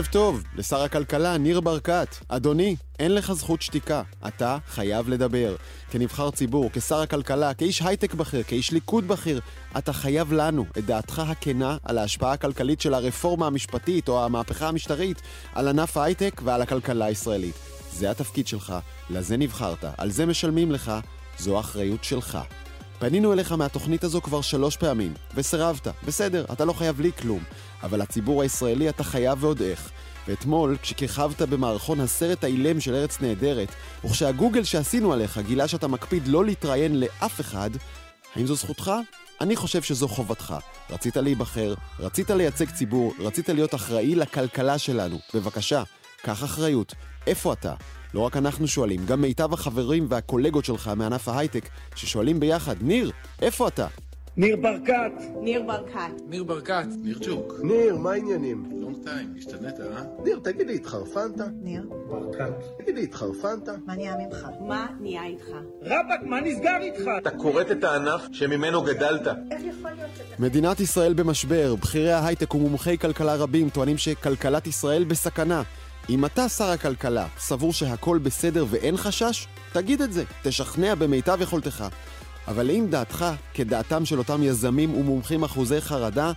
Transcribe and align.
ערב 0.00 0.08
טוב 0.12 0.42
לשר 0.56 0.82
הכלכלה 0.82 1.38
ניר 1.38 1.60
ברקת. 1.60 2.16
אדוני, 2.28 2.76
אין 2.98 3.14
לך 3.14 3.32
זכות 3.32 3.62
שתיקה. 3.62 4.02
אתה 4.28 4.58
חייב 4.68 5.08
לדבר. 5.08 5.56
כנבחר 5.90 6.30
ציבור, 6.30 6.70
כשר 6.72 7.00
הכלכלה, 7.00 7.54
כאיש 7.54 7.82
הייטק 7.82 8.14
בכיר, 8.14 8.42
כאיש 8.42 8.70
ליכוד 8.72 9.08
בכיר, 9.08 9.40
אתה 9.78 9.92
חייב 9.92 10.32
לנו 10.32 10.64
את 10.78 10.84
דעתך 10.84 11.18
הכנה 11.18 11.76
על 11.84 11.98
ההשפעה 11.98 12.32
הכלכלית 12.32 12.80
של 12.80 12.94
הרפורמה 12.94 13.46
המשפטית 13.46 14.08
או 14.08 14.24
המהפכה 14.24 14.68
המשטרית 14.68 15.22
על 15.54 15.68
ענף 15.68 15.96
ההייטק 15.96 16.40
ועל 16.44 16.62
הכלכלה 16.62 17.04
הישראלית. 17.04 17.54
זה 17.92 18.10
התפקיד 18.10 18.46
שלך, 18.46 18.74
לזה 19.10 19.36
נבחרת, 19.36 19.84
על 19.98 20.10
זה 20.10 20.26
משלמים 20.26 20.72
לך, 20.72 20.92
זו 21.38 21.56
האחריות 21.56 22.04
שלך. 22.04 22.38
פנינו 23.00 23.32
אליך 23.32 23.52
מהתוכנית 23.52 24.04
הזו 24.04 24.20
כבר 24.20 24.40
שלוש 24.40 24.76
פעמים, 24.76 25.14
וסירבת. 25.34 25.88
בסדר, 26.04 26.44
אתה 26.52 26.64
לא 26.64 26.72
חייב 26.72 27.00
לי 27.00 27.10
כלום. 27.12 27.42
אבל 27.82 28.02
לציבור 28.02 28.42
הישראלי 28.42 28.88
אתה 28.88 29.04
חייב 29.04 29.44
ועוד 29.44 29.62
איך. 29.62 29.90
ואתמול, 30.28 30.76
כשכיכבת 30.82 31.42
במערכון 31.42 32.00
הסרט 32.00 32.44
האילם 32.44 32.80
של 32.80 32.94
ארץ 32.94 33.20
נהדרת, 33.20 33.68
וכשהגוגל 34.04 34.64
שעשינו 34.64 35.12
עליך 35.12 35.38
גילה 35.38 35.68
שאתה 35.68 35.88
מקפיד 35.88 36.28
לא 36.28 36.44
להתראיין 36.44 37.00
לאף 37.00 37.40
אחד, 37.40 37.70
האם 38.36 38.46
זו 38.46 38.54
זכותך? 38.54 38.92
אני 39.40 39.56
חושב 39.56 39.82
שזו 39.82 40.08
חובתך. 40.08 40.54
רצית 40.90 41.16
להיבחר, 41.16 41.74
רצית 42.00 42.30
לייצג 42.30 42.70
ציבור, 42.70 43.14
רצית 43.18 43.48
להיות 43.48 43.74
אחראי 43.74 44.14
לכלכלה 44.14 44.78
שלנו. 44.78 45.18
בבקשה, 45.34 45.82
קח 46.22 46.44
אחריות. 46.44 46.94
איפה 47.26 47.52
אתה? 47.52 47.74
לא 48.14 48.20
רק 48.20 48.36
אנחנו 48.36 48.68
שואלים, 48.68 49.06
גם 49.06 49.20
מיטב 49.20 49.52
החברים 49.52 50.06
והקולגות 50.08 50.64
שלך 50.64 50.90
מענף 50.96 51.28
ההייטק, 51.28 51.68
ששואלים 51.94 52.40
ביחד, 52.40 52.74
ניר, 52.80 53.10
איפה 53.42 53.68
אתה? 53.68 53.86
ניר 54.36 54.56
ברקת. 54.56 55.12
ניר 55.40 55.62
ברקת. 55.62 56.22
ניר 56.28 56.44
ברקת. 56.44 56.84
ניר 57.02 57.18
צ'וק. 57.18 57.54
ניר, 57.62 57.96
מה 57.96 58.12
העניינים? 58.12 58.64
לונג 58.80 58.96
טיים, 59.04 59.34
השתנית, 59.38 59.80
אה? 59.80 60.02
ניר, 60.24 60.40
תגידי, 60.44 60.74
התחרפנת? 60.74 61.40
ניר. 61.62 61.82
ברקת. 62.08 62.52
תגידי, 62.78 63.02
התחרפנת? 63.02 63.68
מה 63.86 63.94
נהיה 63.94 64.14
ממך? 64.16 64.46
מה 64.68 64.86
נהיה 65.00 65.24
איתך? 65.24 65.46
רבאק, 65.82 66.20
מה 66.22 66.40
נסגר 66.40 66.76
איתך? 66.80 67.02
אתה 67.18 67.30
כורת 67.30 67.70
את 67.70 67.84
הענף 67.84 68.22
שממנו 68.32 68.82
גדלת. 68.82 69.26
איך 69.26 69.62
יכול 69.64 69.90
להיות 69.90 70.10
שאתה... 70.16 70.42
מדינת 70.42 70.80
ישראל 70.80 71.14
במשבר, 71.14 71.74
בכירי 71.74 72.12
ההייטק 72.12 72.54
ומומחי 72.54 72.98
כלכלה 72.98 73.34
רבים 73.34 73.70
טוענים 73.70 73.98
שכלכלת 73.98 74.66
ישראל 74.66 75.04
בסכנה. 75.04 75.62
אם 76.08 76.24
אתה, 76.24 76.48
שר 76.48 76.70
הכלכלה, 76.70 77.26
סבור 77.38 77.72
שהכל 77.72 78.18
בסדר 78.18 78.66
ואין 78.70 78.96
חשש, 78.96 79.46
תגיד 79.72 80.02
את 80.02 80.12
זה, 80.12 80.24
תשכנע 80.42 80.94
במיטב 80.94 81.38
יכולתך. 81.40 81.84
אבל 82.48 82.70
אם 82.70 82.86
דעתך, 82.90 83.24
כדעתם 83.54 84.04
של 84.04 84.18
אותם 84.18 84.42
יזמים 84.42 84.94
ומומחים 84.94 85.44
אחוזי 85.44 85.80
חרדה, 85.80 86.32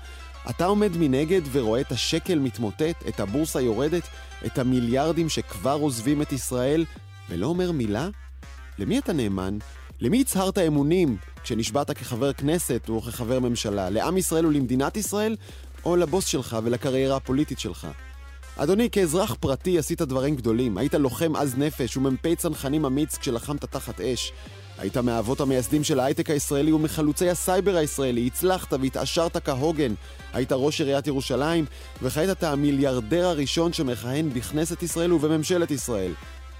אתה 0.50 0.66
עומד 0.66 0.97
מנגד 0.97 1.41
ורואה 1.52 1.81
את 1.81 1.91
השקל 1.91 2.39
מתמוטט, 2.39 3.08
את 3.08 3.19
הבורסה 3.19 3.61
יורדת, 3.61 4.03
את 4.45 4.58
המיליארדים 4.58 5.30
שכבר 5.30 5.78
עוזבים 5.81 6.22
את 6.22 6.31
ישראל, 6.31 6.86
ולא 7.30 7.47
אומר 7.47 7.72
מילה? 7.72 8.09
למי 8.80 9.00
אתה 9.00 9.14
נאמן? 9.14 9.58
למי 10.00 10.22
הצהרת 10.22 10.58
אמונים 10.58 11.17
כשנשבעת 11.44 11.91
כחבר 11.91 12.34
כנסת 12.34 12.89
או 12.89 13.02
כחבר 13.02 13.39
ממשלה? 13.39 13.89
לעם 13.89 14.17
ישראל 14.17 14.45
ולמדינת 14.45 14.97
ישראל? 14.97 15.36
או 15.86 15.95
לבוס 15.95 16.25
שלך 16.25 16.58
ולקריירה 16.64 17.16
הפוליטית 17.16 17.59
שלך? 17.59 17.88
אדוני, 18.58 18.90
כאזרח 18.90 19.36
פרטי 19.40 19.80
עשית 19.80 20.02
דברים 20.02 20.36
גדולים. 20.36 20.78
היית 20.78 20.94
לוחם 20.94 21.36
עז 21.36 21.58
נפש 21.58 21.98
ומ"פ 21.98 22.36
צנחנים 22.36 22.86
אמיץ 22.86 23.18
כשלחמת 23.18 23.66
תחת 23.66 24.02
אש. 24.02 24.32
היית 24.78 24.98
מהאבות 24.98 25.42
המייסדים 25.42 25.84
של 25.84 26.00
ההייטק 26.00 26.30
הישראלי 26.30 26.72
ומחלוצי 26.72 27.30
הסייבר 27.30 27.76
הישראלי. 27.76 28.28
הצלחת 28.28 28.74
והתעשרת 28.74 29.38
כהוגן. 29.38 29.94
היית 30.34 30.52
ראש 30.52 30.81
עיריית 30.81 31.08
ירושלים, 31.08 31.66
וכעת 32.02 32.30
אתה 32.30 32.52
המיליארדר 32.52 33.25
הראשון 33.25 33.74
שמכהן 33.74 34.30
בכנסת 34.30 34.84
ישראל 34.84 35.13
ובממשלת 35.13 35.72
ישראל. 35.72 36.12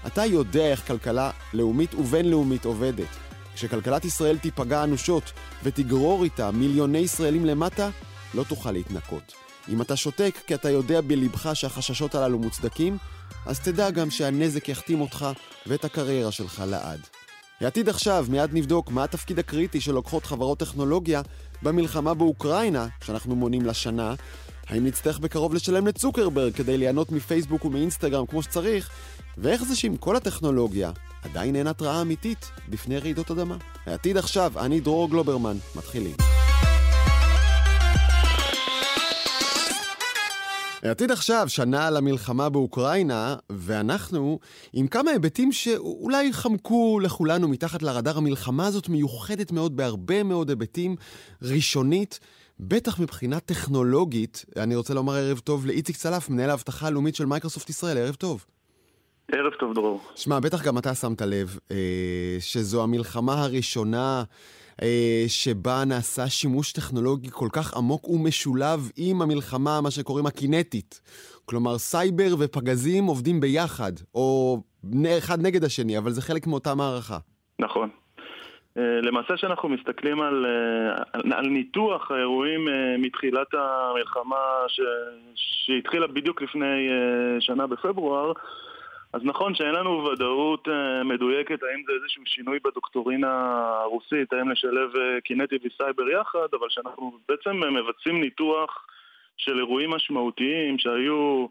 אתה 0.06 0.24
יודע 0.24 0.66
איך 0.66 0.86
כלכלה 0.86 1.30
לאומית 1.52 1.94
ובינלאומית 1.94 2.64
עובדת. 2.64 3.08
כשכלכלת 3.54 4.04
ישראל 4.04 4.38
תיפגע 4.38 4.84
אנושות 4.84 5.32
ותגרור 5.64 6.24
איתה 6.24 6.50
מיליוני 6.50 6.98
ישראלים 6.98 7.44
למטה, 7.44 7.90
לא 8.34 8.44
תוכל 8.48 8.72
להתנקות. 8.72 9.43
אם 9.68 9.82
אתה 9.82 9.96
שותק 9.96 10.34
כי 10.46 10.54
אתה 10.54 10.70
יודע 10.70 11.00
בלבך 11.00 11.50
שהחששות 11.54 12.14
הללו 12.14 12.38
מוצדקים, 12.38 12.98
אז 13.46 13.60
תדע 13.60 13.90
גם 13.90 14.10
שהנזק 14.10 14.68
יחתים 14.68 15.00
אותך 15.00 15.26
ואת 15.66 15.84
הקריירה 15.84 16.32
שלך 16.32 16.62
לעד. 16.66 17.00
העתיד 17.60 17.88
עכשיו, 17.88 18.26
מיד 18.28 18.50
נבדוק 18.52 18.90
מה 18.90 19.04
התפקיד 19.04 19.38
הקריטי 19.38 19.80
שלוקחות 19.80 20.26
חברות 20.26 20.58
טכנולוגיה 20.58 21.22
במלחמה 21.62 22.14
באוקראינה, 22.14 22.86
שאנחנו 23.04 23.36
מונים 23.36 23.66
לשנה. 23.66 24.14
האם 24.68 24.86
נצטרך 24.86 25.18
בקרוב 25.18 25.54
לשלם 25.54 25.86
לצוקרברג 25.86 26.52
כדי 26.52 26.78
ליהנות 26.78 27.12
מפייסבוק 27.12 27.64
ומאינסטגרם 27.64 28.26
כמו 28.26 28.42
שצריך? 28.42 28.90
ואיך 29.38 29.64
זה 29.64 29.76
שעם 29.76 29.96
כל 29.96 30.16
הטכנולוגיה 30.16 30.92
עדיין 31.22 31.56
אין 31.56 31.66
התראה 31.66 32.02
אמיתית 32.02 32.50
בפני 32.68 32.98
רעידות 32.98 33.30
אדמה? 33.30 33.56
העתיד 33.86 34.16
עכשיו, 34.16 34.52
אני 34.56 34.80
דרור 34.80 35.10
גלוברמן, 35.10 35.56
מתחילים. 35.76 36.43
העתיד 40.84 41.10
עכשיו, 41.10 41.48
שנה 41.48 41.86
על 41.86 41.96
המלחמה 41.96 42.48
באוקראינה, 42.48 43.36
ואנחנו 43.50 44.38
עם 44.72 44.86
כמה 44.86 45.10
היבטים 45.10 45.52
שאולי 45.52 46.32
חמקו 46.32 47.00
לכולנו 47.02 47.48
מתחת 47.48 47.82
לרדאר. 47.82 48.18
המלחמה 48.18 48.66
הזאת 48.66 48.88
מיוחדת 48.88 49.52
מאוד 49.52 49.76
בהרבה 49.76 50.22
מאוד 50.22 50.50
היבטים. 50.50 50.96
ראשונית, 51.42 52.20
בטח 52.60 53.00
מבחינה 53.00 53.40
טכנולוגית, 53.40 54.44
אני 54.56 54.76
רוצה 54.76 54.94
לומר 54.94 55.14
ערב 55.14 55.38
טוב 55.38 55.66
לאיציק 55.66 55.96
צלף, 55.96 56.28
מנהל 56.30 56.50
האבטחה 56.50 56.86
הלאומית 56.86 57.14
של 57.14 57.26
מייקרוסופט 57.26 57.70
ישראל, 57.70 57.98
ערב 57.98 58.14
טוב. 58.14 58.44
ערב 59.32 59.52
טוב, 59.60 59.74
דרור. 59.74 60.00
שמע, 60.14 60.40
בטח 60.40 60.62
גם 60.62 60.78
אתה 60.78 60.94
שמת 60.94 61.22
לב 61.22 61.58
אה, 61.70 61.76
שזו 62.40 62.82
המלחמה 62.82 63.42
הראשונה 63.42 64.24
שבה 65.28 65.84
נעשה 65.86 66.26
שימוש 66.28 66.72
טכנולוגי 66.72 67.28
כל 67.30 67.48
כך 67.52 67.76
עמוק 67.76 68.08
ומשולב 68.08 68.90
עם 68.96 69.22
המלחמה, 69.22 69.80
מה 69.80 69.90
שקוראים 69.90 70.26
הקינטית. 70.26 71.00
כלומר, 71.44 71.78
סייבר 71.78 72.34
ופגזים 72.38 73.04
עובדים 73.04 73.40
ביחד, 73.40 73.92
או 74.14 74.58
אחד 75.18 75.42
נגד 75.42 75.64
השני, 75.64 75.98
אבל 75.98 76.10
זה 76.10 76.22
חלק 76.22 76.46
מאותה 76.46 76.74
מערכה. 76.74 77.18
נכון. 77.58 77.88
אה, 78.78 79.00
למעשה 79.02 79.34
כשאנחנו 79.36 79.68
מסתכלים 79.68 80.20
על, 80.20 80.46
אה, 80.46 81.02
על, 81.12 81.32
על 81.32 81.46
ניתוח 81.46 82.10
האירועים 82.10 82.68
אה, 82.68 82.96
מתחילת 82.98 83.46
המלחמה 83.54 84.36
ש, 84.68 84.80
שהתחילה 85.34 86.06
בדיוק 86.06 86.42
לפני 86.42 86.88
שנה 87.40 87.66
בפברואר, 87.66 88.32
אז 89.14 89.20
נכון 89.24 89.54
שאין 89.54 89.74
לנו 89.74 90.04
ודאות 90.04 90.68
uh, 90.68 91.04
מדויקת 91.04 91.62
האם 91.62 91.82
זה 91.86 91.92
איזשהו 91.92 92.22
שינוי 92.26 92.58
בדוקטורינה 92.64 93.62
הרוסית, 93.82 94.32
האם 94.32 94.50
לשלב 94.50 94.94
uh, 94.94 95.20
קינטי 95.24 95.56
וסייבר 95.64 96.08
יחד, 96.08 96.48
אבל 96.52 96.66
שאנחנו 96.70 97.18
בעצם 97.28 97.62
uh, 97.62 97.66
מבצעים 97.66 98.20
ניתוח 98.20 98.86
של 99.36 99.58
אירועים 99.58 99.90
משמעותיים 99.90 100.78
שהיו 100.78 101.46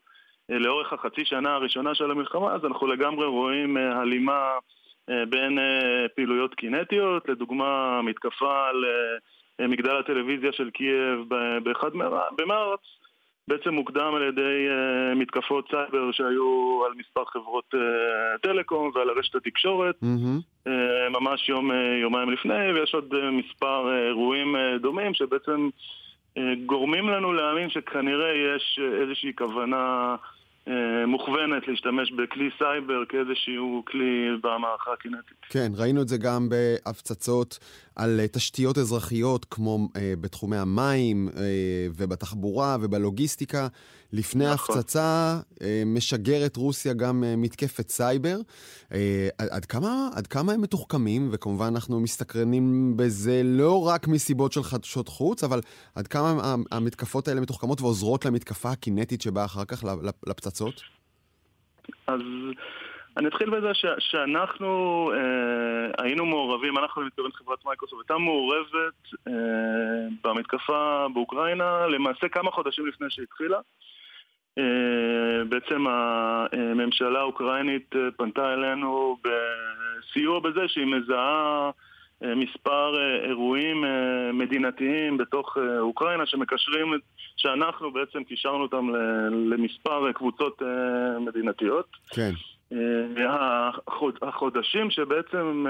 לאורך 0.50 0.94
החצי 0.94 1.26
שנה 1.26 1.54
הראשונה 1.56 1.96
של 1.96 2.12
המלחמה, 2.12 2.54
אז 2.54 2.66
אנחנו 2.66 2.88
לגמרי 2.88 3.26
רואים 3.26 3.78
הלימה 3.78 4.52
בין 5.08 5.58
פעילויות 6.16 6.56
קינטיות, 6.56 7.30
לדוגמה 7.30 8.02
מתקפה 8.02 8.68
על 8.70 8.86
מגדל 9.60 9.98
הטלוויזיה 9.98 10.52
של 10.52 10.70
קייב 10.70 11.20
באחד 11.64 11.90
במרץ, 12.38 12.80
בעצם 13.48 13.74
מוקדם 13.74 14.12
על 14.16 14.24
ידי 14.24 14.68
אה, 14.68 15.16
מתקפות 15.16 15.70
סייבר 15.70 16.12
שהיו 16.12 16.82
על 16.86 16.92
מספר 16.98 17.26
חברות 17.26 17.74
אה, 17.74 17.78
טלקום 18.42 18.92
ועל 18.96 19.10
הרשת 19.10 19.36
התקשורת, 19.36 19.96
mm-hmm. 20.04 20.68
אה, 20.68 20.72
ממש 21.10 21.50
יום, 21.50 21.72
אה, 21.72 21.74
יומיים 22.02 22.30
לפני, 22.30 22.72
ויש 22.74 22.94
עוד 22.94 23.14
אה, 23.14 23.32
מספר 23.32 23.86
אה, 23.88 24.08
אירועים 24.08 24.56
אה, 24.56 24.82
דומים 24.82 25.14
שבעצם 25.14 25.70
אה, 26.38 26.42
גורמים 26.66 27.10
לנו 27.10 27.34
להאמין 27.34 27.70
שכנראה 27.70 28.30
יש 28.56 28.80
אה, 28.80 29.02
איזושהי 29.02 29.34
כוונה 29.36 29.76
אה, 29.78 30.16
מוכוונת 31.08 31.68
להשתמש 31.68 32.12
בכלי 32.12 32.50
סייבר 32.58 33.06
כאיזשהו 33.10 33.84
כלי 33.88 34.30
במערכה 34.44 34.94
הקינטית. 34.94 35.38
כן, 35.50 35.72
ראינו 35.76 36.02
את 36.02 36.08
זה 36.08 36.18
גם 36.18 36.50
בהפצצות 36.50 37.60
על 37.96 38.20
אה, 38.20 38.28
תשתיות 38.28 38.78
אזרחיות, 38.78 39.46
כמו 39.46 39.88
אה, 39.96 40.14
בתחומי 40.22 40.58
המים 40.58 41.30
אה, 41.38 41.44
ובתחבורה 41.98 42.78
ובלוגיסטיקה. 42.82 43.68
לפני 44.14 44.46
נכון. 44.46 44.76
ההפצצה 44.76 45.40
אה, 45.62 45.84
משגרת 45.86 46.58
רוסיה 46.58 46.94
גם 46.94 47.24
אה, 47.24 47.36
מתקפת 47.38 47.90
סייבר. 47.90 48.38
אה, 48.94 49.28
עד, 49.52 49.66
כמה, 49.66 50.10
עד 50.16 50.28
כמה 50.28 50.54
הם 50.54 50.62
מתוחכמים, 50.62 51.30
וכמובן 51.32 51.66
אנחנו 51.74 52.00
מסתקרנים 52.00 52.98
בזה 52.98 53.42
לא 53.44 53.88
רק 53.88 54.08
מסיבות 54.08 54.54
של 54.54 54.64
חדשות 54.64 55.08
חוץ, 55.08 55.44
אבל 55.44 55.60
עד 55.96 56.08
כמה 56.08 56.56
המתקפות 56.72 57.28
האלה 57.28 57.42
מתוחכמות 57.42 57.82
ועוזרות 57.82 58.26
למתקפה 58.26 58.70
הקינטית 58.72 59.22
שבאה 59.22 59.46
אחר 59.46 59.66
כך 59.66 59.84
לפצצות? 60.28 60.82
אז... 62.08 62.22
אני 63.18 63.28
אתחיל 63.28 63.50
בזה 63.50 63.74
ש, 63.74 63.86
שאנחנו 64.00 65.12
אה, 65.14 66.04
היינו 66.04 66.26
מעורבים, 66.26 66.78
אנחנו, 66.78 67.02
אני 67.02 67.08
מתכוון 67.08 67.32
חברת 67.32 67.66
מייקרוסופט, 67.66 68.02
הייתה 68.02 68.18
מעורבת 68.18 69.28
אה, 69.28 69.34
במתקפה 70.24 71.06
באוקראינה 71.14 71.88
למעשה 71.88 72.30
כמה 72.30 72.52
חודשים 72.52 72.88
לפני 72.88 73.08
שהתחילה. 73.10 73.60
אה, 74.58 75.44
בעצם 75.50 75.86
הממשלה 75.88 77.20
האוקראינית 77.20 77.96
אה, 77.96 78.02
פנתה 78.18 78.54
אלינו 78.54 79.18
בסיוע 79.24 80.40
בזה 80.40 80.62
שהיא 80.68 80.86
מזהה 80.86 81.72
אה, 82.24 82.36
מספר 82.36 82.94
אירועים 83.24 83.84
מדינתיים 84.34 85.18
בתוך 85.18 85.58
אוקראינה 85.80 86.26
שמקשרים, 86.26 86.94
שאנחנו 87.38 87.92
בעצם 87.92 88.24
קישרנו 88.24 88.62
אותם 88.64 88.90
למספר 89.50 90.12
קבוצות 90.12 90.62
מדינתיות. 91.20 91.88
כן. 92.10 92.32
החודשים 94.22 94.90
שבעצם 94.90 95.66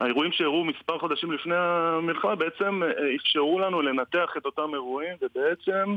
האירועים 0.00 0.32
שאירעו 0.32 0.64
מספר 0.64 0.98
חודשים 0.98 1.32
לפני 1.32 1.54
המלחמה 1.56 2.34
בעצם 2.34 2.82
אפשרו 3.16 3.58
לנו 3.58 3.82
לנתח 3.82 4.30
את 4.36 4.44
אותם 4.46 4.74
אירועים 4.74 5.16
ובעצם 5.22 5.96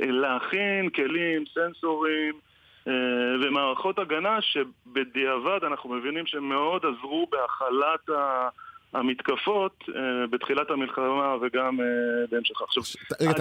להכין 0.00 0.90
כלים, 0.90 1.44
סנסורים 1.54 2.34
אה, 2.88 2.92
ומערכות 3.42 3.98
הגנה 3.98 4.38
שבדיעבד 4.40 5.60
אנחנו 5.66 5.90
מבינים 5.90 6.26
שהם 6.26 6.48
מאוד 6.48 6.82
עזרו 6.84 7.26
בהכלת 7.30 8.16
המתקפות 8.92 9.84
אה, 9.88 10.26
בתחילת 10.30 10.70
המלחמה 10.70 11.36
וגם 11.42 11.78
בהמשך. 12.30 12.62
עכשיו, 12.62 12.82
רגע, 13.20 13.32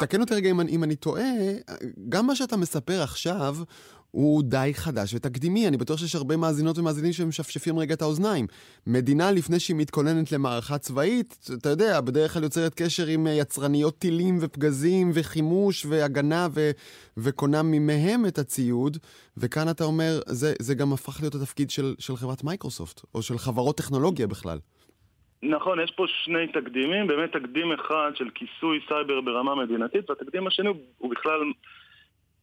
תקן 0.00 0.20
אותי 0.20 0.34
רגע 0.34 0.50
אם 0.68 0.84
אני 0.84 0.96
טועה, 0.96 1.22
גם 2.08 2.26
מה 2.26 2.34
שאתה 2.34 2.56
מספר 2.56 3.02
עכשיו 3.02 3.54
הוא 4.10 4.42
די 4.42 4.70
חדש 4.74 5.14
ותקדימי. 5.14 5.68
אני 5.68 5.76
בטוח 5.76 5.98
שיש 5.98 6.14
הרבה 6.14 6.36
מאזינות 6.36 6.78
ומאזינים 6.78 7.12
שמשפשפים 7.12 7.78
רגע 7.78 7.94
את 7.94 8.02
האוזניים. 8.02 8.46
מדינה, 8.86 9.32
לפני 9.32 9.60
שהיא 9.60 9.76
מתכוננת 9.76 10.32
למערכה 10.32 10.78
צבאית, 10.78 11.48
אתה 11.58 11.68
יודע, 11.68 12.00
בדרך 12.00 12.34
כלל 12.34 12.42
יוצרת 12.42 12.74
קשר 12.74 13.06
עם 13.06 13.26
אה, 13.26 13.32
יצרניות 13.32 13.98
טילים 13.98 14.38
ופגזים 14.40 15.10
וחימוש 15.14 15.86
והגנה 15.86 16.48
ו- 16.54 16.70
וקונה 17.16 17.62
ממהם 17.64 18.26
את 18.26 18.38
הציוד, 18.38 18.96
וכאן 19.36 19.70
אתה 19.70 19.84
אומר, 19.84 20.20
זה, 20.26 20.52
זה 20.58 20.74
גם 20.74 20.92
הפך 20.92 21.20
להיות 21.20 21.34
התפקיד 21.34 21.70
של, 21.70 21.94
של 21.98 22.16
חברת 22.16 22.44
מייקרוסופט, 22.44 23.00
או 23.14 23.22
של 23.22 23.38
חברות 23.38 23.76
טכנולוגיה 23.76 24.26
בכלל. 24.26 24.58
נכון, 25.42 25.80
יש 25.80 25.90
פה 25.90 26.04
שני 26.24 26.46
תקדימים, 26.52 27.06
באמת 27.06 27.32
תקדים 27.32 27.72
אחד 27.72 28.10
של 28.14 28.30
כיסוי 28.34 28.80
סייבר 28.88 29.20
ברמה 29.20 29.54
מדינתית, 29.54 30.10
והתקדים 30.10 30.46
השני 30.46 30.68
הוא 30.98 31.10
בכלל 31.10 31.40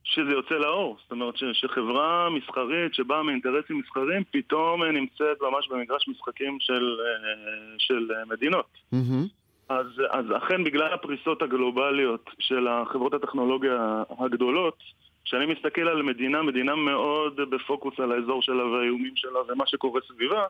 שזה 0.05 0.31
יוצא 0.31 0.55
לאור. 0.55 0.97
זאת 1.03 1.11
אומרת 1.11 1.37
ש, 1.37 1.43
שחברה 1.53 2.29
מסחרית 2.29 2.93
שבאה 2.93 3.23
מאינטרסים 3.23 3.79
מסחריים 3.79 4.23
פתאום 4.31 4.83
נמצאת 4.83 5.41
ממש 5.41 5.67
במגרש 5.69 6.07
משחקים 6.07 6.57
של, 6.59 6.97
אה, 6.99 7.75
של 7.77 8.11
מדינות. 8.27 8.65
Mm-hmm. 8.93 9.27
אז, 9.69 9.87
אז 10.09 10.25
אכן 10.37 10.63
בגלל 10.63 10.93
הפריסות 10.93 11.41
הגלובליות 11.41 12.29
של 12.39 12.67
החברות 12.67 13.13
הטכנולוגיה 13.13 14.03
הגדולות, 14.19 14.77
כשאני 15.25 15.45
מסתכל 15.45 15.87
על 15.87 16.01
מדינה, 16.01 16.41
מדינה 16.41 16.75
מאוד 16.75 17.35
בפוקוס 17.35 17.99
על 17.99 18.11
האזור 18.11 18.41
שלה 18.41 18.65
והאיומים 18.65 19.13
שלה 19.15 19.39
ומה 19.47 19.67
שקורה 19.67 20.01
סביבה, 20.07 20.43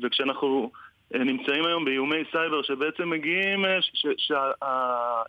וכשאנחנו 0.00 0.70
אה, 1.14 1.24
נמצאים 1.24 1.64
היום 1.66 1.84
באיומי 1.84 2.22
סייבר 2.32 2.62
שבעצם 2.62 3.10
מגיעים, 3.10 3.64
אה. 3.64 5.22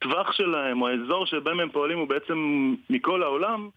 הטווח 0.00 0.32
שלהם, 0.32 0.82
או 0.82 0.88
האזור 0.88 1.26
שבהם 1.26 1.60
הם 1.60 1.70
פועלים 1.70 1.98
הוא 1.98 2.08
בעצם 2.08 2.74
מכל 2.90 3.22
העולם, 3.22 3.68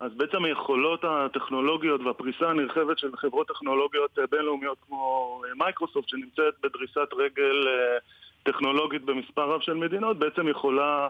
אז 0.00 0.12
בעצם 0.16 0.44
היכולות 0.44 1.04
הטכנולוגיות 1.04 2.00
והפריסה 2.00 2.50
הנרחבת 2.50 2.98
של 2.98 3.16
חברות 3.16 3.48
טכנולוגיות 3.48 4.18
בינלאומיות 4.30 4.78
כמו 4.86 5.42
מייקרוסופט, 5.56 6.08
שנמצאת 6.08 6.54
בדריסת 6.62 7.12
רגל 7.12 7.68
אה, 7.68 7.98
טכנולוגית 8.42 9.02
במספר 9.02 9.50
רב 9.50 9.60
של 9.60 9.74
מדינות, 9.74 10.18
בעצם 10.18 10.48
יכולה 10.48 11.02
אה, 11.02 11.08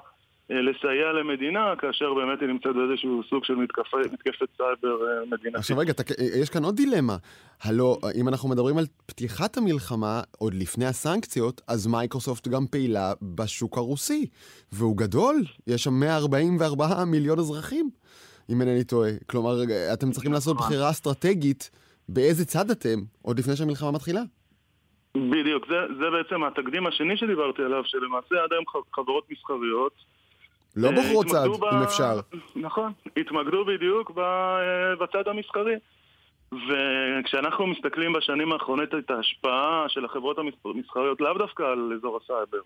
לסייע 0.50 1.12
למדינה, 1.12 1.74
כאשר 1.78 2.14
באמת 2.14 2.40
היא 2.40 2.48
נמצאת 2.48 2.74
באיזשהו 2.74 3.22
סוג 3.30 3.44
של 3.44 3.54
מתקפ... 3.54 3.94
מתקפת 4.12 4.48
סייבר 4.56 5.08
אה, 5.08 5.24
מדינתית. 5.26 5.54
עכשיו 5.54 5.78
רגע, 5.78 5.92
תק... 5.92 6.06
יש 6.42 6.50
כאן 6.50 6.64
עוד 6.64 6.76
דילמה. 6.76 7.16
הלו, 7.62 7.98
אם 8.20 8.28
אנחנו 8.28 8.48
מדברים 8.48 8.78
על 8.78 8.84
פתיחת 9.06 9.56
המלחמה, 9.56 10.20
עוד 10.38 10.54
לפני 10.54 10.86
הסנקציות, 10.86 11.60
אז 11.68 11.86
מייקרוסופט 11.86 12.48
גם 12.48 12.66
פעילה 12.70 13.12
בשוק 13.22 13.78
הרוסי, 13.78 14.26
והוא 14.72 14.96
גדול, 14.96 15.36
יש 15.66 15.84
שם 15.84 16.00
144 16.00 17.04
מיליון 17.04 17.38
אזרחים, 17.38 17.90
אם 18.50 18.60
אינני 18.60 18.84
טועה. 18.84 19.10
כלומר, 19.30 19.52
אתם 19.92 20.10
צריכים 20.10 20.32
לעשות 20.32 20.56
נכון. 20.56 20.66
בחירה 20.66 20.90
אסטרטגית 20.90 21.70
באיזה 22.08 22.44
צד 22.44 22.70
אתם, 22.70 22.98
עוד 23.22 23.38
לפני 23.38 23.56
שהמלחמה 23.56 23.90
מתחילה. 23.90 24.22
בדיוק, 25.16 25.66
זה, 25.68 25.74
זה 26.00 26.10
בעצם 26.10 26.44
התקדים 26.44 26.86
השני 26.86 27.16
שדיברתי 27.16 27.62
עליו, 27.62 27.82
שלמעשה 27.84 28.34
עד 28.44 28.52
היום 28.52 28.64
חברות 28.92 29.24
מסחריות 29.30 30.15
לא 30.76 30.90
בוחרות 30.90 31.26
צד, 31.26 31.46
ב... 31.60 31.64
אם 31.64 31.82
אפשר. 31.82 32.20
נכון, 32.56 32.92
התמקדו 33.16 33.64
בדיוק 33.64 34.10
אה, 34.18 34.96
בצד 34.96 35.28
המסחרי. 35.28 35.74
וכשאנחנו 36.52 37.66
מסתכלים 37.66 38.12
בשנים 38.12 38.52
האחרונות 38.52 38.94
את 38.94 39.10
ההשפעה 39.10 39.84
של 39.88 40.04
החברות 40.04 40.36
המסחריות, 40.64 41.20
לאו 41.20 41.38
דווקא 41.38 41.62
על 41.62 41.92
אזור 41.98 42.20
הסייבר, 42.22 42.60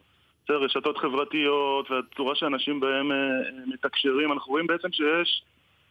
זה 0.49 0.55
רשתות 0.55 0.99
חברתיות 0.99 1.91
והצורה 1.91 2.35
שאנשים 2.35 2.81
בהם 2.81 3.13
אה, 3.13 3.17
מתקשרים, 3.67 4.33
אנחנו 4.33 4.53
רואים 4.53 4.67
בעצם 4.67 4.93
שיש 4.93 5.43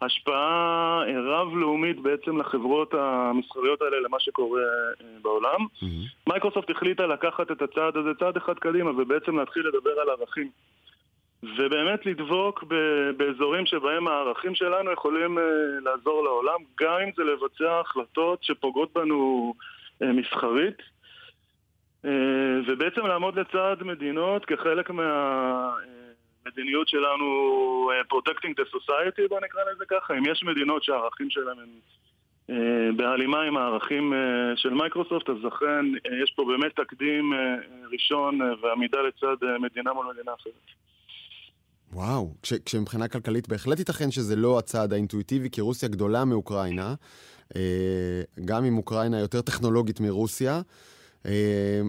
השפעה 0.02 1.04
אה, 1.08 1.22
רב-לאומית 1.22 2.00
בעצם 2.00 2.38
לחברות 2.38 2.94
המסחריות 2.94 3.82
האלה 3.82 3.98
למה 4.00 4.20
שקורה 4.20 4.62
בעולם. 5.22 5.60
Mm-hmm. 5.62 6.30
מייקרוסופט 6.30 6.70
החליטה 6.70 7.08
לקחת 7.08 7.52
את 7.52 7.62
הצעד 7.62 7.98
הזה 7.98 8.10
צעד 8.20 8.38
אחד 8.38 8.54
קדימה 8.54 8.92
ובעצם 8.92 9.40
להתחיל 9.40 9.68
לדבר 9.68 10.00
על 10.02 10.10
ערכים. 10.10 10.50
ובאמת 11.44 12.06
לדבוק 12.06 12.64
באזורים 13.18 13.66
שבהם 13.66 14.08
הערכים 14.08 14.56
שלנו 14.56 14.92
יכולים 14.92 15.38
uh, 15.38 15.42
לעזור 15.84 16.24
לעולם, 16.24 16.60
גם 16.80 16.98
אם 17.04 17.10
זה 17.18 17.24
לבצע 17.24 17.80
החלטות 17.80 18.44
שפוגעות 18.44 18.94
בנו 18.94 19.54
uh, 20.04 20.06
מסחרית, 20.06 20.78
uh, 22.06 22.08
ובעצם 22.68 23.08
לעמוד 23.08 23.40
לצד 23.40 23.76
מדינות 23.82 24.46
כחלק 24.46 24.90
מהמדיניות 24.90 26.88
שלנו 26.88 27.92
Protecting 28.14 28.54
the 28.60 28.76
Society, 28.76 29.28
בוא 29.30 29.40
נקרא 29.40 29.62
לזה 29.72 29.86
ככה. 29.88 30.14
אם 30.14 30.26
יש 30.26 30.44
מדינות 30.44 30.84
שהערכים 30.84 31.30
שלהם 31.30 31.58
הם 31.60 31.70
בהלימה 32.98 33.42
עם 33.42 33.58
הערכים 33.58 34.14
של 34.56 34.70
מייקרוסופט, 34.70 35.30
אז 35.30 35.38
אכן 35.48 35.86
יש 36.24 36.34
פה 36.36 36.46
באמת 36.46 36.76
תקדים 36.76 37.34
ראשון 37.92 38.40
ועמידה 38.62 39.02
לצד 39.02 39.36
מדינה 39.60 39.94
מול 39.94 40.06
מדינה 40.14 40.34
אחרת. 40.34 40.54
וואו, 41.94 42.34
כש, 42.42 42.54
כשמבחינה 42.54 43.08
כלכלית 43.08 43.48
בהחלט 43.48 43.80
ייתכן 43.80 44.12
שזה 44.12 44.36
לא 44.36 44.60
הצעד 44.60 44.94
האינטואיטיבי, 44.94 45.50
כי 45.50 45.62
רוסיה 45.62 45.90
גדולה 45.90 46.26
מאוקראינה, 46.26 46.96
אה, 47.56 48.22
גם 48.46 48.66
אם 48.66 48.78
אוקראינה 48.78 49.20
יותר 49.20 49.42
טכנולוגית 49.42 50.00
מרוסיה. 50.00 50.62
אה, 51.26 51.82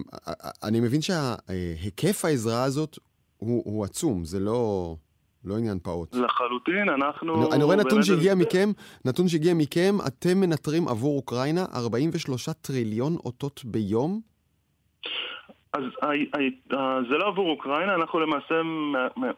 אני 0.63 0.79
מבין 0.79 1.01
שההיקף 1.01 2.25
העזרה 2.25 2.63
הזאת 2.63 2.97
הוא, 3.37 3.63
הוא 3.65 3.85
עצום, 3.85 4.25
זה 4.25 4.39
לא, 4.39 4.95
לא 5.45 5.57
עניין 5.57 5.79
פעוט. 5.83 6.15
לחלוטין, 6.15 6.89
אנחנו... 6.89 7.47
אני, 7.47 7.55
אני 7.55 7.63
רואה 7.63 7.75
נתון 7.75 8.03
שהגיע 8.03 8.35
מכם, 8.35 8.71
נתון 9.05 9.27
שהגיע 9.27 9.53
מכם, 9.53 9.97
אתם 10.07 10.37
מנטרים 10.37 10.87
עבור 10.87 11.17
אוקראינה 11.17 11.65
43 11.73 12.49
טריליון 12.49 13.15
אותות 13.15 13.61
ביום? 13.65 14.21
אז 15.73 15.83
זה 17.09 17.17
לא 17.17 17.27
עבור 17.27 17.49
אוקראינה, 17.49 17.95
אנחנו 17.95 18.19
למעשה 18.19 18.61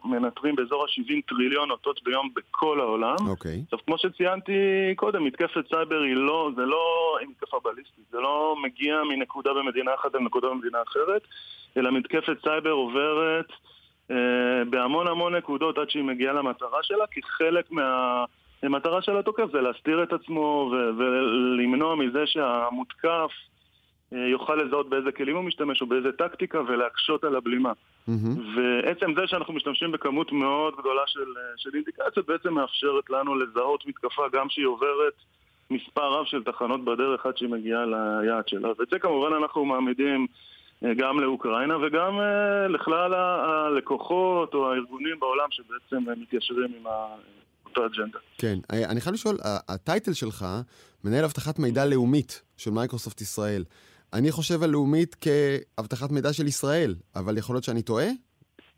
מנטרים 0.04 0.56
באזור 0.56 0.84
ה-70 0.84 1.20
טריליון 1.28 1.70
אותות 1.70 2.02
ביום 2.04 2.28
בכל 2.34 2.80
העולם. 2.80 3.16
אוקיי. 3.28 3.60
עכשיו, 3.64 3.78
כמו 3.86 3.98
שציינתי 3.98 4.52
קודם, 4.96 5.24
מתקפת 5.24 5.68
סייבר 5.68 6.00
היא 6.00 6.14
לא, 6.14 6.50
זה 6.56 6.62
לא 6.62 7.16
מתקפה 7.28 7.56
בליסטית, 7.64 8.04
זה 8.10 8.18
לא 8.20 8.56
מגיע 8.62 9.02
מנקודה 9.08 9.50
במדינה 9.54 9.94
אחת 9.94 10.14
לנקודה 10.14 10.48
במדינה 10.48 10.78
אחרת, 10.82 11.22
אלא 11.76 11.90
מתקפת 11.90 12.36
סייבר 12.42 12.70
עוברת 12.70 13.46
אה, 14.10 14.16
בהמון 14.70 15.06
המון 15.08 15.36
נקודות 15.36 15.78
עד 15.78 15.90
שהיא 15.90 16.04
מגיעה 16.04 16.32
למטרה 16.32 16.78
שלה, 16.82 17.06
כי 17.10 17.20
חלק 17.22 17.70
מה... 17.70 18.24
המטרה 18.62 19.02
של 19.02 19.16
התוקף 19.16 19.44
זה 19.52 19.60
להסתיר 19.60 20.02
את 20.02 20.12
עצמו 20.12 20.72
ולמנוע 20.98 21.94
מזה 21.94 22.26
שהמותקף 22.26 23.30
יוכל 24.14 24.54
לזהות 24.54 24.88
באיזה 24.88 25.12
כלים 25.12 25.36
הוא 25.36 25.44
משתמש 25.44 25.82
או 25.82 25.86
באיזה 25.86 26.12
טקטיקה 26.12 26.60
ולהקשות 26.60 27.24
על 27.24 27.36
הבלימה. 27.36 27.72
Mm-hmm. 27.72 28.40
ועצם 28.56 29.14
זה 29.16 29.26
שאנחנו 29.26 29.54
משתמשים 29.54 29.92
בכמות 29.92 30.32
מאוד 30.32 30.74
גדולה 30.78 31.02
של, 31.06 31.20
אה, 31.20 31.42
של 31.56 31.70
אינדיקציות 31.74 32.26
בעצם 32.26 32.54
מאפשרת 32.54 33.10
לנו 33.10 33.34
לזהות 33.34 33.86
מתקפה 33.86 34.22
גם 34.32 34.46
שהיא 34.50 34.66
עוברת 34.66 35.14
מספר 35.70 36.12
רב 36.12 36.26
של 36.26 36.42
תחנות 36.42 36.84
בדרך 36.84 37.26
עד 37.26 37.36
שהיא 37.36 37.48
מגיעה 37.48 37.84
ליעד 37.86 38.48
שלה. 38.48 38.68
ואת 38.78 38.88
זה 38.90 38.98
כמובן 38.98 39.32
אנחנו 39.32 39.64
מעמידים 39.64 40.26
אה, 40.84 40.94
גם 40.94 41.20
לאוקראינה 41.20 41.76
וגם 41.76 42.20
לכלל 42.68 43.14
הלקוחות 43.14 44.54
או 44.54 44.70
הארגונים 44.72 45.20
בעולם 45.20 45.48
שבעצם 45.50 46.20
מתיישרים 46.22 46.72
עם 46.78 46.86
אותה 47.66 47.86
אג'נדה. 47.86 48.18
כן, 48.38 48.58
אני 48.70 49.00
חייב 49.00 49.14
לשאול, 49.14 49.36
ה 49.68 49.75
title 49.75 50.12
שלך, 50.12 50.46
מנהל 51.04 51.24
אבטחת 51.24 51.58
מידע 51.58 51.86
לאומית 51.86 52.42
של 52.56 52.70
מייקרוסופט 52.70 53.20
ישראל. 53.20 53.64
אני 54.14 54.30
חושב 54.32 54.62
על 54.62 54.70
לאומית 54.70 55.14
כאבטחת 55.14 56.10
מידע 56.10 56.32
של 56.32 56.46
ישראל, 56.46 56.94
אבל 57.16 57.38
יכול 57.38 57.54
להיות 57.54 57.64
שאני 57.64 57.82
טועה? 57.82 58.06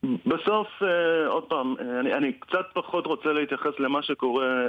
בסוף, 0.02 0.68
אה, 0.82 1.26
עוד 1.28 1.44
פעם, 1.44 1.74
אה, 1.80 2.00
אני, 2.00 2.14
אני 2.14 2.32
קצת 2.32 2.66
פחות 2.74 3.06
רוצה 3.06 3.32
להתייחס 3.32 3.72
למה 3.78 4.02
שקורה 4.02 4.66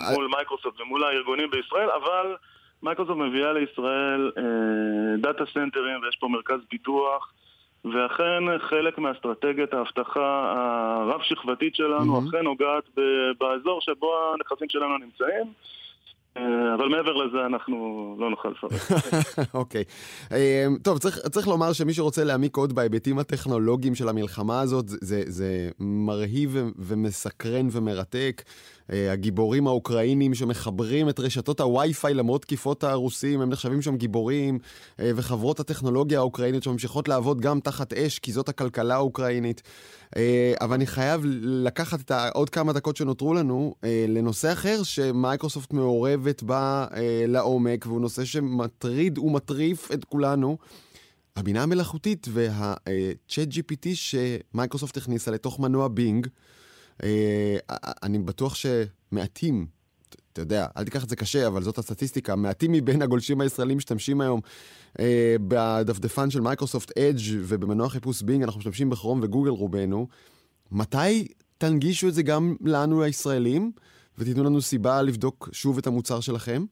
אה, 0.00 0.14
מול 0.14 0.28
מייקרוסופט 0.36 0.80
ומול 0.80 1.04
הארגונים 1.04 1.50
בישראל, 1.50 1.88
אבל 1.90 2.36
מייקרוסופט 2.82 3.18
מביאה 3.18 3.52
לישראל 3.52 4.30
אה, 4.38 4.42
data 5.18 5.44
centerים 5.54 6.02
ויש 6.02 6.16
פה 6.20 6.28
מרכז 6.28 6.60
פיתוח. 6.68 7.32
ואכן 7.84 8.58
חלק 8.58 8.98
מאסטרטגיית 8.98 9.74
האבטחה 9.74 10.54
הרב-שכבתית 11.00 11.74
שלנו 11.74 12.12
מהמם. 12.12 12.28
אכן 12.28 12.44
נוגעת 12.44 12.84
באזור 13.38 13.80
שבו 13.80 14.12
הנכסים 14.34 14.68
שלנו 14.68 14.98
נמצאים, 14.98 15.46
אה, 15.46 15.81
אבל 16.36 16.88
מעבר 16.88 17.12
לזה 17.12 17.46
אנחנו 17.46 17.76
לא 18.18 18.30
נוכל 18.30 18.48
לפרט. 18.48 18.72
אוקיי. 19.54 19.84
אמ, 20.30 20.36
טוב, 20.82 20.98
צריך, 20.98 21.18
צריך 21.18 21.48
לומר 21.48 21.72
שמי 21.72 21.94
שרוצה 21.94 22.24
להעמיק 22.24 22.56
עוד 22.56 22.72
בהיבטים 22.72 23.18
הטכנולוגיים 23.18 23.94
של 23.94 24.08
המלחמה 24.08 24.60
הזאת, 24.60 24.88
זה, 24.88 25.22
זה, 25.26 25.70
מרהיב 25.80 26.56
ומסקרן 26.78 27.68
ומרתק. 27.72 28.42
אה, 28.92 29.12
הגיבורים 29.12 29.66
האוקראינים 29.66 30.34
שמחברים 30.34 31.08
את 31.08 31.20
רשתות 31.20 31.60
הווי-פיי 31.60 32.14
למרות 32.14 32.42
תקיפות 32.42 32.84
הרוסים, 32.84 33.40
הם 33.40 33.50
נחשבים 33.50 33.82
שם 33.82 33.96
גיבורים, 33.96 34.58
אה, 35.00 35.10
וחברות 35.16 35.60
הטכנולוגיה 35.60 36.18
האוקראינית 36.18 36.62
שממשיכות 36.62 37.08
לעבוד 37.08 37.40
גם 37.40 37.60
תחת 37.60 37.92
אש, 37.92 38.18
כי 38.18 38.32
זאת 38.32 38.48
הכלכלה 38.48 38.94
האוקראינית. 38.94 39.62
אה, 40.16 40.54
אבל 40.60 40.74
אני 40.74 40.86
חייב 40.86 41.20
לקחת 41.42 42.00
את 42.00 42.10
העוד 42.10 42.50
כמה 42.50 42.72
דקות 42.72 42.96
שנותרו 42.96 43.34
לנו 43.34 43.74
לנושא 44.08 44.52
אחר 44.52 44.82
שמייקרוסופט 44.82 45.72
מעורבת 45.72 46.42
בה 46.42 46.86
לעומק, 47.26 47.86
והוא 47.86 48.00
נושא 48.00 48.24
שמטריד 48.24 49.18
ומטריף 49.18 49.92
את 49.92 50.04
כולנו. 50.04 50.56
הבינה 51.36 51.62
המלאכותית 51.62 52.26
וה-ChatGPT 52.30 53.88
שמייקרוסופט 53.94 54.96
הכניסה 54.96 55.30
לתוך 55.30 55.60
מנוע 55.60 55.88
Bing. 55.88 56.26
אה, 57.02 57.56
אני 58.02 58.18
בטוח 58.18 58.54
שמעטים, 58.54 59.66
אתה 60.32 60.40
יודע, 60.40 60.66
אל 60.76 60.84
תיקח 60.84 61.04
את 61.04 61.08
זה 61.08 61.16
קשה, 61.16 61.46
אבל 61.46 61.62
זאת 61.62 61.78
הסטטיסטיקה, 61.78 62.36
מעטים 62.36 62.72
מבין 62.72 63.02
הגולשים 63.02 63.40
הישראלים 63.40 63.76
משתמשים 63.76 64.20
היום 64.20 64.40
אה, 65.00 65.36
בדפדפן 65.48 66.30
של 66.30 66.40
מייקרוסופט 66.40 66.98
Edge 66.98 67.40
ובמנוע 67.48 67.88
חיפוש 67.88 68.22
Bing, 68.22 68.42
אנחנו 68.42 68.58
משתמשים 68.58 68.90
בכרום 68.90 69.20
וגוגל 69.22 69.50
רובנו. 69.50 70.08
מתי 70.72 71.28
תנגישו 71.58 72.08
את 72.08 72.14
זה 72.14 72.22
גם 72.22 72.56
לנו 72.64 73.02
הישראלים, 73.02 73.72
ותיתנו 74.18 74.44
לנו 74.44 74.60
סיבה 74.60 75.02
לבדוק 75.02 75.48
שוב 75.52 75.78
את 75.78 75.86
המוצר 75.86 76.20
שלכם? 76.20 76.64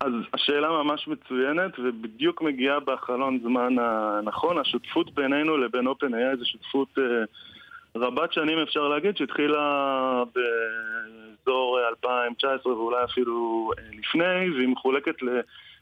אז 0.00 0.12
השאלה 0.34 0.68
ממש 0.68 1.08
מצוינת 1.08 1.78
ובדיוק 1.78 2.42
מגיעה 2.42 2.80
בחלון 2.80 3.38
זמן 3.42 3.76
הנכון. 3.78 4.58
השותפות 4.58 5.14
בינינו 5.14 5.56
לבין 5.56 5.88
OpenAI 5.88 6.38
זו 6.38 6.44
שותפות 6.44 6.88
אה, 6.98 7.04
רבת 7.96 8.32
שנים 8.32 8.58
אפשר 8.58 8.88
להגיד, 8.88 9.16
שהתחילה 9.16 10.22
באזור 10.34 11.78
2019 11.88 12.72
ואולי 12.72 13.04
אפילו 13.04 13.70
אה, 13.78 13.84
לפני, 13.98 14.50
והיא 14.56 14.68
מחולקת 14.68 15.22
ל... 15.22 15.28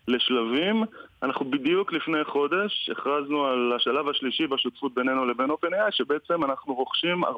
לשלבים. 0.09 0.85
אנחנו 1.23 1.50
בדיוק 1.50 1.92
לפני 1.92 2.25
חודש 2.25 2.90
הכרזנו 2.90 3.47
על 3.47 3.73
השלב 3.76 4.09
השלישי 4.09 4.47
בשותפות 4.47 4.95
בינינו 4.95 5.25
לבין 5.25 5.50
OpenAI, 5.50 5.90
שבעצם 5.90 6.45
אנחנו 6.45 6.75
רוכשים 6.75 7.25
49% 7.25 7.28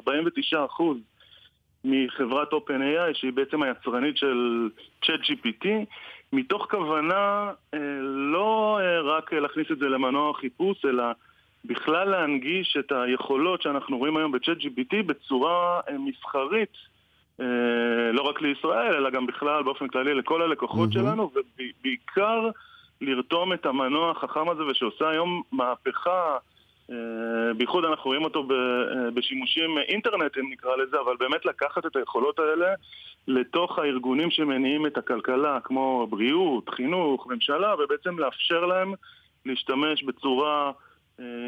מחברת 1.83 2.53
OpenAI, 2.53 3.13
שהיא 3.13 3.33
בעצם 3.33 3.63
היצרנית 3.63 4.17
של 4.17 4.69
ChatGPT, 5.05 5.67
מתוך 6.33 6.67
כוונה 6.71 7.51
אה, 7.73 7.79
לא 8.01 8.79
אה, 8.81 9.01
רק 9.01 9.33
להכניס 9.33 9.67
את 9.71 9.79
זה 9.79 9.85
למנוע 9.85 10.33
חיפוש, 10.33 10.85
אלא 10.85 11.03
בכלל 11.67 12.09
להנגיש 12.09 12.77
את 12.79 12.91
היכולות 12.91 13.61
שאנחנו 13.61 13.97
רואים 13.97 14.17
היום 14.17 14.31
ב-ChatGPT 14.31 15.03
בצורה 15.05 15.79
אה, 15.89 15.97
מסחרית, 15.97 16.73
אה, 17.39 18.11
לא 18.13 18.21
רק 18.21 18.41
לישראל, 18.41 18.93
אלא 18.93 19.09
גם 19.09 19.25
בכלל 19.25 19.63
באופן 19.63 19.87
כללי 19.87 20.13
לכל 20.13 20.41
הלקוחות 20.41 20.89
מהמם. 20.89 21.07
שלנו, 21.07 21.31
ובעיקר 21.35 22.49
לרתום 23.01 23.53
את 23.53 23.65
המנוע 23.65 24.11
החכם 24.11 24.49
הזה, 24.49 24.65
ושעושה 24.65 25.09
היום 25.09 25.41
מהפכה. 25.51 26.37
אה, 26.91 27.53
בייחוד 27.57 27.85
אנחנו 27.85 28.03
רואים 28.03 28.23
אותו 28.23 28.47
בשימושים 29.13 29.77
אינטרנטיים 29.77 30.51
נקרא 30.51 30.75
לזה, 30.75 30.97
אבל 30.99 31.15
באמת 31.19 31.45
לקחת 31.45 31.85
את 31.85 31.95
היכולות 31.95 32.39
האלה 32.39 32.73
לתוך 33.27 33.79
הארגונים 33.79 34.31
שמניעים 34.31 34.85
את 34.85 34.97
הכלכלה, 34.97 35.59
כמו 35.63 36.07
בריאות, 36.09 36.69
חינוך, 36.69 37.27
ממשלה, 37.27 37.73
ובעצם 37.79 38.19
לאפשר 38.19 38.65
להם 38.65 38.93
להשתמש 39.45 40.03
בצורה 40.03 40.71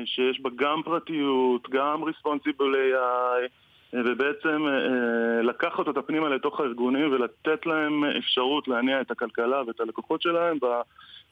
שיש 0.06 0.42
בה 0.42 0.50
גם 0.56 0.82
פרטיות, 0.86 1.70
גם 1.70 2.04
responsible 2.04 2.74
AI, 2.74 3.50
אה, 3.94 4.02
ובעצם 4.06 4.66
אה, 4.68 5.42
לקחת 5.42 5.88
אותה 5.88 6.02
פנימה 6.02 6.30
לתוך 6.30 6.60
הארגונים 6.60 7.12
ולתת 7.12 7.66
להם 7.66 8.04
אפשרות 8.04 8.68
להניע 8.68 9.02
את 9.02 9.12
הכלכלה 9.12 9.64
ואת 9.68 9.80
הלקוחות 9.80 10.22
שלהם 10.22 10.58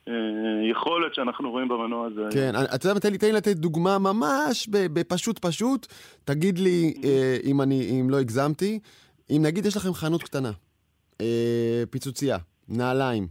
ביכולת 0.08 1.16
שאנחנו 1.16 1.52
רואים 1.52 1.68
במנוע 1.68 2.08
הזה. 2.08 2.22
כן, 2.34 2.52
אתה 2.76 2.88
יודע, 2.88 3.00
תן 3.00 3.12
לי, 3.12 3.32
לתת 3.32 3.56
דוגמה 3.56 4.00
ממש 4.00 4.68
בפשוט 4.72 5.40
פשוט. 5.40 5.88
תגיד 6.26 6.60
לי, 6.60 6.94
אה, 7.04 7.38
אם 7.44 7.62
אני, 7.62 8.02
אם 8.02 8.10
לא 8.10 8.20
הגזמתי, 8.20 8.80
אם 9.30 9.42
נגיד 9.46 9.66
יש 9.66 9.78
לכם 9.78 9.94
חנות 9.94 10.24
קטנה, 10.24 10.52
אה, 11.22 11.84
פיצוצייה, 11.90 12.38
נעליים, 12.70 13.28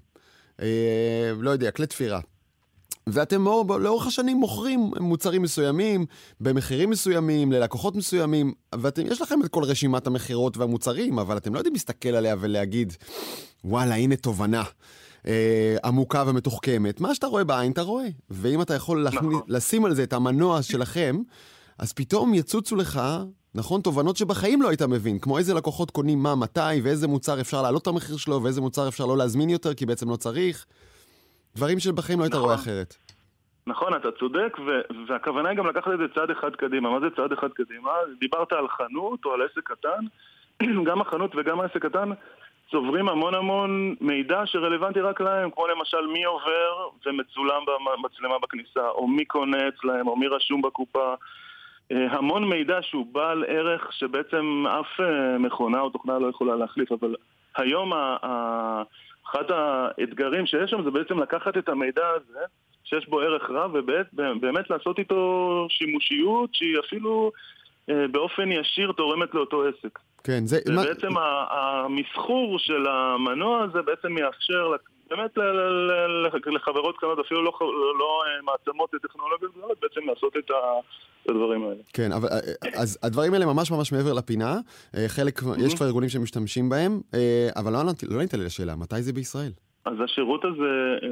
אה, 0.62 1.32
לא 1.40 1.50
יודע, 1.50 1.70
כלי 1.70 1.86
תפירה. 1.86 2.20
ואתם 3.08 3.44
לאורך 3.80 4.06
השנים 4.06 4.36
מוכרים 4.36 4.90
מוצרים 5.00 5.42
מסוימים, 5.42 6.06
במחירים 6.40 6.90
מסוימים, 6.90 7.52
ללקוחות 7.52 7.96
מסוימים, 7.96 8.52
ויש 8.80 9.22
לכם 9.22 9.42
את 9.42 9.48
כל 9.48 9.64
רשימת 9.64 10.06
המכירות 10.06 10.56
והמוצרים, 10.56 11.18
אבל 11.18 11.36
אתם 11.36 11.54
לא 11.54 11.58
יודעים 11.58 11.74
להסתכל 11.74 12.08
עליה 12.08 12.36
ולהגיד, 12.40 12.92
וואלה, 13.64 13.94
הנה 13.94 14.16
תובנה. 14.16 14.62
אה, 15.26 15.76
עמוקה 15.84 16.24
ומתוחכמת, 16.26 17.00
מה 17.00 17.14
שאתה 17.14 17.26
רואה 17.26 17.44
בעין 17.44 17.72
אתה 17.72 17.82
רואה. 17.82 18.06
ואם 18.30 18.62
אתה 18.62 18.74
יכול 18.74 19.08
נכון. 19.08 19.40
לשים 19.48 19.84
על 19.84 19.94
זה 19.94 20.02
את 20.02 20.12
המנוע 20.12 20.62
שלכם, 20.62 21.22
אז 21.78 21.92
פתאום 21.92 22.34
יצוצו 22.34 22.76
לך, 22.76 23.00
נכון, 23.54 23.80
תובנות 23.80 24.16
שבחיים 24.16 24.62
לא 24.62 24.68
היית 24.68 24.82
מבין, 24.82 25.18
כמו 25.18 25.38
איזה 25.38 25.54
לקוחות 25.54 25.90
קונים 25.90 26.22
מה, 26.22 26.34
מתי, 26.34 26.80
ואיזה 26.82 27.08
מוצר 27.08 27.40
אפשר 27.40 27.62
להעלות 27.62 27.82
את 27.82 27.86
המחיר 27.86 28.16
שלו, 28.16 28.42
ואיזה 28.42 28.60
מוצר 28.60 28.88
אפשר 28.88 29.06
לא 29.06 29.16
להזמין 29.16 29.50
יותר, 29.50 29.74
כי 29.74 29.86
בעצם 29.86 30.10
לא 30.10 30.16
צריך. 30.16 30.66
דברים 31.56 31.78
שבחיים 31.80 32.18
לא 32.18 32.24
היית 32.24 32.34
נכון. 32.34 32.44
רואה 32.44 32.54
אחרת. 32.54 32.96
נכון, 33.66 33.94
אתה 33.94 34.08
צודק, 34.18 34.56
ו- 34.66 34.80
והכוונה 35.08 35.48
היא 35.48 35.58
גם 35.58 35.66
לקחת 35.66 35.92
את 35.94 35.98
זה 35.98 36.04
צעד 36.14 36.30
אחד 36.30 36.56
קדימה. 36.56 36.90
מה 36.90 37.00
זה 37.00 37.06
צעד 37.16 37.32
אחד 37.32 37.48
קדימה? 37.52 37.90
דיברת 38.20 38.52
על 38.52 38.68
חנות 38.68 39.24
או 39.24 39.32
על 39.32 39.42
עסק 39.42 39.60
קטן, 39.70 40.04
גם 40.88 41.00
החנות 41.00 41.30
וגם 41.36 41.60
העסק 41.60 41.86
קטן 41.86 42.10
צוברים 42.70 43.08
המון 43.08 43.34
המון 43.34 43.94
מידע 44.00 44.42
שרלוונטי 44.46 45.00
רק 45.00 45.20
להם, 45.20 45.50
כמו 45.50 45.66
למשל 45.66 46.06
מי 46.12 46.24
עובר 46.24 46.88
ומצולם 47.06 47.62
במצלמה 47.66 48.34
בכניסה, 48.42 48.88
או 48.88 49.08
מי 49.08 49.24
קונה 49.24 49.68
אצלהם, 49.68 50.08
או 50.08 50.16
מי 50.16 50.26
רשום 50.26 50.62
בקופה. 50.62 51.14
אה, 51.92 52.06
המון 52.12 52.44
מידע 52.44 52.78
שהוא 52.82 53.06
בעל 53.12 53.44
ערך 53.48 53.92
שבעצם 53.92 54.64
אף 54.68 55.00
אה, 55.00 55.38
מכונה 55.38 55.80
או 55.80 55.90
תוכנה 55.90 56.18
לא 56.18 56.26
יכולה 56.26 56.56
להחליף, 56.56 56.92
אבל 56.92 57.14
היום 57.56 57.92
ה- 57.92 58.16
ה- 58.22 58.82
אחד 59.34 59.44
האתגרים 59.50 60.46
שיש 60.46 60.70
שם 60.70 60.82
זה 60.84 60.90
בעצם 60.90 61.18
לקחת 61.18 61.56
את 61.56 61.68
המידע 61.68 62.08
הזה, 62.08 62.38
שיש 62.84 63.08
בו 63.08 63.20
ערך 63.20 63.50
רב, 63.50 63.70
ובאמת 63.74 64.70
לעשות 64.70 64.98
איתו 64.98 65.66
שימושיות 65.70 66.50
שהיא 66.52 66.78
אפילו 66.86 67.32
אה, 67.90 68.08
באופן 68.08 68.52
ישיר 68.52 68.92
תורמת 68.92 69.34
לאותו 69.34 69.62
עסק. 69.64 69.98
כן, 70.24 70.46
זה... 70.46 70.58
מה- 70.74 70.82
ובעצם 70.82 71.16
ה- 71.18 71.46
המסחור 71.50 72.58
של 72.58 72.86
המנוע 72.88 73.62
הזה 73.62 73.82
בעצם 73.82 74.12
מאפשר 74.12 74.68
ל- 74.68 74.93
באמת 75.10 75.30
לחברות 76.54 76.96
קטנות, 76.96 77.18
אפילו 77.18 77.42
לא, 77.42 77.52
לא 77.98 78.22
אה, 78.26 78.42
מעצמות 78.42 78.90
טכנולוגיות 79.02 79.52
גדולות, 79.52 79.78
בעצם 79.82 80.00
לעשות 80.08 80.36
את 80.36 80.50
ה- 80.50 80.80
הדברים 81.30 81.62
האלה. 81.64 81.82
כן, 81.92 82.12
אבל 82.12 82.28
אה, 82.28 82.80
אז 82.82 82.98
הדברים 83.02 83.34
האלה 83.34 83.46
ממש 83.46 83.70
ממש 83.70 83.92
מעבר 83.92 84.12
לפינה. 84.12 84.54
אה, 84.96 85.04
חלק, 85.08 85.40
יש 85.66 85.74
כבר 85.74 85.86
ארגונים 85.86 86.08
שמשתמשים 86.08 86.68
בהם, 86.68 87.00
אה, 87.14 87.48
אבל 87.56 87.72
לא 87.72 87.78
לא 88.08 88.18
ענית 88.18 88.34
לי 88.34 88.44
לשאלה, 88.44 88.76
מתי 88.76 89.02
זה 89.02 89.12
בישראל? 89.12 89.50
אז 89.84 89.94
השירות 90.04 90.44
הזה, 90.44 90.72
אה, 91.02 91.08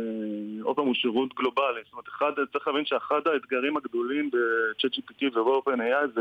עוד 0.62 0.76
פעם, 0.76 0.86
הוא 0.86 0.94
שירות 0.94 1.34
גלובלי. 1.34 1.80
זאת 1.84 1.92
אומרת, 1.92 2.08
אחד, 2.08 2.32
צריך 2.52 2.68
להבין 2.68 2.84
שאחד 2.86 3.20
האתגרים 3.26 3.76
הגדולים 3.76 4.30
ב-ChatGPT 4.30 5.38
וב-OpenAI 5.38 6.06
זה, 6.14 6.20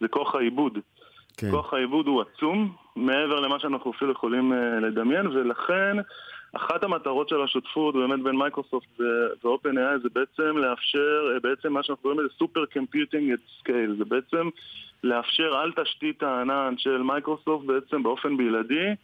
זה 0.00 0.08
כוח 0.08 0.34
העיבוד. 0.34 0.78
כן. 1.36 1.50
כוח 1.50 1.74
העיבוד 1.74 2.06
הוא 2.06 2.22
עצום, 2.22 2.72
מעבר 2.96 3.40
למה 3.40 3.58
שאנחנו 3.60 3.90
אפילו 3.90 4.12
יכולים 4.12 4.52
אה, 4.52 4.58
לדמיין, 4.80 5.26
ולכן 5.26 5.96
אחת 6.52 6.84
המטרות 6.84 7.28
של 7.28 7.42
השותפות 7.42 7.94
באמת 7.94 8.22
בין 8.22 8.36
מייקרוסופט 8.36 9.00
ו-OpenAI 9.00 9.98
זה 10.02 10.08
בעצם 10.12 10.58
לאפשר, 10.58 11.30
אה, 11.34 11.40
בעצם 11.40 11.72
מה 11.72 11.82
שאנחנו 11.82 12.02
קוראים 12.02 12.20
לזה 12.20 12.28
super 12.38 12.64
computing 12.66 13.32
at 13.32 13.40
scale, 13.60 13.94
זה 13.98 14.04
בעצם 14.04 14.48
לאפשר 15.04 15.56
על 15.56 15.72
תשתית 15.72 16.22
הענן 16.22 16.74
של 16.78 17.02
מייקרוסופט 17.02 17.66
בעצם 17.66 18.02
באופן 18.02 18.36
בלעדי 18.36 18.94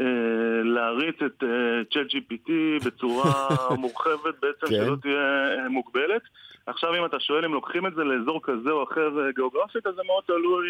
אה, 0.00 0.62
להריץ 0.64 1.16
את 1.26 1.42
אה, 1.42 1.80
ChatGPT 1.92 2.50
בצורה 2.86 3.48
מורחבת 3.82 4.34
בעצם 4.42 4.66
כן. 4.66 4.84
שלא 4.84 4.96
תהיה 5.02 5.54
אה, 5.58 5.68
מוגבלת. 5.68 6.22
עכשיו 6.66 6.94
אם 6.94 7.04
אתה 7.04 7.20
שואל 7.20 7.44
אם 7.44 7.52
לוקחים 7.54 7.86
את 7.86 7.94
זה 7.94 8.04
לאזור 8.04 8.40
כזה 8.42 8.70
או 8.70 8.84
אחר 8.84 9.20
אה, 9.20 9.32
גיאוגרפית, 9.32 9.86
אז 9.86 9.94
זה 9.94 10.02
מאוד 10.06 10.24
תלוי... 10.26 10.68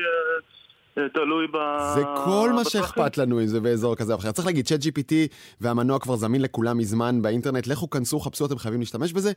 תלוי 1.15 1.47
ב... 1.47 1.57
זה 1.95 2.03
כל 2.25 2.53
מה. 2.55 2.65
שאכפת 2.65 3.19
לנו 3.19 3.41
אם 3.41 3.47
זה 3.47 3.61
באזור 3.61 3.97
כזה 3.97 4.13
או 4.13 4.19
אחר. 4.19 4.33
צריך 4.33 4.47
להגיד, 4.47 4.67
צ'אט 4.67 4.81
GPT 4.81 5.13
והמנוע 5.61 5.99
כבר 5.99 6.17
זמין 6.17 6.43
לכולם 6.43 6.79
מזמן 6.79 7.23
באינטרנט, 7.23 7.67
לכו 7.67 7.91
כנסו, 7.91 8.21
חפשו, 8.21 8.47
אתם 8.47 8.59
חייבים 8.59 8.81
להשתמש 8.81 9.13
בזה. 9.13 9.33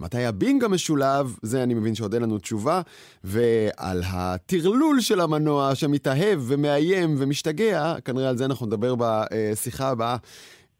מתי 0.00 0.24
הבינג 0.24 0.64
המשולב, 0.64 1.36
זה 1.42 1.62
אני 1.62 1.74
מבין 1.74 1.94
שעוד 1.94 2.14
אין 2.14 2.22
לנו 2.22 2.38
תשובה. 2.38 2.80
ועל 3.24 4.02
הטרלול 4.06 5.00
של 5.00 5.20
המנוע 5.20 5.74
שמתאהב 5.74 6.40
ומאיים 6.42 7.14
ומשתגע, 7.18 7.94
כנראה 8.04 8.28
על 8.28 8.36
זה 8.36 8.44
אנחנו 8.44 8.66
נדבר 8.66 8.94
בשיחה 8.98 9.88
הבאה. 9.88 10.16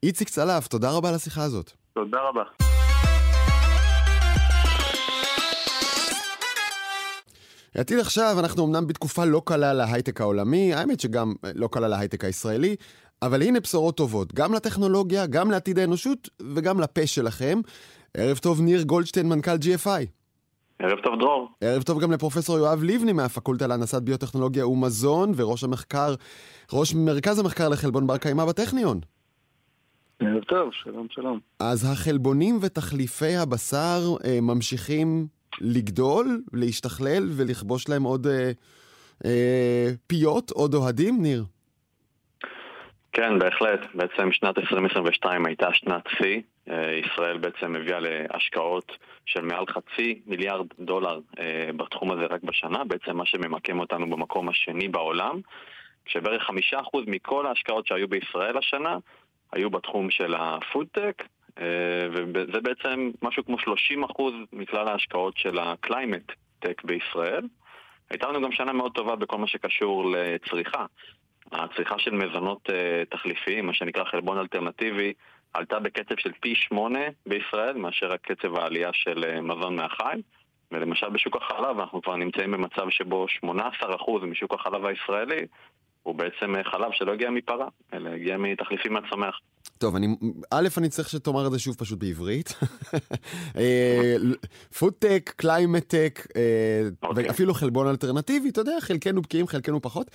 איציק 0.02 0.28
צלף, 0.28 0.66
תודה 0.66 0.90
רבה 0.90 1.08
על 1.08 1.14
השיחה 1.14 1.42
הזאת. 1.42 1.70
תודה 1.94 2.18
רבה. 2.28 2.73
עתיד 7.74 7.98
עכשיו, 7.98 8.36
אנחנו 8.38 8.66
אמנם 8.66 8.86
בתקופה 8.86 9.24
לא 9.24 9.42
קלה 9.44 9.72
להייטק 9.72 10.20
העולמי, 10.20 10.74
האמת 10.74 11.00
שגם 11.00 11.34
לא 11.54 11.68
קלה 11.72 11.88
להייטק 11.88 12.24
הישראלי, 12.24 12.76
אבל 13.22 13.42
הנה 13.42 13.60
בשורות 13.60 13.96
טובות, 13.96 14.34
גם 14.34 14.54
לטכנולוגיה, 14.54 15.26
גם 15.26 15.50
לעתיד 15.50 15.78
האנושות 15.78 16.28
וגם 16.54 16.80
לפה 16.80 17.06
שלכם. 17.06 17.60
ערב 18.16 18.38
טוב, 18.38 18.60
ניר 18.60 18.82
גולדשטיין, 18.82 19.28
מנכ"ל 19.28 19.56
GFI. 19.56 20.06
ערב 20.78 20.98
טוב 21.04 21.18
דרור. 21.18 21.48
ערב 21.60 21.82
טוב 21.82 22.00
גם 22.00 22.12
לפרופסור 22.12 22.58
יואב 22.58 22.82
לבני 22.82 23.12
מהפקולטה 23.12 23.66
להנדסת 23.66 24.02
ביוטכנולוגיה 24.02 24.66
ומזון, 24.66 25.32
וראש 25.36 25.64
המחקר, 25.64 26.14
ראש 26.72 26.94
מרכז 26.94 27.38
המחקר 27.38 27.68
לחלבון 27.68 28.06
בר 28.06 28.16
קיימא 28.16 28.44
בטכניון. 28.44 29.00
ערב 30.20 30.42
טוב, 30.42 30.70
שלום 30.72 31.06
שלום. 31.10 31.40
אז 31.60 31.84
החלבונים 31.92 32.58
ותחליפי 32.60 33.36
הבשר 33.36 34.00
אה, 34.24 34.38
ממשיכים 34.42 35.26
לגדול, 35.60 36.42
להשתכלל 36.52 37.28
ולכבוש 37.36 37.88
להם 37.88 38.02
עוד 38.02 38.26
אה, 38.26 38.50
אה, 39.24 39.90
פיות, 40.06 40.50
עוד 40.50 40.74
אוהדים, 40.74 41.22
ניר? 41.22 41.44
כן, 43.12 43.38
בהחלט. 43.38 43.80
בעצם 43.94 44.32
שנת 44.32 44.58
2022 44.58 45.46
הייתה 45.46 45.68
שנת 45.72 46.02
שיא. 46.18 46.40
אה, 46.70 46.92
ישראל 46.92 47.38
בעצם 47.38 47.76
הביאה 47.76 47.98
להשקעות 48.00 48.92
של 49.26 49.40
מעל 49.40 49.66
חצי 49.66 50.20
מיליארד 50.26 50.66
דולר 50.78 51.20
אה, 51.38 51.70
בתחום 51.76 52.10
הזה 52.10 52.26
רק 52.30 52.42
בשנה, 52.42 52.84
בעצם 52.84 53.16
מה 53.16 53.26
שממקם 53.26 53.80
אותנו 53.80 54.10
במקום 54.10 54.48
השני 54.48 54.88
בעולם, 54.88 55.40
כשבערך 56.04 56.42
חמישה 56.42 56.80
אחוז 56.80 57.04
מכל 57.06 57.46
ההשקעות 57.46 57.86
שהיו 57.86 58.08
בישראל 58.08 58.58
השנה 58.58 58.96
היו 59.52 59.70
בתחום 59.70 60.10
של 60.10 60.34
הפודטק, 60.38 61.22
וזה 62.12 62.60
בעצם 62.62 63.10
משהו 63.22 63.44
כמו 63.44 63.58
30 63.58 64.04
אחוז 64.04 64.34
מכלל 64.52 64.88
ההשקעות 64.88 65.36
של 65.36 65.58
ה 65.58 65.67
climate 65.67 66.32
tech 66.58 66.84
בישראל. 66.84 67.46
הייתה 68.10 68.28
לנו 68.28 68.40
גם 68.40 68.52
שנה 68.52 68.72
מאוד 68.72 68.92
טובה 68.92 69.16
בכל 69.16 69.38
מה 69.38 69.46
שקשור 69.46 70.10
לצריכה. 70.10 70.86
הצריכה 71.52 71.98
של 71.98 72.10
מזונות 72.10 72.70
uh, 72.70 72.72
תחליפיים, 73.10 73.66
מה 73.66 73.74
שנקרא 73.74 74.04
חלבון 74.04 74.38
אלטרנטיבי, 74.38 75.12
עלתה 75.52 75.78
בקצב 75.78 76.14
של 76.18 76.32
פי 76.40 76.54
שמונה 76.54 77.00
בישראל 77.26 77.76
מאשר 77.76 78.12
הקצב 78.12 78.58
העלייה 78.58 78.90
של 78.92 79.24
uh, 79.24 79.40
מזון 79.40 79.76
מהחי. 79.76 80.20
ולמשל 80.72 81.08
בשוק 81.08 81.36
החלב 81.36 81.80
אנחנו 81.80 82.02
כבר 82.02 82.16
נמצאים 82.16 82.50
במצב 82.50 82.90
שבו 82.90 83.26
18% 83.44 84.24
משוק 84.26 84.54
החלב 84.54 84.86
הישראלי 84.86 85.46
הוא 86.02 86.14
בעצם 86.14 86.54
חלב 86.62 86.92
שלא 86.92 87.12
הגיע 87.12 87.30
מפרה, 87.30 87.68
אלא 87.92 88.10
הגיע 88.10 88.36
מתחליפים 88.36 88.92
מהצומח. 88.92 89.40
טוב, 89.84 89.96
אני, 89.96 90.16
א', 90.50 90.68
אני 90.76 90.88
צריך 90.88 91.08
שתאמר 91.08 91.46
את 91.46 91.52
זה 91.52 91.58
שוב 91.58 91.76
פשוט 91.78 91.98
בעברית. 91.98 92.54
פודטק, 94.78 95.32
climate 95.36 95.89
tech, 95.89 96.26
אוקיי. 97.02 97.28
ואפילו 97.28 97.54
חלבון 97.54 97.86
אלטרנטיבי, 97.86 98.48
אתה 98.48 98.60
יודע, 98.60 98.72
חלקנו 98.80 99.22
בקיאים, 99.22 99.46
חלקנו 99.46 99.82
פחות. 99.82 100.10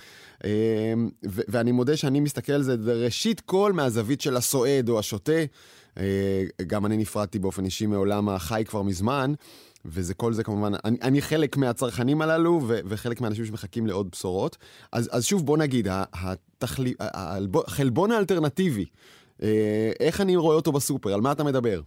אה, 0.46 0.93
ואני 1.24 1.72
מודה 1.72 1.98
שאני 1.98 2.20
מסתכל 2.20 2.54
על 2.54 2.63
זה 2.63 2.76
ראשית 2.86 3.41
כל 3.41 3.74
מהזווית 3.74 4.22
של 4.22 4.38
הסועד 4.38 4.89
או 4.89 5.00
השותה. 5.00 5.43
אה, 5.98 6.43
גם 6.67 6.86
אני 6.86 6.98
נפרדתי 6.98 7.39
באופן 7.39 7.65
אישי 7.65 7.86
מעולם 7.86 8.30
החי 8.30 8.63
כבר 8.67 8.82
מזמן. 8.82 9.34
וזה 9.86 10.13
כל 10.13 10.34
זה 10.34 10.43
כמובן, 10.43 10.72
אני, 10.86 10.98
אני 11.02 11.22
חלק 11.22 11.58
מהצרכנים 11.58 12.22
הללו 12.22 12.62
ו, 12.67 12.80
וחלק 12.86 13.22
מהאנשים 13.22 13.46
שמחכים 13.46 13.88
לעוד 13.88 14.10
בשורות. 14.12 14.58
אז, 14.91 15.10
אז 15.12 15.26
שוב, 15.26 15.46
בוא 15.46 15.58
נגיד, 15.58 15.88
התחלי, 15.91 16.93
החלבון 17.00 18.12
האלטרנטיבי, 18.12 18.82
אה, 18.82 18.86
איך 19.99 20.21
אני 20.21 20.36
רואה 20.36 20.56
אותו 20.56 20.71
בסופר? 20.71 21.13
על 21.13 21.21
מה 21.21 21.32
אתה 21.32 21.43
מדבר? 21.43 21.80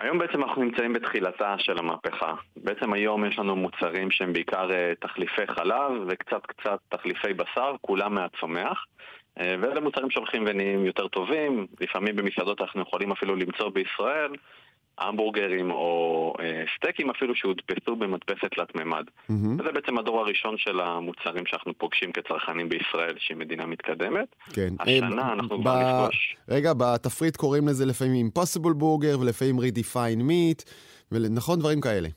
היום 0.00 0.18
בעצם 0.18 0.42
אנחנו 0.42 0.62
נמצאים 0.62 0.92
בתחילתה 0.92 1.54
של 1.58 1.78
המהפכה. 1.78 2.34
בעצם 2.56 2.92
היום 2.92 3.24
יש 3.24 3.38
לנו 3.38 3.56
מוצרים 3.56 4.10
שהם 4.10 4.32
בעיקר 4.32 4.72
אה, 4.72 4.92
תחליפי 5.00 5.46
חלב 5.46 5.92
וקצת 6.08 6.46
קצת 6.46 6.78
תחליפי 6.88 7.34
בשר, 7.34 7.74
כולם 7.80 8.14
מהצומח. 8.14 8.84
אה, 9.40 9.54
ואלה 9.60 9.80
מוצרים 9.80 10.10
שהולכים 10.10 10.44
ונהיים 10.46 10.86
יותר 10.86 11.08
טובים, 11.08 11.66
לפעמים 11.80 12.16
במסעדות 12.16 12.60
אנחנו 12.60 12.82
יכולים 12.82 13.12
אפילו 13.12 13.36
למצוא 13.36 13.68
בישראל 13.68 14.32
המבורגרים 14.98 15.70
או 15.70 16.34
אה, 16.40 16.64
סטייקים 16.76 17.10
אפילו 17.10 17.34
שהודפסו 17.34 17.96
במדפסת 17.96 18.54
תלת 18.54 18.74
מימד. 18.74 19.04
Mm-hmm. 19.08 19.32
וזה 19.58 19.72
בעצם 19.72 19.98
הדור 19.98 20.20
הראשון 20.20 20.58
של 20.58 20.80
המוצרים 20.80 21.46
שאנחנו 21.46 21.74
פוגשים 21.78 22.12
כצרכנים 22.12 22.68
בישראל, 22.68 23.14
שהיא 23.18 23.36
מדינה 23.36 23.66
מתקדמת. 23.66 24.28
כן. 24.52 24.74
השנה 24.80 25.22
אה, 25.22 25.32
אנחנו 25.32 25.58
ב- 25.58 25.62
כבר 25.62 26.02
נפגוש. 26.02 26.36
רגע, 26.48 26.72
בתפריט 26.72 27.36
קוראים 27.36 27.68
לזה 27.68 27.86
לפעמים 27.86 28.26
impossible 28.26 28.74
burger 28.80 29.18
ולפעמים 29.20 29.58
redefine 29.58 30.20
meat, 30.30 30.70
ונכון, 31.12 31.58
דברים 31.58 31.80
כאלה. 31.80 32.08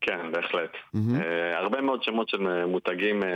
כן, 0.00 0.32
בהחלט. 0.32 0.70
מהמם. 0.94 1.20
Uh, 1.20 1.24
הרבה 1.56 1.80
מאוד 1.80 2.02
שמות 2.02 2.28
של 2.28 2.64
מותגים 2.66 3.22
uh, 3.22 3.26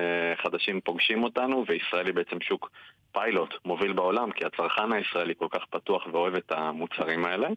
חדשים 0.42 0.80
פוגשים 0.80 1.24
אותנו, 1.24 1.64
וישראל 1.68 2.06
היא 2.06 2.14
בעצם 2.14 2.40
שוק 2.40 2.70
פיילוט 3.12 3.54
מוביל 3.64 3.92
בעולם, 3.92 4.30
כי 4.30 4.44
הצרכן 4.44 4.92
הישראלי 4.92 5.34
כל 5.38 5.46
כך 5.50 5.60
פתוח 5.70 6.06
ואוהב 6.12 6.34
את 6.34 6.52
המוצרים 6.52 7.24
האלה. 7.24 7.48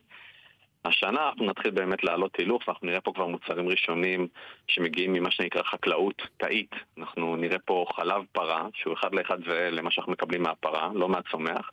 השנה 0.88 1.30
אנחנו 1.30 1.46
נתחיל 1.46 1.72
באמת 1.72 2.04
לעלות 2.04 2.36
הילוך, 2.36 2.68
ואנחנו 2.68 2.88
נראה 2.88 3.02
פה 3.02 3.12
כבר 3.14 3.28
מוצרים 3.28 3.70
ראשונים 3.70 4.28
שמגיעים 4.68 5.14
ממה 5.14 5.32
שנקרא 5.32 5.64
חקלאות 5.64 6.22
תאית. 6.38 6.72
אנחנו 6.98 7.36
נראה 7.36 7.60
פה 7.60 7.86
חלב 7.96 8.24
פרה, 8.32 8.68
שהוא 8.74 8.94
אחד 8.94 9.16
לאחד 9.16 9.38
זהה 9.46 9.70
למה 9.70 9.92
שאנחנו 9.92 10.12
מקבלים 10.12 10.44
מהפרה, 10.44 10.90
לא 10.94 11.10
מהצומח, 11.10 11.72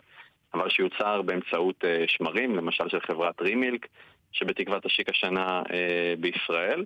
אבל 0.55 0.71
שיוצר 0.71 1.23
באמצעות 1.23 1.85
uh, 1.85 1.87
שמרים, 2.07 2.57
למשל 2.57 2.89
של 2.89 3.01
חברת 3.01 3.41
רימילק, 3.43 3.87
שבתקווה 4.33 4.81
תשיק 4.81 5.09
השנה 5.09 5.63
uh, 5.63 5.71
בישראל. 6.21 6.85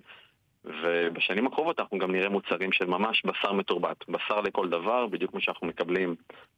ובשנים 0.65 1.47
הקרובות 1.47 1.79
אנחנו 1.79 1.97
גם 1.97 2.11
נראה 2.11 2.29
מוצרים 2.29 2.71
של 2.71 2.85
ממש 2.85 3.21
בשר 3.25 3.53
מתורבת, 3.53 4.09
בשר 4.09 4.41
לכל 4.41 4.69
דבר, 4.69 5.07
בדיוק 5.07 5.31
כמו 5.31 5.41
שאנחנו 5.41 5.67
מקבלים 5.67 6.15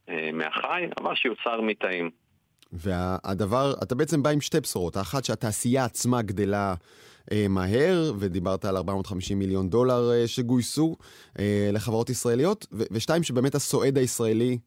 אה, 0.08 0.30
מהחי, 0.32 0.86
אבל 1.00 1.14
שיוצר 1.14 1.60
מתאים. 1.60 2.10
והדבר, 2.72 3.74
אתה 3.82 3.94
בעצם 3.94 4.22
בא 4.22 4.30
עם 4.30 4.40
שתי 4.40 4.60
בשורות. 4.60 4.96
האחת 4.96 5.24
שהתעשייה 5.24 5.84
עצמה 5.84 6.22
גדלה 6.22 6.74
אה, 7.32 7.46
מהר, 7.48 8.12
ודיברת 8.18 8.64
על 8.64 8.76
450 8.76 9.38
מיליון 9.38 9.70
דולר 9.70 10.10
אה, 10.12 10.28
שגויסו 10.28 10.96
אה, 11.38 11.70
לחברות 11.72 12.10
ישראליות, 12.10 12.66
ו- 12.72 12.82
ושתיים 12.90 13.22
שבאמת 13.22 13.54
הסועד 13.54 13.98
הישראלי 13.98 14.58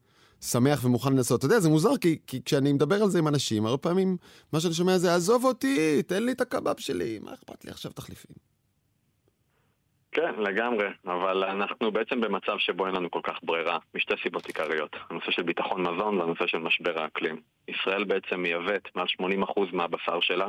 שמח 0.41 0.85
ומוכן 0.85 1.13
לנסות. 1.13 1.39
אתה 1.39 1.45
יודע, 1.45 1.59
זה 1.59 1.69
מוזר, 1.69 1.97
כי, 1.97 2.17
כי 2.27 2.41
כשאני 2.45 2.73
מדבר 2.73 3.03
על 3.03 3.09
זה 3.09 3.19
עם 3.19 3.27
אנשים, 3.27 3.65
הרבה 3.65 3.77
פעמים 3.77 4.17
מה 4.53 4.59
שאני 4.59 4.73
שומע 4.73 4.97
זה, 4.97 5.15
עזוב 5.15 5.45
אותי, 5.45 6.03
תן 6.03 6.23
לי 6.23 6.31
את 6.31 6.41
הקבב 6.41 6.77
שלי, 6.77 7.19
מה 7.19 7.33
אכפת 7.33 7.65
לי 7.65 7.71
עכשיו 7.71 7.91
תחליפים? 7.91 8.54
כן, 10.15 10.35
לגמרי, 10.37 10.87
אבל 11.05 11.43
אנחנו 11.43 11.91
בעצם 11.91 12.21
במצב 12.21 12.57
שבו 12.57 12.87
אין 12.87 12.95
לנו 12.95 13.11
כל 13.11 13.19
כך 13.23 13.39
ברירה, 13.43 13.77
משתי 13.95 14.13
סיבות 14.23 14.45
עיקריות. 14.45 14.95
הנושא 15.09 15.31
של 15.31 15.43
ביטחון 15.43 15.81
מזון 15.81 16.17
והנושא 16.17 16.47
של 16.47 16.57
משבר 16.57 17.01
האקלים. 17.01 17.41
ישראל 17.67 18.03
בעצם 18.03 18.39
מייבאת 18.39 18.95
מעל 18.95 19.07
80% 19.41 19.59
מהבשר 19.73 20.19
שלה, 20.19 20.47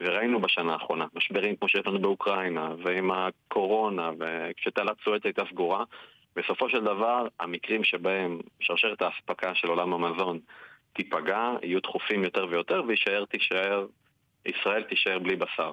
וראינו 0.00 0.40
בשנה 0.40 0.72
האחרונה, 0.72 1.06
משברים 1.14 1.56
כמו 1.56 1.68
שיש 1.68 1.86
לנו 1.86 1.98
באוקראינה, 1.98 2.74
ועם 2.84 3.10
הקורונה, 3.10 4.10
וכשתעלת 4.18 4.96
סואץ 5.04 5.24
הייתה 5.24 5.42
סגורה, 5.50 5.84
בסופו 6.36 6.68
של 6.68 6.84
דבר, 6.84 7.26
המקרים 7.40 7.84
שבהם 7.84 8.38
שרשרת 8.60 9.02
האספקה 9.02 9.54
של 9.54 9.68
עולם 9.68 9.94
המזון 9.94 10.38
תיפגע, 10.92 11.52
יהיו 11.62 11.80
דחופים 11.80 12.24
יותר 12.24 12.46
ויותר, 12.50 12.82
ויישאר 12.86 13.24
תישאר, 13.24 13.86
ישראל 14.46 14.82
תישאר 14.82 15.18
בלי 15.18 15.36
בשר. 15.36 15.72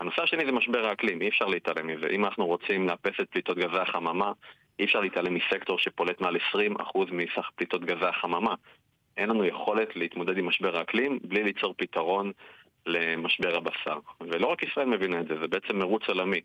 הנושא 0.00 0.22
השני 0.22 0.46
זה 0.46 0.52
משבר 0.52 0.86
האקלים, 0.86 1.22
אי 1.22 1.28
אפשר 1.28 1.44
להתעלם 1.44 1.86
מזה. 1.86 2.06
אם 2.06 2.24
אנחנו 2.24 2.46
רוצים 2.46 2.88
לאפס 2.88 3.20
את 3.20 3.28
פליטות 3.30 3.58
גזי 3.58 3.78
החממה, 3.78 4.32
אי 4.78 4.84
אפשר 4.84 5.00
להתעלם 5.00 5.34
מסקטור 5.34 5.78
שפולט 5.78 6.20
מעל 6.20 6.36
20% 6.36 7.12
מסך 7.12 7.50
פליטות 7.56 7.84
גזי 7.84 8.06
החממה. 8.06 8.54
אין 9.16 9.28
לנו 9.28 9.44
יכולת 9.44 9.96
להתמודד 9.96 10.38
עם 10.38 10.46
משבר 10.46 10.76
האקלים 10.76 11.18
בלי 11.24 11.44
ליצור 11.44 11.74
פתרון 11.78 12.32
למשבר 12.86 13.56
הבשר. 13.56 13.98
ולא 14.20 14.46
רק 14.46 14.62
ישראל 14.62 14.86
מבינה 14.86 15.20
את 15.20 15.28
זה, 15.28 15.34
זה 15.40 15.48
בעצם 15.48 15.78
מרוץ 15.78 16.08
עולמי. 16.08 16.40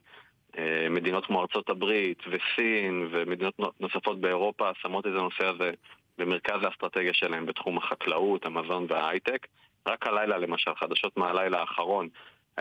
אה, 0.57 0.87
מדינות 0.89 1.25
כמו 1.25 1.41
ארצות 1.41 1.69
הברית 1.69 2.23
וסין 2.27 3.07
ומדינות 3.11 3.53
נוספות 3.79 4.21
באירופה 4.21 4.69
שמות 4.81 5.07
את 5.07 5.11
הנושא 5.11 5.47
הזה 5.47 5.71
במרכז 6.17 6.63
האסטרטגיה 6.63 7.13
שלהם 7.13 7.45
בתחום 7.45 7.77
החקלאות, 7.77 8.45
המזון 8.45 8.85
וההייטק. 8.89 9.47
רק 9.87 10.07
הלילה 10.07 10.37
למשל, 10.37 10.71
חדשות 10.75 11.17
מהלילה 11.17 11.59
האחרון, 11.59 12.09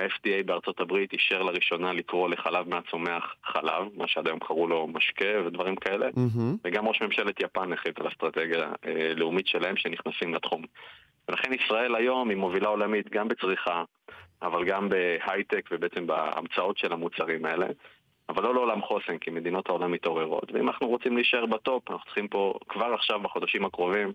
ה-FDA 0.00 0.46
בארצות 0.46 0.80
הברית 0.80 1.12
אישר 1.12 1.42
לראשונה 1.42 1.92
לקרוא 1.92 2.28
לחלב 2.28 2.68
מהצומח 2.68 3.34
חלב, 3.44 3.88
מה 3.96 4.08
שעד 4.08 4.26
היום 4.26 4.38
קראו 4.38 4.68
לו 4.68 4.86
משקה 4.86 5.46
ודברים 5.46 5.76
כאלה, 5.76 6.06
מהמם. 6.16 6.56
וגם 6.64 6.88
ראש 6.88 7.02
ממשלת 7.02 7.40
יפן 7.40 7.72
החליט 7.72 8.00
על 8.00 8.08
אסטרטגיה 8.08 8.72
אה, 8.86 9.12
לאומית 9.16 9.46
שלהם 9.46 9.76
שנכנסים 9.76 10.34
לתחום. 10.34 10.62
ולכן 11.28 11.52
ישראל 11.52 11.94
היום 11.94 12.30
היא 12.30 12.36
מובילה 12.36 12.68
עולמית 12.68 13.10
גם 13.10 13.28
בצריכה, 13.28 13.84
אבל 14.42 14.64
גם 14.64 14.88
בהייטק 14.88 15.68
ובעצם 15.70 16.06
בהמצאות 16.06 16.78
של 16.78 16.92
המוצרים 16.92 17.44
האלה. 17.44 17.66
אבל 18.28 18.42
לא 18.42 18.54
לעולם 18.54 18.82
חוסן, 18.82 19.18
כי 19.18 19.30
מדינות 19.30 19.68
העולם 19.68 19.92
מתעוררות. 19.92 20.52
ואם 20.52 20.68
אנחנו 20.68 20.88
רוצים 20.88 21.16
להישאר 21.16 21.46
בטופ, 21.46 21.90
אנחנו 21.90 22.04
צריכים 22.04 22.28
פה 22.28 22.54
כבר 22.68 22.94
עכשיו, 22.94 23.20
בחודשים 23.20 23.64
הקרובים, 23.64 24.12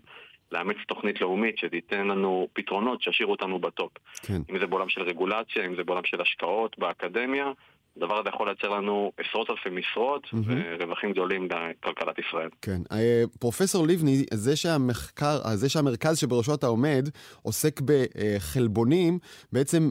לאמץ 0.52 0.76
תוכנית 0.88 1.20
לאומית 1.20 1.58
שתיתן 1.58 2.06
לנו 2.06 2.48
פתרונות 2.52 3.02
שישאירו 3.02 3.32
אותנו 3.32 3.58
בטופ. 3.58 3.92
כן. 4.22 4.42
אם 4.50 4.58
זה 4.58 4.66
בעולם 4.66 4.88
של 4.88 5.02
רגולציה, 5.02 5.66
אם 5.66 5.76
זה 5.76 5.84
בעולם 5.84 6.04
של 6.04 6.20
השקעות 6.20 6.78
באקדמיה, 6.78 7.52
הדבר 7.96 8.18
הזה 8.18 8.28
יכול 8.28 8.46
לייצר 8.48 8.68
לנו 8.68 9.12
עשרות 9.16 9.50
אלפי 9.50 9.68
משרות 9.70 10.26
מהמם. 10.32 10.62
ורווחים 10.80 11.12
גדולים 11.12 11.44
לכלכלת 11.44 12.18
ישראל. 12.28 12.48
כן. 12.62 12.82
אה, 12.92 13.24
פרופסור 13.40 13.86
לבני, 13.86 14.24
זה 14.34 14.56
שהמחקר, 14.56 15.38
אה, 15.44 15.56
זה 15.56 15.68
שהמרכז 15.68 16.18
שבראשו 16.18 16.54
אתה 16.54 16.66
עומד 16.66 17.08
עוסק 17.42 17.80
בחלבונים, 17.84 19.18
בעצם 19.52 19.90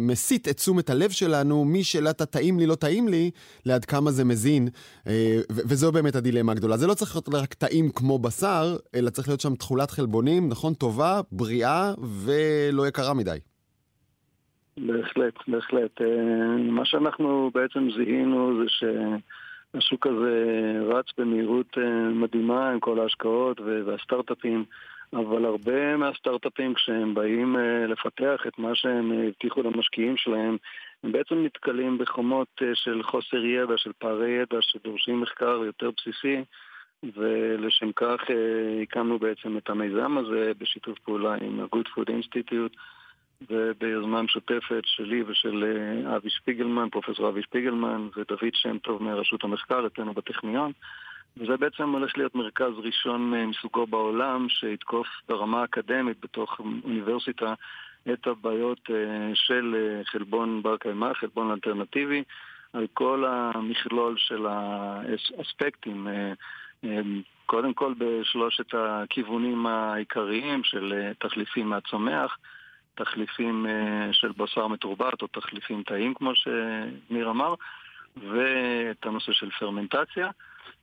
מסיט 0.00 0.48
את 0.48 0.56
תשומת 0.56 0.90
הלב 0.90 1.10
שלנו 1.10 1.64
משאלת 1.64 2.20
הטעים 2.20 2.58
לי, 2.58 2.66
לא 2.66 2.74
טעים 2.74 3.08
לי, 3.08 3.30
לעד 3.66 3.84
כמה 3.84 4.10
זה 4.10 4.24
מזין, 4.24 4.68
אה, 5.06 5.40
וזו 5.50 5.92
באמת 5.92 6.16
הדילמה 6.16 6.52
הגדולה. 6.52 6.76
זה 6.76 6.86
לא 6.86 6.94
צריך 6.94 7.16
להיות 7.16 7.28
רק 7.34 7.54
טעים 7.54 7.90
כמו 7.90 8.18
בשר, 8.18 8.76
אלא 8.94 9.10
צריך 9.10 9.28
להיות 9.28 9.40
שם 9.40 9.54
תכולת 9.54 9.90
חלבונים, 9.90 10.48
נכון? 10.48 10.74
טובה, 10.74 11.20
בריאה 11.32 11.94
ולא 12.24 12.88
יקרה 12.88 13.14
מדי. 13.14 13.38
בהחלט, 14.76 15.34
בהחלט. 15.48 16.02
אה, 16.02 16.56
מה 16.56 16.84
שאנחנו 16.84 17.50
בעצם 17.54 17.88
זיהינו 17.96 18.62
זה 18.62 18.68
שהשוק 18.68 20.06
הזה 20.06 20.72
רץ 20.88 21.06
במהירות 21.18 21.78
אה, 21.78 22.08
מדהימה 22.08 22.70
עם 22.70 22.80
כל 22.80 23.00
ההשקעות 23.00 23.60
והסטארט-אפים, 23.60 24.64
אבל 25.12 25.44
הרבה 25.44 25.96
מהסטארט-אפים 25.96 26.74
כשהם 26.74 27.14
באים 27.14 27.56
אה, 27.56 27.86
לפתח 27.86 28.40
את 28.46 28.58
מה 28.58 28.74
שהם 28.74 29.12
הבטיחו 29.12 29.62
למשקיעים 29.62 30.16
שלהם, 30.16 30.56
הם 31.04 31.12
בעצם 31.12 31.44
נתקלים 31.44 31.98
בחומות 31.98 32.62
של 32.74 33.02
חוסר 33.02 33.44
ידע, 33.44 33.74
של 33.76 33.92
פערי 33.98 34.30
ידע 34.30 34.58
שדורשים 34.60 35.20
מחקר 35.20 35.62
יותר 35.64 35.90
בסיסי. 35.96 36.44
ולשם 37.16 37.92
כך 37.96 38.20
הקמנו 38.82 39.18
בעצם 39.18 39.56
את 39.56 39.70
המיזם 39.70 40.18
הזה 40.18 40.52
בשיתוף 40.58 40.98
פעולה 40.98 41.34
עם 41.34 41.60
ה-Good 41.60 41.88
Food 41.96 42.08
Institute 42.08 42.76
וביוזמה 43.48 44.22
משותפת 44.22 44.82
שלי 44.84 45.22
ושל 45.22 45.64
אה, 45.64 46.16
אבי 46.16 46.30
שפיגלמן, 46.30 46.88
פרופסור 46.88 47.28
אבי 47.28 47.42
שפיגלמן 47.42 48.08
ודוד 48.16 48.54
שם 48.54 48.78
טוב 48.78 49.02
מרשות 49.02 49.44
המחקר 49.44 49.86
אצלנו 49.86 50.14
בטכניון. 50.14 50.72
וזה 51.36 51.56
בעצם 51.56 51.88
הולך 51.88 52.16
להיות 52.16 52.34
מרכז 52.34 52.72
ראשון 52.76 53.34
אה, 53.34 53.46
מסוגו 53.46 53.86
בעולם 53.86 54.48
שיתקוף 54.48 55.06
ברמה 55.28 55.60
האקדמית 55.60 56.20
בתוך 56.20 56.60
אוניברסיטה 56.84 57.54
את 58.12 58.26
הבעיות 58.26 58.90
אה, 58.90 59.30
של 59.34 60.00
חלבון 60.04 60.62
בר 60.62 60.76
קיימא, 60.76 61.12
חלבון 61.14 61.50
אלטרנטיבי 61.50 62.22
על 62.72 62.86
כל 62.94 63.24
המכלול 63.24 64.14
של 64.18 64.46
האספקטים 64.46 66.08
קודם 67.46 67.74
כל 67.74 67.94
בשלושת 67.98 68.74
הכיוונים 68.74 69.66
העיקריים 69.66 70.64
של 70.64 71.12
תחליפים 71.18 71.68
מהצומח 71.68 72.38
תחליפים 73.04 73.66
אה, 73.66 74.12
של 74.12 74.32
בשר 74.36 74.66
מתורבת 74.66 75.22
או 75.22 75.26
תחליפים 75.26 75.82
טעים 75.82 76.14
כמו 76.14 76.32
שניר 76.34 77.30
אמר 77.30 77.54
ואת 78.16 79.06
הנושא 79.06 79.32
של 79.32 79.50
פרמנטציה 79.50 80.30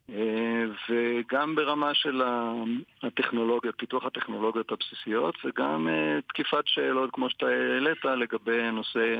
אה, 0.09 0.63
וגם 0.89 1.55
ברמה 1.55 1.93
של 1.93 2.21
הטכנולוגיה, 3.03 3.71
פיתוח 3.71 4.05
הטכנולוגיות 4.05 4.71
הבסיסיות 4.71 5.35
וגם 5.45 5.87
אה, 5.89 6.19
תקיפת 6.27 6.63
שאלות 6.65 7.09
כמו 7.13 7.29
שאתה 7.29 7.45
העלית 7.45 8.05
לגבי 8.05 8.61
הנושא 8.61 9.15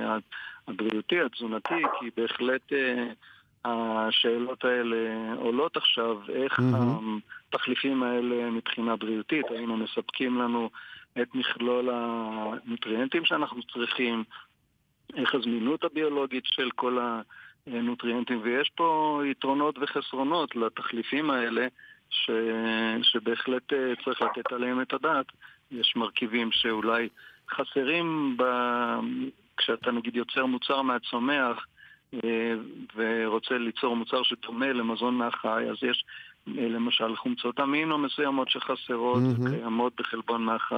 הבריאותי, 0.68 1.22
התזונתי 1.22 1.84
כי 2.00 2.10
בהחלט 2.18 2.72
השאלות 3.66 4.66
האלה 4.66 4.98
עולות 5.36 5.78
עכשיו 5.78 6.18
איך 6.30 6.60
מהמם. 6.60 7.20
התחליפים 7.50 8.04
האלה 8.04 8.50
מבחינה 8.50 8.96
בריאותית, 8.96 9.46
האם 9.50 9.72
הם 9.72 9.84
מספקים 9.84 10.42
לנו 10.42 10.70
את 11.22 11.36
מכלול 11.36 11.90
הנוטריאנטים 11.90 13.26
שאנחנו 13.26 13.64
צריכים, 13.64 14.24
איך 15.16 15.36
הזמינות 15.36 15.84
הביולוגית 15.84 16.44
של 16.46 16.70
כל 16.76 16.98
הנוטריאנטים, 17.68 18.40
ויש 18.44 18.72
פה 18.76 19.22
יתרונות 19.26 19.76
וחסרונות 19.82 20.56
לתחליפים 20.56 21.30
האלה, 21.30 21.68
ש... 22.10 22.32
שבהחלט 23.02 23.74
אה, 23.74 23.94
צריך 24.06 24.22
לתת 24.22 24.52
עליהם 24.52 24.82
את 24.82 24.94
הדעת. 24.94 25.26
יש 25.72 25.94
מרכיבים 25.96 26.52
שאולי 26.52 27.10
חסרים 27.50 28.38
ב... 28.38 28.44
כשאתה 29.58 29.92
נגיד 29.92 30.16
יוצר 30.16 30.46
מוצר 30.46 30.82
מהצומח 30.82 31.66
אה, 32.14 32.54
ורוצה 32.96 33.58
ליצור 33.58 33.96
מוצר 33.96 34.24
שדומה 34.24 34.74
למזון 34.74 35.16
מהחי, 35.16 35.64
אז 35.72 35.78
יש 35.82 36.04
למשל 36.56 37.16
חומצות 37.16 37.60
אמינו 37.60 37.98
מסוימות 37.98 38.50
שחסרות 38.50 39.22
מהמם. 39.22 39.46
וקיימות 39.56 39.94
בחלבון 40.00 40.44
מהחי. 40.44 40.76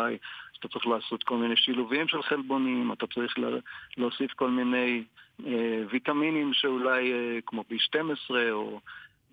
אז 0.53 0.57
אתה 0.59 0.67
צריך 0.67 0.87
לעשות 0.87 1.23
כל 1.23 1.37
מיני 1.37 1.55
שילובים 1.57 2.07
של 2.07 2.21
חלבונים, 2.21 2.91
אתה 2.91 3.07
צריך 3.07 3.39
לה- 3.39 3.57
להוסיף 3.97 4.33
כל 4.33 4.49
מיני 4.49 5.03
אה, 5.47 5.83
ויטמינים 5.89 6.53
שאולי 6.53 7.13
אה, 7.13 7.39
כמו 7.45 7.63
B12 7.71 8.31
או 8.51 8.79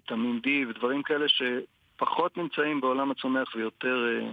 ויטמין 0.01 0.41
D 0.45 0.69
ודברים 0.69 1.03
כאלה 1.03 1.27
שפחות 1.29 2.37
נמצאים 2.37 2.81
בעולם 2.81 3.11
הצומח 3.11 3.55
ויותר 3.57 4.07
אה, 4.09 4.31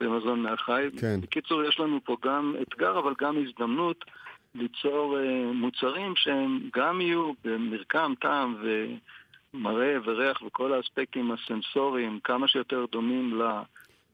במזון 0.00 0.42
מהחי. 0.42 0.82
כן. 1.00 1.20
בקיצור, 1.20 1.62
יש 1.64 1.80
לנו 1.80 2.00
פה 2.04 2.16
גם 2.24 2.54
אתגר 2.62 2.98
אבל 2.98 3.14
גם 3.20 3.36
הזדמנות 3.46 4.04
ליצור 4.54 5.18
אה, 5.18 5.24
מוצרים 5.54 6.16
שהם 6.16 6.60
גם 6.76 7.00
יהיו 7.00 7.32
במרקם, 7.44 8.12
טעם 8.20 8.56
ומראה 9.54 9.96
וריח 10.04 10.42
וכל 10.42 10.72
האספקטים 10.72 11.32
הסנסוריים 11.32 12.20
כמה 12.24 12.48
שיותר 12.48 12.84
דומים. 12.92 13.40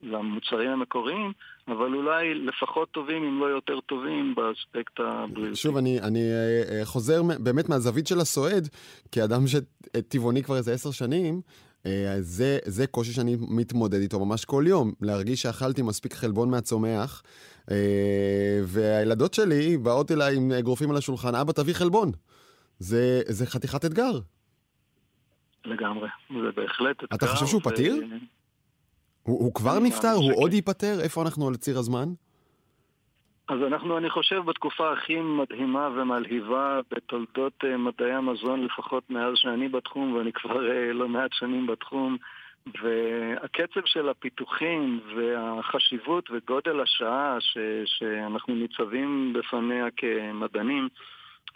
למוצרים 0.02 0.70
המקוריים, 0.70 1.32
אבל 1.68 1.94
אולי 1.94 2.34
לפחות 2.34 2.90
טובים 2.90 3.24
אם 3.24 3.40
לא 3.40 3.46
יותר 3.46 3.80
טובים 3.80 4.34
באספקט 4.34 5.00
הבריאותי. 5.00 5.56
שוב, 5.56 5.76
אני, 5.76 6.00
אני 6.00 6.20
אה, 6.20 6.84
חוזר 6.84 7.22
באמת 7.38 7.68
מהזווית 7.68 8.06
של 8.06 8.20
הסועד, 8.20 8.68
כאדם 9.12 9.44
שטבעוני 9.46 10.42
כבר 10.42 10.56
איזה 10.56 10.72
עשר 10.72 10.90
שנים, 10.90 11.40
אה, 11.86 12.16
זה, 12.20 12.58
זה 12.64 12.86
קושי 12.86 13.12
שאני 13.12 13.36
מתמודד 13.40 14.00
איתו 14.00 14.24
ממש 14.24 14.44
כל 14.44 14.64
יום, 14.66 14.92
להרגיש 15.00 15.42
שאכלתי 15.42 15.82
מספיק 15.82 16.14
חלבון 16.14 16.50
מהצומח, 16.50 17.22
אה, 17.70 17.76
והילדות 18.64 19.34
שלי 19.34 19.76
באות 19.76 20.12
אליי 20.12 20.36
עם 20.36 20.52
אגרופים 20.52 20.90
על 20.90 20.96
השולחן, 20.96 21.34
אבא 21.34 21.52
תביא 21.52 21.74
חלבון. 21.74 22.12
זה, 22.78 23.22
זה 23.26 23.46
חתיכת 23.46 23.84
אתגר. 23.84 24.18
לגמרי, 25.66 26.08
זה 26.30 26.52
בהחלט 26.56 27.04
אתגר. 27.04 27.16
אתה 27.16 27.26
חושב 27.26 27.46
שהוא 27.46 27.60
ו- 27.64 27.70
פתיר? 27.70 27.94
הוא, 29.22 29.44
הוא 29.44 29.54
כבר 29.54 29.78
נפטר? 29.78 30.12
הוא. 30.12 30.32
עוד 30.34 30.52
ייפטר? 30.52 31.00
איפה 31.00 31.22
אנחנו 31.22 31.48
על 31.48 31.56
ציר 31.56 31.78
הזמן? 31.78 32.08
אז 33.48 33.58
אנחנו, 33.66 33.98
אני 33.98 34.10
חושב, 34.10 34.40
בתקופה 34.46 34.92
הכי 34.92 35.20
מדהימה 35.20 35.88
ומלהיבה 35.94 36.80
בתולדות 36.90 37.52
אה, 37.64 37.76
מדעי 37.76 38.12
המזון, 38.12 38.64
לפחות 38.64 39.10
מאז 39.10 39.32
שאני 39.34 39.68
בתחום, 39.68 40.12
ואני 40.12 40.32
כבר 40.32 40.70
אה, 40.70 40.92
לא 40.92 41.08
מעט 41.08 41.30
שנים 41.32 41.66
בתחום, 41.66 42.16
והקצב 42.66 43.80
של 43.84 44.08
הפיתוחים 44.08 45.00
והחשיבות 45.16 46.30
וגודל 46.30 46.80
השעה 46.80 47.36
ש, 47.40 47.58
שאנחנו 47.84 48.54
ניצבים 48.54 49.32
בפניה 49.32 49.86
כמדענים, 49.96 50.88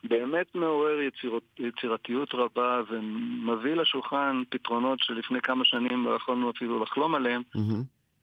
באמת 0.05 0.55
מעורר 0.55 1.01
יצירות, 1.01 1.43
יצירתיות 1.59 2.35
רבה 2.35 2.81
ומביא 2.89 3.75
לשולחן 3.75 4.43
פתרונות 4.49 4.99
שלפני 5.03 5.41
כמה 5.41 5.65
שנים 5.65 6.05
לא 6.05 6.11
יכולנו 6.11 6.51
אפילו 6.51 6.83
לחלום 6.83 7.15
עליהם. 7.15 7.43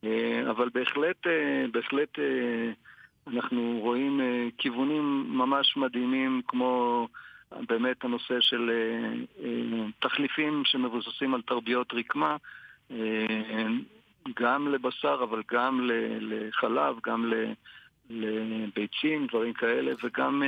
אה, 0.03 0.51
אבל 0.51 0.69
בהחלט, 0.73 1.27
אה, 1.27 1.65
בהחלט 1.71 2.19
אה, 2.19 2.71
אנחנו 3.27 3.79
רואים 3.81 4.21
כיוונים 4.57 5.25
ממש 5.29 5.77
מדהימים 5.77 6.41
כמו 6.47 7.07
באמת 7.67 8.03
הנושא 8.03 8.41
של 8.41 8.71
תחליפים 9.99 10.63
שמבוססים 10.65 11.33
על 11.33 11.41
תרביות 11.41 11.93
רקמה, 11.93 12.35
גם 14.35 14.67
לבשר 14.67 15.19
אבל 15.23 15.41
גם 15.51 15.89
לחלב, 16.21 16.95
גם 17.05 17.33
לביצים, 18.09 19.27
דברים 19.27 19.53
כאלה, 19.53 19.91
וגם 20.03 20.43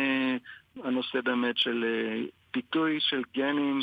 הנושא 0.84 1.22
באמת 1.22 1.58
של 1.58 1.86
אה, 1.88 2.22
פיתוי 2.52 2.98
של 3.00 3.22
גנים 3.38 3.80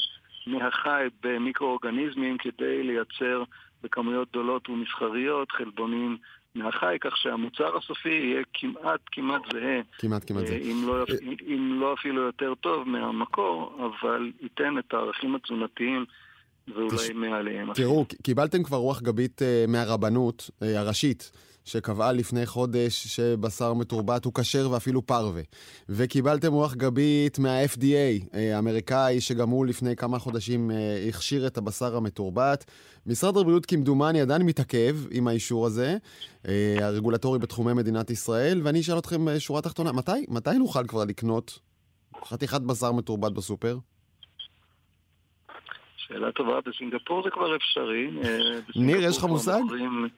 מהחי 0.46 1.04
במיקרואורגניזמים 1.22 2.38
כדי 2.38 2.82
לייצר 2.82 3.42
בכמויות 3.82 4.28
גדולות 4.30 4.68
ומסחריות 4.68 5.50
חלבונים 5.50 6.16
מהחי, 6.54 6.96
כך 7.00 7.16
שהמוצר 7.16 7.76
הסופי 7.76 8.08
יהיה 8.08 8.42
כמעט 8.54 9.00
כמעט 9.12 9.42
זהה, 9.52 9.80
כמעט 9.98 10.28
כמעט 10.28 10.42
אה, 10.42 10.48
זה. 10.48 10.56
אם 10.56 10.82
לא, 10.86 11.04
אם 11.46 11.80
לא 11.80 11.94
אפילו 11.94 12.22
יותר 12.22 12.54
טוב 12.54 12.88
מהמקור, 12.88 13.78
אבל 13.86 14.30
ייתן 14.40 14.78
את 14.78 14.94
הערכים 14.94 15.34
התזונתיים 15.34 16.04
ואולי 16.74 16.96
תש- 16.96 17.10
מעליהם. 17.14 17.74
תראו, 17.74 18.06
קיבלתם 18.22 18.62
כבר 18.62 18.76
רוח 18.76 19.02
גבית 19.02 19.42
אה, 19.42 19.64
מהרבנות 19.68 20.50
אה, 20.62 20.80
הראשית, 20.80 21.32
שקבעה 21.66 22.12
לפני 22.12 22.46
חודש 22.46 23.06
שבשר 23.06 23.74
מתורבת 23.74 24.24
הוא 24.24 24.32
כשר 24.34 24.70
ואפילו 24.70 25.06
פרווה. 25.06 25.42
וקיבלתם 25.88 26.52
רוח 26.52 26.74
גבית 26.74 27.38
מה-FDA 27.38 28.34
אה, 28.34 28.56
האמריקאי, 28.56 29.20
שגם 29.20 29.48
הוא 29.48 29.66
לפני 29.66 29.96
כמה 29.96 30.18
חודשים 30.18 30.70
אה, 30.70 30.76
הכשיר 31.08 31.46
את 31.46 31.58
הבשר 31.58 31.96
המתורבת. 31.96 32.64
משרד 33.06 33.36
הבריאות 33.36 33.66
כמדומני 33.66 34.20
עדיין 34.20 34.42
מתעכב 34.42 34.96
עם 35.10 35.28
האישור 35.28 35.66
הזה, 35.66 35.96
אה, 36.48 36.76
הרגולטורי 36.80 37.38
בתחומי 37.38 37.72
מדינת 37.72 38.10
ישראל, 38.10 38.60
ואני 38.64 38.80
אשאל 38.80 38.98
אתכם 38.98 39.38
שורה 39.38 39.62
תחתונה, 39.62 39.92
מתי, 39.92 40.26
מתי 40.28 40.58
נוכל 40.58 40.86
כבר 40.86 41.04
לקנות 41.04 41.58
חתיכת 42.24 42.60
בשר 42.60 42.92
מתורבת 42.92 43.32
בסופר? 43.32 43.78
שאלה 45.96 46.32
טובה, 46.32 46.58
בסינגפור 46.66 47.22
זה 47.24 47.30
כבר 47.30 47.56
אפשרי. 47.56 48.10
ניר, 48.76 49.02
יש 49.02 49.16
לך 49.18 49.24
מושג? 49.24 49.58
מוכרים- 49.62 50.08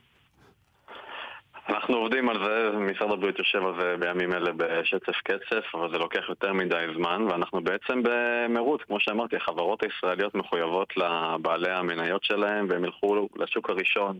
אנחנו 1.68 1.96
עובדים 1.96 2.28
על 2.28 2.44
זה, 2.44 2.70
משרד 2.78 3.10
הבריאות 3.10 3.38
יושב 3.38 3.66
על 3.66 3.80
זה 3.80 3.96
בימים 3.98 4.32
אלה 4.32 4.50
בשצף 4.56 5.16
קצף, 5.24 5.74
אבל 5.74 5.90
זה 5.92 5.98
לוקח 5.98 6.28
יותר 6.28 6.52
מדי 6.52 6.86
זמן, 6.96 7.22
ואנחנו 7.30 7.60
בעצם 7.60 8.02
במרוץ, 8.02 8.80
כמו 8.86 9.00
שאמרתי, 9.00 9.36
החברות 9.36 9.82
הישראליות 9.82 10.34
מחויבות 10.34 10.96
לבעלי 10.96 11.70
המניות 11.70 12.24
שלהם, 12.24 12.66
והם 12.68 12.84
ילכו 12.84 13.28
לשוק 13.36 13.70
הראשון 13.70 14.18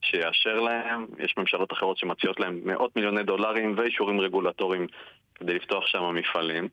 שיאשר 0.00 0.60
להם. 0.60 1.06
יש 1.18 1.34
ממשלות 1.38 1.72
אחרות 1.72 1.98
שמציעות 1.98 2.40
להם 2.40 2.60
מאות 2.64 2.96
מיליוני 2.96 3.22
דולרים 3.22 3.74
ואישורים 3.76 4.20
רגולטוריים 4.20 4.86
כדי 5.34 5.54
לפתוח 5.54 5.86
שם 5.86 6.14
מפעלים. 6.14 6.68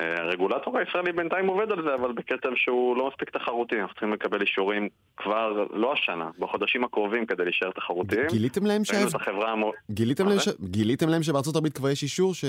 אה, 0.00 0.22
הרגולטור 0.22 0.78
הישראלי 0.78 1.12
בינתיים 1.12 1.46
עובד 1.46 1.72
על 1.72 1.82
זה, 1.82 1.94
אבל 1.94 2.12
בקצב 2.12 2.48
שהוא 2.54 2.96
לא 2.96 3.08
מספיק 3.08 3.30
תחרותי. 3.30 3.80
אנחנו 3.80 3.94
צריכים 3.94 4.12
לקבל 4.12 4.40
אישורים 4.40 4.88
כבר, 5.16 5.66
לא 5.72 5.92
השנה, 5.92 6.30
בחודשים 6.38 6.84
הקרובים 6.84 7.26
כדי 7.26 7.44
להישאר 7.44 7.70
תחרותיים. 7.70 8.26
גיליתם 8.28 8.66
להם 8.66 8.70
ראינו 8.70 8.84
שההבדל... 8.84 9.08
את 9.08 9.14
החברה 9.14 9.52
המו... 9.52 9.72
גיליתם 9.90 10.28
להם? 10.28 10.38
ש... 10.38 10.48
גיליתם 10.60 11.08
להם 11.08 11.22
שבארצות 11.22 11.56
הברית 11.56 11.72
כבר 11.72 11.90
יש 11.90 12.02
אישור 12.02 12.34
ש... 12.34 12.44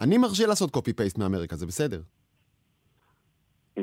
אני 0.00 0.18
מרשה 0.18 0.46
לעשות 0.46 0.70
קופי 0.70 0.92
פייסט 0.92 1.18
מאמריקה, 1.18 1.56
זה 1.56 1.66
בסדר. 1.66 2.00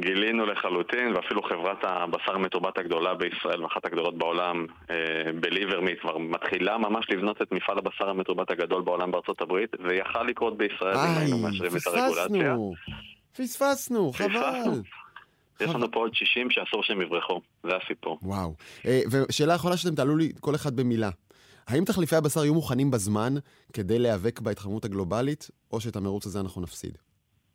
גילינו 0.02 0.46
לחלוטין, 0.46 1.16
ואפילו 1.16 1.44
חברת 1.44 1.78
הבשר 1.84 2.36
המתורבת 2.36 2.78
הגדולה 2.78 3.14
בישראל, 3.14 3.64
ואחת 3.64 3.86
הגדולות 3.86 4.18
בעולם, 4.18 4.66
בליברמיט, 5.40 6.00
כבר 6.02 6.18
מתחילה 6.18 6.78
ממש 6.78 7.06
לבנות 7.10 7.42
את 7.42 7.52
מפעל 7.52 7.78
הבשר 7.78 8.10
המתורבת 8.10 8.52
הגדול 8.52 8.82
בעולם 8.82 9.12
בארצות 9.12 9.42
הברית, 9.42 9.70
ויכל 9.84 10.24
לקרות 10.24 10.58
בישראל 10.58 10.98
אם 10.98 11.18
היינו 11.18 11.38
מאשרים 11.38 11.72
את 11.78 11.88
הרגולציה. 11.88 12.56
פספסנו. 13.38 14.14
חבל. 14.14 14.82
יש. 15.62 15.70
לנו 15.70 15.92
פה 15.92 16.00
עוד 16.00 16.16
60 16.16 16.52
שאסור 16.52 16.84
שהם 16.84 17.02
יברחו, 17.02 17.42
זה 17.64 17.70
הסיפור. 17.84 18.20
וואו. 18.22 18.54
אה, 18.86 19.02
ושאלה 19.12 19.56
אחרונה 19.56 19.78
שאתם 19.78 19.96
תעלו 19.96 20.18
לי 20.18 20.32
כל 20.40 20.56
אחד 20.56 20.76
במילה. 20.76 21.10
האם 21.68 21.86
תחליפי 21.86 22.16
הבשר 22.16 22.44
יהיו 22.44 22.54
מוכנים 22.54 22.92
בזמן 22.92 23.34
כדי 23.74 24.00
להיאבק 24.00 24.40
בהתחממות 24.40 24.86
הגלובלית, 24.86 25.50
או 25.72 25.82
שאת 25.82 25.96
המרוץ 25.96 26.26
הזה 26.26 26.40
אנחנו 26.40 26.62
נפסיד? 26.62 26.98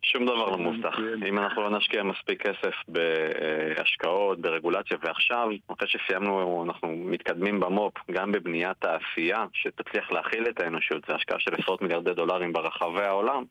שום 0.03 0.25
דבר 0.25 0.49
לא 0.49 0.57
מובטח. 0.57 0.95
אם 1.27 1.39
אנחנו 1.39 1.61
לא 1.61 1.77
נשקיע 1.77 2.03
מספיק 2.03 2.47
כסף 2.47 2.75
בהשקעות, 2.87 4.41
ברגולציה, 4.41 4.97
ועכשיו, 5.01 5.47
אחרי 5.67 5.87
שסיימנו, 5.87 6.63
אנחנו 6.67 6.87
מתקדמים 6.89 7.59
במו"פ, 7.59 7.93
גם 8.11 8.31
בבניית 8.31 8.77
תעשייה 8.79 9.45
שתצליח 9.53 10.11
להכיל 10.11 10.47
את 10.49 10.59
האנושות, 10.59 11.05
זו 11.07 11.15
השקעה 11.15 11.39
של 11.39 11.51
עשרות 11.55 11.81
מיליארדי 11.81 12.13
דולרים 12.13 12.53
ברחבי 12.53 13.03
העולם, 13.03 13.43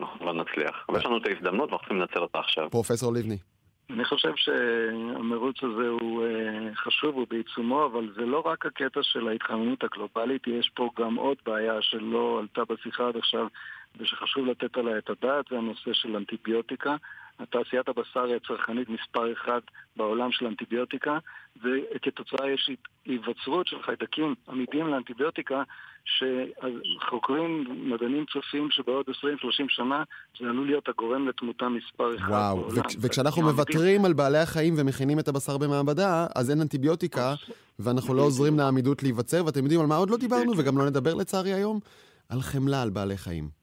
אנחנו 0.00 0.26
לא 0.26 0.32
נצליח. 0.32 0.84
אבל 0.88 0.98
יש 0.98 1.06
לנו 1.06 1.16
את 1.16 1.26
ההזדמנות 1.26 1.70
ואנחנו 1.70 1.78
צריכים 1.78 2.00
לנצל 2.00 2.18
אותה 2.18 2.38
עכשיו. 2.38 2.70
פרופסור 2.70 3.12
לבני. 3.12 3.38
אני 3.90 4.04
חושב 4.04 4.32
שהמרוץ 4.36 5.56
הזה 5.62 5.88
הוא 5.88 6.24
אה, 6.24 6.74
חשוב, 6.74 7.14
הוא 7.14 7.26
בעיצומו, 7.30 7.86
אבל 7.86 8.12
זה 8.16 8.26
לא 8.26 8.42
רק 8.46 8.66
הקטע 8.66 9.00
של 9.02 9.28
ההתחממות 9.28 9.84
הגלובלית, 9.84 10.46
יש 10.46 10.70
פה 10.74 10.90
גם 10.98 11.14
עוד 11.14 11.36
בעיה 11.46 11.74
שלא 11.80 12.38
עלתה 12.40 12.62
בשיחה 12.64 13.08
עד 13.08 13.16
עכשיו 13.16 13.46
ושחשוב 14.00 14.46
לתת 14.46 14.76
עליה 14.76 14.98
את 14.98 15.10
הדעת, 15.10 15.44
זה 15.50 15.56
הנושא 15.58 15.92
של 15.92 16.16
אנטיביוטיקה. 16.16 16.96
תעשיית 17.50 17.88
הבשר 17.88 18.22
היא 18.24 18.36
הצרכנית 18.36 18.88
מספר 18.88 19.32
אחד 19.32 19.60
בעולם 19.96 20.32
של 20.32 20.46
אנטיביוטיקה, 20.46 21.18
וכתוצאה 21.62 22.50
יש 22.50 22.70
היווצרות 23.06 23.66
של 23.66 23.82
חיידקים 23.82 24.34
עמידים 24.48 24.86
לאנטיביוטיקה, 24.86 25.62
שחוקרים, 26.04 27.64
מדענים 27.90 28.24
צופים 28.32 28.68
שבעוד 28.70 29.06
20-30 29.08 29.12
שנה 29.68 30.02
זה 30.40 30.44
עלול 30.48 30.66
להיות 30.66 30.88
הגורם 30.88 31.28
לתמותה 31.28 31.68
מספר 31.68 32.16
אחד 32.16 32.28
וואו. 32.30 32.56
בעולם. 32.56 32.78
וכ- 32.78 32.96
וכשאנחנו. 33.00 33.42
מוותרים 33.42 34.04
על 34.04 34.12
בעלי 34.12 34.38
החיים 34.38 34.74
ומכינים 34.78 35.18
את 35.18 35.28
הבשר 35.28 35.58
במעבדה, 35.58 36.26
אז 36.34 36.50
אין 36.50 36.60
אנטיביוטיקה, 36.60 37.34
ואנחנו 37.78 38.14
לא 38.14 38.22
עוזרים 38.22 38.58
לעמידות 38.58 39.02
להיווצר, 39.02 39.44
ואתם 39.46 39.60
יודעים 39.62 39.80
על 39.80 39.86
מה 39.86 39.96
עוד 39.96 40.10
לא 40.10 40.16
דיברנו, 40.16 40.52
וגם 40.58 40.78
לא 40.78 40.86
נדבר 40.86 41.14
לצערי 41.14 41.52
היום? 41.52 41.80
על 42.28 42.40
חמלה 42.40 42.82
על 42.82 42.90
בעלי 42.90 43.16
חיים. 43.16 43.61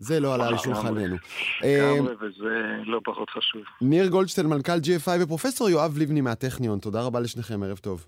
זה 0.00 0.20
לא 0.20 0.34
עלה 0.34 0.46
על 0.46 0.58
שולחננו. 0.58 1.16
לגמרי, 1.62 2.14
וזה 2.14 2.48
לא 2.84 3.00
פחות 3.04 3.30
חשוב. 3.30 3.62
ניר 3.80 4.06
גולדשטיין, 4.06 4.46
מנכ"ל 4.46 4.78
GFI, 4.78 5.10
ופרופסור 5.20 5.70
יואב 5.70 5.98
לבני 5.98 6.20
מהטכניון, 6.20 6.78
תודה 6.78 7.02
רבה 7.02 7.20
לשניכם, 7.20 7.62
ערב 7.62 7.78
טוב. 7.78 8.06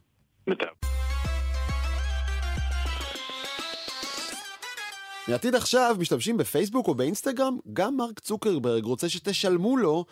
מעתיד 5.29 5.55
עכשיו 5.55 5.97
משתמשים 5.99 6.37
בפייסבוק 6.37 6.89
או 6.89 6.95
באינסטגרם? 6.95 7.59
גם 7.73 7.97
מרק 7.97 8.21
צוקרברג 8.21 8.85
רוצה 8.85 9.09
שתשלמו 9.09 9.77
לו 9.77 10.05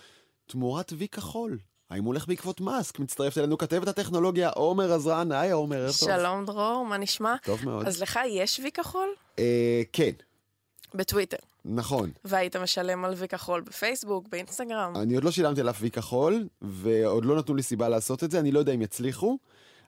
תמורת 0.47 0.93
וי 0.97 1.09
כחול. 1.09 1.59
האם 1.91 2.05
הוא 2.05 2.09
הולך 2.13 2.29
בעקבות 2.29 2.61
מאסק? 2.61 2.99
מצטרפת 2.99 3.39
אלינו 3.39 3.59
כתבת 3.59 3.89
הטכנולוגיה 3.89 4.49
עומר 4.49 4.93
עזרן. 4.93 5.33
היי 5.33 5.51
עומר, 5.51 5.77
ערב 5.77 5.95
טוב. 6.01 6.09
שלום 6.09 6.45
דרור, 6.45 6.87
מה 6.87 6.97
נשמע? 6.99 7.35
טוב 7.43 7.65
מאוד. 7.65 7.87
אז 7.87 8.03
לך 8.03 8.19
יש 8.29 8.61
וי 8.61 8.73
כחול? 8.73 9.09
אה, 9.39 9.83
כן, 9.93 10.11
בטוויטר. 10.95 11.50
נכון. 11.65 12.11
והיית 12.25 12.57
משלם 12.57 13.05
על 13.05 13.15
וי 13.17 13.29
כחול 13.29 13.61
בפייסבוק, 13.61 14.29
באינסטגרם? 14.29 14.93
אני 14.97 15.15
עוד 15.15 15.25
לא 15.25 15.31
שילמתי 15.31 15.61
על 15.61 15.71
אף 15.71 15.79
וי 15.81 15.91
כחול, 15.91 16.49
ועוד 16.63 17.25
לא 17.25 17.37
נתנו 17.37 17.55
לי 17.55 17.63
סיבה 17.63 17.89
לעשות 17.89 18.25
את 18.25 18.31
זה, 18.31 18.41
אני 18.41 18.53
לא 18.53 18.59
יודע 18.59 18.73
אם 18.73 18.83
יצליחו, 18.83 19.39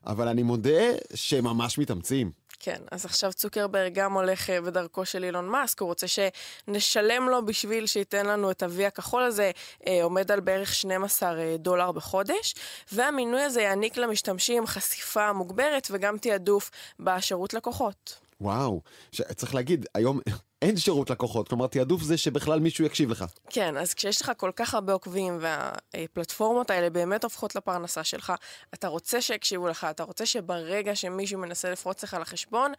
אבל 0.07 0.29
אני 0.29 0.43
מודה 0.43 0.93
שהם 1.15 1.45
ממש 1.45 1.79
מתאמצים. 1.79 2.31
כן, 2.65 2.83
אז 2.91 3.05
עכשיו 3.05 3.33
צוקרברג 3.33 3.95
גם 3.95 4.13
הולך 4.13 4.51
אה, 4.51 4.61
בדרכו 4.61 5.05
של 5.05 5.25
אילון 5.25 5.49
מאסק, 5.49 5.81
הוא 5.81 5.89
רוצה 5.89 6.07
שנשלם 6.09 7.29
לו 7.29 7.47
בשביל 7.47 7.87
שייתן 7.87 8.27
לנו 8.27 8.51
את 8.51 8.63
ה-V 8.63 8.87
הכחול 8.87 9.23
הזה, 9.23 9.51
אה, 9.87 10.03
עומד 10.03 10.33
על 10.33 10.41
בערך 10.41 10.75
12 10.75 11.39
אה, 11.39 11.57
דולר 11.59 11.93
בחודש, 11.93 12.55
והמינוי 12.93 13.41
הזה 13.41 13.63
יעניק 13.63 13.97
למשתמשים 13.97 14.67
חשיפה 14.67 15.33
מוגברת 15.33 15.89
וגם 15.91 16.19
תעדוף 16.19 16.71
בשירות 17.01 17.55
לקוחות. 17.55 18.19
וואו, 18.43 18.81
ש... 19.13 19.21
צריך 19.21 19.55
להגיד, 19.55 19.87
היום 19.95 20.21
אין 20.63 20.77
שירות 20.77 21.11
לקוחות, 21.11 21.49
כלומר 21.49 21.67
תעדוף 21.67 22.03
זה 22.03 22.17
שבכלל 22.17 22.61
מישהו 22.61 22.85
יקשיב 22.85 23.11
לך. 23.11 23.25
כן, 23.51 23.77
אז 23.77 23.95
כשיש 23.95 24.23
לך 24.23 24.33
כל 24.37 24.51
כך 24.57 24.75
הרבה 24.75 24.93
עוקבים 24.93 25.39
והפלטפורמות 25.41 26.71
האלה 26.71 26.91
באמת 26.91 27.25
הופכות 27.25 27.55
לפרנסה 27.55 28.05
שלך, 28.05 28.33
אתה 28.75 28.89
רוצה 28.89 29.21
שיקשיבו 29.21 29.69
לך, 29.69 29.87
אתה 29.91 30.03
רוצה 30.03 30.27
שברגע 30.27 30.95
שמישהו 30.95 31.41
מנסה 31.41 31.71
לפרוץ 31.71 32.05
לך 32.05 32.17
לחשבון, 32.21 32.73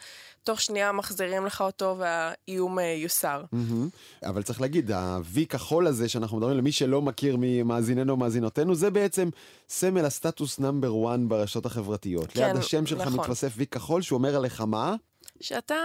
תוך 0.44 0.62
שנייה 0.62 0.92
מחזירים 0.92 1.46
לך 1.46 1.62
אותו 1.62 1.96
והאיום 2.00 2.80
אה, 2.80 2.84
יוסר. 2.84 3.44
מהמם. 3.52 3.90
אבל 4.26 4.44
צריך 4.44 4.62
להגיד, 4.62 4.92
ה-V 4.92 5.46
כחול 5.50 5.88
הזה 5.88 6.10
שאנחנו 6.10 6.38
מדברים, 6.38 6.58
למי 6.58 6.72
שלא 6.72 7.02
מכיר 7.02 7.36
ממאזיננו 7.40 8.12
או 8.12 8.18
מאזינותינו, 8.18 8.76
זה 8.76 8.90
בעצם 8.90 9.30
סמל 9.70 10.06
הסטטוס 10.06 10.60
נאמבר 10.60 11.14
1 11.14 11.20
ברשתות 11.20 11.66
החברתיות. 11.66 12.32
כן, 12.32 12.48
ליד 12.48 12.58
השם 12.58 12.86
שלך 12.86 13.02
נכון. 13.02 13.20
מתווסף 13.20 13.58
V 13.58 13.66
כחול, 13.72 14.02
שהוא 14.02 14.18
אומר 14.18 14.36
עליך 14.36 14.62
מה? 14.62 14.96
שאתה 15.44 15.76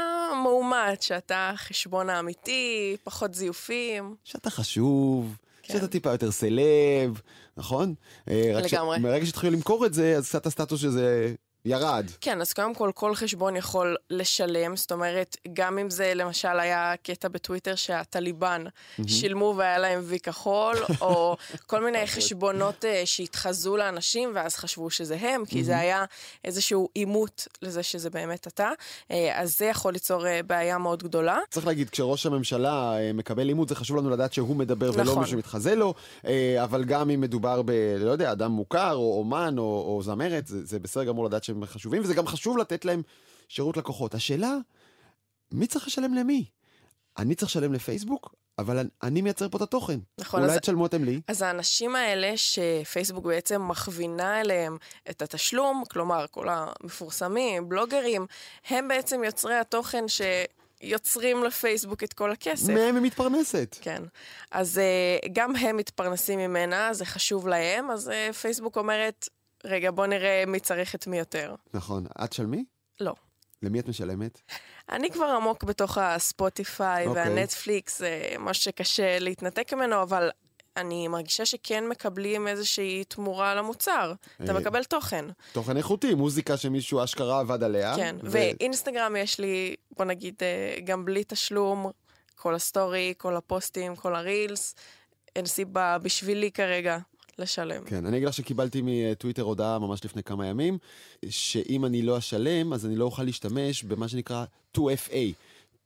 מאומת, 0.43 1.03
שאתה 1.03 1.51
החשבון 1.55 2.11
האמיתי, 2.11 2.97
פחות 3.05 3.35
זיופים. 3.35 4.15
שאתה 4.25 4.51
חשוב, 4.51 5.37
כן. 5.63 5.73
שאתה 5.73 5.89
טיפה 5.89 6.11
יותר 6.11 6.31
סלב, 6.31 7.21
נכון? 7.57 7.95
אה, 8.31 8.51
רק 8.55 8.67
ש- 8.67 8.75
לגמרי. 8.75 8.99
מרגע 8.99 9.27
שהתחילו 9.27 9.53
למכור 9.53 9.87
את 9.87 9.95
זה, 9.95 10.17
אז 10.17 10.29
קצת 10.29 10.47
הסטטוס 10.47 10.81
שזה 10.81 11.35
ירד. 11.65 12.07
כן, 12.21 12.41
אז 12.41 12.53
קודם 12.53 12.75
כל, 12.75 12.91
כל 12.95 13.15
חשבון 13.15 13.57
יכול 13.57 13.97
לשלם, 14.11 14.77
זאת 14.77 14.93
אומרת, 14.93 15.37
גם 15.53 15.79
אם 15.79 15.91
זה 15.91 16.13
למשל 16.15 16.61
היה 16.61 16.95
קטע 17.03 17.29
בטוויטר 17.29 17.75
שהטליבן 17.75 18.65
שילמו 19.07 19.55
והיה 19.57 19.79
להם 19.79 20.01
וי 20.05 20.21
כחול, 20.21 20.77
או 21.01 21.37
כל 21.67 21.85
מיני 21.85 22.07
חשבונות 22.07 22.85
אה, 22.85 23.03
שהתחזו 23.05 23.77
לאנשים 23.77 24.33
ואז 24.35 24.57
חשבו 24.57 24.91
שזה 24.91 25.17
הם, 25.21 25.45
כי 25.45 25.65
זה 25.65 25.79
היה 25.79 26.05
איזשהו 26.45 26.89
עימות 26.95 27.49
לזה 27.63 27.83
שזה 27.83 28.11
באמת 28.11 28.47
אתה, 28.47 28.71
אה, 29.11 29.41
אז 29.41 29.59
זה 29.59 29.65
יכול 29.65 29.93
ליצור 29.93 30.27
אה, 30.27 30.41
בעיה 30.43 30.79
מאוד 30.79 31.03
גדולה. 31.03 31.39
צריך 31.51 31.67
להגיד, 31.67 31.91
כשראש 31.91 32.27
הממשלה 32.27 32.99
אה, 32.99 33.13
מקבל 33.13 33.43
לימוד, 33.43 33.69
זה 33.69 33.75
חשוב 33.75 33.97
לנו 33.97 34.11
לדעת 34.11 34.33
שהוא 34.33 34.57
מדבר 34.57 34.91
ולא 34.95 35.05
נכון. 35.05 35.23
מישהו 35.23 35.39
מתחזה 35.39 35.75
לו, 35.75 35.95
אה, 36.27 36.65
אבל 36.65 36.85
גם 36.85 37.11
אם 37.11 37.21
מדובר 37.21 37.63
ב... 37.63 37.71
לא 37.99 38.11
יודע, 38.11 38.33
אדם 38.33 38.53
מוכר, 38.53 38.95
או 38.95 39.19
אומן, 39.19 39.55
או, 39.59 39.63
או 39.65 40.03
זמרת, 40.03 40.47
זה, 40.47 40.65
זה 40.65 40.79
בסדר 40.79 41.05
גמור 41.05 41.25
לדעת 41.25 41.45
שהם 41.49 41.65
חשובים, 41.67 42.03
וזה 42.03 42.15
גם 42.15 42.27
חשוב 42.27 42.59
לתת 42.59 42.85
להם 42.85 43.03
שירות 43.49 43.77
לקוחות. 43.77 44.15
השאלה, 44.15 44.57
מי 45.53 45.67
צריך 45.67 45.87
לשלם 45.87 46.15
למי? 46.15 46.45
אני 47.19 47.35
צריך 47.35 47.51
לשלם 47.51 47.73
לפייסבוק? 47.73 48.35
אבל 48.59 48.79
אני- 48.79 48.89
אני 49.03 49.23
מייצר 49.23 49.49
פה 49.49 49.57
את 49.57 49.63
התוכן. 49.63 49.99
נכון, 50.21 50.41
אולי 50.43 50.53
אז- 50.53 50.59
תשלמו 50.59 50.87
אתם 50.87 51.05
לי? 51.05 51.21
אז 51.29 51.43
האנשים 51.43 51.97
האלה 51.97 52.33
שפייסבוק 52.37 53.25
בעצם 53.27 53.69
מכווינה 53.69 54.41
אליהם 54.41 54.77
את 55.11 55.23
התשלום, 55.23 55.83
כלומר 55.91 56.25
כל 56.31 56.47
המפורסמים, 56.51 57.69
בלוגרים, 57.69 58.27
הם 58.69 58.89
בעצם 58.89 59.25
יוצרי 59.25 59.55
התוכן 59.55 60.05
שיוצרים 60.09 61.45
לפייסבוק 61.45 62.05
את 62.05 62.13
כל 62.13 62.33
הכסף. 62.33 62.69
מהם 62.69 62.95
היא 62.95 63.03
מתפרנסת. 63.03 63.77
כן. 63.81 64.03
אז 64.51 64.81
uh, 65.25 65.29
גם 65.33 65.57
הם 65.57 65.77
מתפרנסים 65.77 66.39
ממנה, 66.39 66.95
זה 66.95 67.05
חשוב 67.05 67.49
להם, 67.49 67.91
אז 67.91 68.09
uh, 68.09 68.33
פייסבוק 68.33 68.77
אומרת, 68.79 69.29
רגע, 69.65 69.91
בוא 69.91 70.07
נראה 70.07 70.45
מי 70.47 70.61
צריך 70.61 70.95
את 70.95 71.07
מי 71.07 71.19
יותר. 71.19 71.55
נכון. 71.75 72.07
את 72.25 72.31
תשלמי? 72.31 72.65
לא. 73.01 73.15
למי 73.63 73.81
את 73.81 73.89
משלמת? 73.89 74.41
אני 74.91 75.11
כבר 75.11 75.25
עמוק 75.27 75.65
בתוך 75.65 75.99
הספוטיפיי 75.99 77.07
אוקיי. 77.07 77.23
והנטפליקס, 77.23 77.99
זה 77.99 78.35
משהו 78.39 78.65
שקשה 78.65 79.19
להתנתק 79.19 79.73
ממנו, 79.73 80.03
אבל 80.03 80.31
אני 80.77 81.09
מרגישה 81.09 81.47
שכן 81.47 81.89
מקבלים 81.89 82.49
איזושהי 82.49 83.05
תמורה 83.05 83.55
למוצר. 83.55 84.13
אתה 84.45 84.53
אה, 84.53 84.61
מקבל 84.61 84.85
תוכן. 84.85 85.25
תוכן 85.53 85.77
איכותי, 85.77 86.15
מוזיקה 86.15 86.57
שמישהו 86.57 87.05
אשכרה 87.05 87.41
עבד 87.41 87.63
עליה. 87.63 87.97
כן, 87.97 88.17
ו- 88.23 88.29
ואינסטגרם 88.31 89.17
יש 89.17 89.41
לי, 89.41 89.75
בוא 89.97 90.05
נגיד, 90.05 90.35
אה, 90.43 90.81
גם 90.85 91.05
בלי 91.05 91.25
תשלום, 91.27 91.91
כל 92.35 92.55
ה 92.55 92.63
story, 92.63 93.15
כל 93.19 93.37
הפוסטים, 93.37 93.97
כל 93.97 94.15
ה 94.15 94.23
reels, 94.23 94.75
אין 95.37 95.47
סיבה 95.47 95.99
בשבילי 95.99 96.51
כרגע 96.51 96.99
לשלם. 97.39 97.83
כן, 97.85 98.07
אני 98.07 98.17
אגיד 98.17 98.29
לך 98.29 98.35
שקיבלתי 98.35 98.83
מטוויטר 98.85 99.43
הודעה 99.43 99.79
ממש 99.79 100.05
לפני 100.05 100.23
כמה 100.23 100.47
ימים, 100.47 100.79
שאם 101.29 101.85
אני 101.85 102.03
לא 102.03 102.19
אשלם, 102.19 102.73
אז 102.73 102.87
אני 102.87 102.97
לא 102.97 103.05
אוכל 103.05 103.23
להשתמש 103.23 103.85
במה 103.85 104.09
שנקרא 104.09 104.45
2FA. 104.77 105.33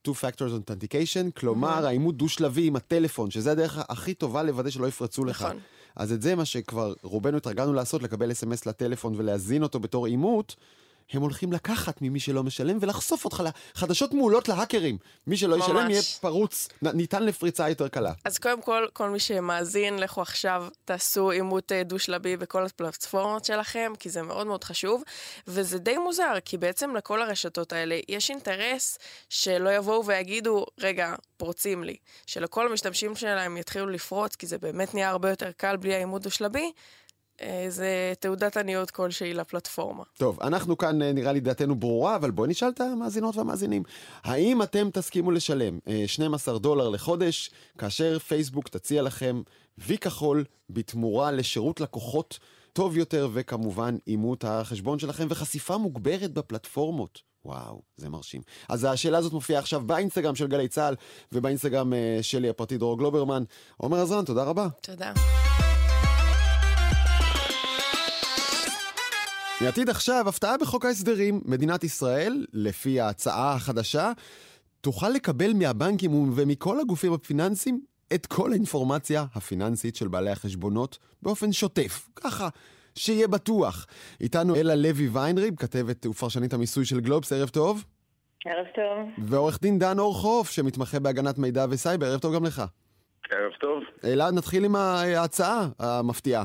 Two 0.08 0.10
Factors 0.10 0.70
Authentication, 0.70 1.40
כלומר 1.40 1.86
האימות 1.86 2.16
דו-שלבי 2.16 2.66
עם 2.66 2.76
הטלפון, 2.76 3.30
שזה 3.30 3.52
הדרך 3.52 3.78
הכי 3.88 4.14
טובה 4.14 4.42
לוודא 4.42 4.70
שלא 4.70 4.86
יפרצו 4.86 5.24
לך. 5.24 5.42
נכון. 5.42 5.58
אז 5.96 6.12
את 6.12 6.22
זה 6.22 6.34
מה 6.34 6.44
שכבר 6.44 6.94
רובנו 7.02 7.36
התרגלנו 7.36 7.72
לעשות, 7.72 8.02
לקבל 8.02 8.32
אס.אם.אס 8.32 8.66
לטלפון 8.66 9.14
ולהזין 9.16 9.62
אותו 9.62 9.80
בתור 9.80 10.06
אימות, 10.06 10.56
הם 11.12 11.22
הולכים 11.22 11.52
לקחת 11.52 12.02
ממי 12.02 12.20
שלא 12.20 12.42
משלם 12.42 12.78
ולחשוף 12.80 13.24
אותך 13.24 13.42
לחדשות 13.74 14.14
מעולות 14.14 14.48
להאקרים. 14.48 14.98
מי 15.26 15.36
שלא 15.36 15.56
ישלם 15.56 15.76
ממש. 15.76 15.90
יהיה 15.90 16.02
פרוץ, 16.20 16.68
ניתן 16.82 17.22
לפריצה 17.22 17.68
יותר 17.68 17.88
קלה. 17.88 18.12
אז 18.24 18.38
קודם 18.38 18.62
כל, 18.62 18.86
כל 18.92 19.10
מי 19.10 19.18
שמאזין, 19.18 19.98
לכו 19.98 20.22
עכשיו, 20.22 20.66
תעשו 20.84 21.30
עימות 21.30 21.72
אה, 21.72 21.82
דו-שלבי 21.82 22.36
בכל 22.36 22.66
הפלטפורמות 22.66 23.44
שלכם, 23.44 23.92
כי 23.98 24.10
זה 24.10 24.22
מאוד 24.22 24.46
מאוד 24.46 24.64
חשוב. 24.64 25.02
וזה 25.46 25.78
די 25.78 25.98
מוזר, 25.98 26.34
כי 26.44 26.58
בעצם 26.58 26.96
לכל 26.96 27.22
הרשתות 27.22 27.72
האלה 27.72 27.98
יש 28.08 28.30
אינטרס 28.30 28.98
שלא 29.28 29.70
יבואו 29.70 30.06
ויגידו, 30.06 30.66
רגע, 30.80 31.14
פורצים 31.36 31.84
לי. 31.84 31.96
שלכל 32.26 32.66
המשתמשים 32.66 33.16
שלהם 33.16 33.56
יתחילו 33.56 33.86
לפרוץ, 33.86 34.36
כי 34.36 34.46
זה 34.46 34.58
באמת 34.58 34.94
נהיה 34.94 35.08
הרבה 35.08 35.30
יותר 35.30 35.50
קל 35.56 35.76
בלי 35.76 35.94
העימות 35.94 36.22
דו-שלבי. 36.22 36.72
אה, 37.42 37.66
זה 37.68 38.12
תעודת 38.20 38.56
עניות 38.56 38.90
כלשהי 38.90 39.34
לפלטפורמה. 39.34 40.04
טוב, 40.18 40.40
אנחנו 40.42 40.78
כאן, 40.78 41.02
אה, 41.02 41.12
נראה 41.12 41.32
לי 41.32 41.40
דעתנו 41.40 41.74
ברורה, 41.74 42.16
אבל 42.16 42.30
בואי 42.30 42.48
נשאל 42.48 42.68
את 42.68 42.80
המאזינות 42.80 43.36
והמאזינים. 43.36 43.82
האם 44.24 44.62
אתם 44.62 44.88
תסכימו 44.92 45.30
לשלם 45.30 45.78
אה, 45.88 46.02
12 46.06 46.58
דולר 46.58 46.88
לחודש, 46.88 47.50
כאשר 47.78 48.18
פייסבוק 48.18 48.68
תציע 48.68 49.02
לכם 49.02 49.42
וי 49.78 49.98
כחול 49.98 50.44
בתמורה 50.70 51.30
לשירות 51.30 51.80
לקוחות 51.80 52.38
טוב 52.72 52.96
יותר, 52.96 53.28
וכמובן 53.32 53.96
אימות 54.06 54.44
החשבון 54.44 54.98
שלכם 54.98 55.26
וחשיפה 55.30 55.76
מוגברת 55.76 56.32
בפלטפורמות? 56.32 57.32
וואו, 57.44 57.82
זה 57.96 58.08
מרשים. 58.08 58.42
אז 58.68 58.86
השאלה 58.90 59.18
הזאת 59.18 59.32
מופיעה 59.32 59.60
עכשיו 59.60 59.80
באינסטגרם 59.80 60.34
של 60.34 60.46
גלי 60.46 60.68
צה"ל 60.68 60.94
ובאינסטגרם 61.32 61.92
אה, 61.92 62.18
שלי 62.22 62.48
הפרטי 62.48 62.78
דרור 62.78 62.98
גלוברמן. 62.98 63.44
עומר 63.76 64.02
עזרן, 64.02 64.24
תודה 64.24 64.44
רבה. 64.44 64.68
תודה. 64.82 65.12
מעתיד 69.64 69.90
עכשיו, 69.90 70.28
הפתעה 70.28 70.58
בחוק 70.58 70.84
ההסדרים. 70.84 71.40
מדינת 71.44 71.84
ישראל, 71.84 72.46
לפי 72.52 73.00
ההצעה 73.00 73.54
החדשה, 73.54 74.12
תוכל 74.80 75.08
לקבל 75.08 75.52
מהבנקים 75.54 76.10
ומכל 76.36 76.80
הגופים 76.80 77.12
הפיננסיים 77.12 77.80
את 78.14 78.26
כל 78.26 78.52
האינפורמציה 78.52 79.24
הפיננסית 79.34 79.96
של 79.96 80.08
בעלי 80.08 80.30
החשבונות 80.30 80.98
באופן 81.22 81.52
שוטף. 81.52 82.08
ככה, 82.16 82.48
שיהיה 82.94 83.28
בטוח. 83.28 83.86
איתנו 84.20 84.56
אלה 84.56 84.74
לוי 84.74 85.08
ויינריב, 85.08 85.56
כתבת 85.56 86.06
ופרשנית 86.06 86.52
המיסוי 86.52 86.84
של 86.84 87.00
גלובס, 87.00 87.32
ערב 87.32 87.48
טוב. 87.48 87.84
ערב 88.44 88.66
טוב. 88.74 89.26
ועורך 89.28 89.58
דין 89.62 89.78
דן 89.78 89.98
אורחוף, 89.98 90.50
שמתמחה 90.50 91.00
בהגנת 91.00 91.38
מידע 91.38 91.66
וסייבר, 91.70 92.06
ערב 92.06 92.20
טוב 92.20 92.34
גם 92.34 92.44
לך. 92.44 92.62
ערב 93.30 93.52
טוב. 93.60 93.82
אלה, 94.04 94.30
נתחיל 94.30 94.64
עם 94.64 94.76
ההצעה 94.76 95.68
המפתיעה. 95.78 96.44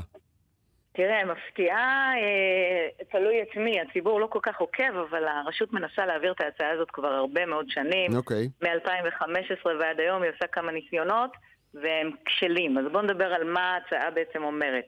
תראה, 0.98 1.24
מפתיעה, 1.24 2.12
אה, 2.16 3.04
תלוי 3.10 3.42
את 3.42 3.56
מי, 3.56 3.80
הציבור 3.80 4.20
לא 4.20 4.26
כל 4.26 4.38
כך 4.42 4.60
עוקב, 4.60 4.96
אבל 5.10 5.24
הרשות 5.28 5.72
מנסה 5.72 6.06
להעביר 6.06 6.32
את 6.32 6.40
ההצעה 6.40 6.70
הזאת 6.70 6.90
כבר 6.90 7.08
הרבה 7.08 7.46
מאוד 7.46 7.66
שנים. 7.68 8.16
אוקיי. 8.16 8.48
מ-2015 8.62 9.66
ועד 9.80 10.00
היום 10.00 10.22
היא 10.22 10.30
עושה 10.30 10.46
כמה 10.46 10.72
ניסיונות, 10.72 11.30
והם 11.74 12.10
כשלים. 12.24 12.78
אז 12.78 12.84
בואו 12.92 13.02
נדבר 13.02 13.34
על 13.34 13.44
מה 13.44 13.60
ההצעה 13.60 14.10
בעצם 14.10 14.44
אומרת. 14.44 14.84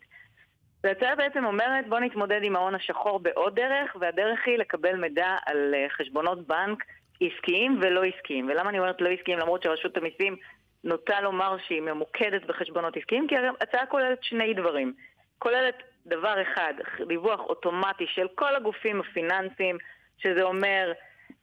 ההצעה 0.85 1.17
בעצם 1.17 1.45
אומרת, 1.45 1.89
בואו 1.89 2.01
נתמודד 2.01 2.41
עם 2.43 2.57
ההון 2.57 2.75
השחור 2.75 3.19
בעוד 3.19 3.55
דרך, 3.55 3.97
והדרך 4.01 4.41
היא 4.47 4.59
לקבל 4.59 4.97
מידע 4.97 5.37
על 5.47 5.75
אה, 5.75 5.87
חשבונות 5.91 6.47
בנק 6.47 6.85
עסקיים 7.21 7.81
ולא 7.83 8.03
עסקיים. 8.05 8.49
ולמה 8.49 8.71
אני 8.71 8.79
אומרת 8.79 9.01
לא 9.01 9.09
עסקיים? 9.09 9.39
למרות 9.39 9.63
שרשות 9.63 9.97
המיסים 9.97 10.37
נוטה 10.85 11.21
לומר 11.21 11.57
שהיא 11.67 11.81
ממוקדת 11.81 12.45
בחשבונות 12.47 12.97
עסקיים, 12.97 13.27
כי 13.29 13.37
ההצעה 13.37 13.87
כוללת 13.87 14.25
שני 14.25 14.55
דברים. 14.55 14.95
כוללת 15.39 15.90
דבר 16.07 16.43
אחד, 16.43 16.75
דיווח 17.09 17.41
אוטומטי 17.41 18.07
של 18.07 18.27
כל 18.35 18.57
הגופים 18.57 19.01
הפיננסיים, 19.01 19.79
שזה 20.19 20.43
אומר 20.43 20.93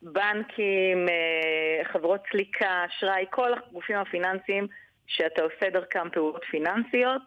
בנקים, 0.02 1.10
אה, 1.10 1.84
חברות 1.84 2.22
סליקה, 2.32 2.86
אשראי, 2.86 3.26
כל 3.30 3.54
הגופים 3.54 3.98
הפיננסיים 3.98 4.68
שאתה 5.08 5.42
עושה 5.44 5.70
דרכם 5.70 6.10
פעולות 6.10 6.44
פיננסיות, 6.52 7.22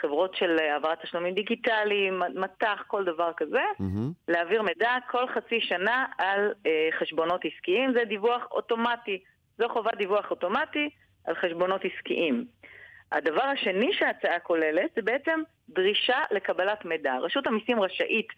חברות 0.00 0.34
של 0.34 0.56
אה, 0.60 0.72
העברת 0.72 1.02
תשלומים 1.02 1.34
דיגיטליים, 1.34 2.22
מט"ח, 2.34 2.82
כל 2.86 3.04
דבר 3.04 3.32
כזה, 3.36 3.62
מהמם. 3.78 4.12
להעביר 4.28 4.62
מידע 4.62 4.96
כל 5.10 5.28
חצי 5.28 5.60
שנה 5.60 6.06
על 6.18 6.52
אה, 6.66 6.88
חשבונות 6.98 7.40
עסקיים, 7.44 7.92
זה 7.92 8.04
דיווח 8.04 8.46
אוטומטי. 8.50 9.22
זו 9.58 9.68
חובת 9.68 9.94
דיווח 9.94 10.30
אוטומטי 10.30 10.90
על 11.26 11.34
חשבונות 11.34 11.80
עסקיים. 11.84 12.44
הדבר 13.12 13.42
השני 13.42 13.92
שההצעה 13.92 14.38
כוללת 14.38 14.90
זה 14.96 15.02
בעצם 15.02 15.40
דרישה 15.68 16.18
לקבלת 16.30 16.84
מידע. 16.84 17.16
רשות 17.22 17.46
המיסים 17.46 17.80
רשאית 17.80 18.28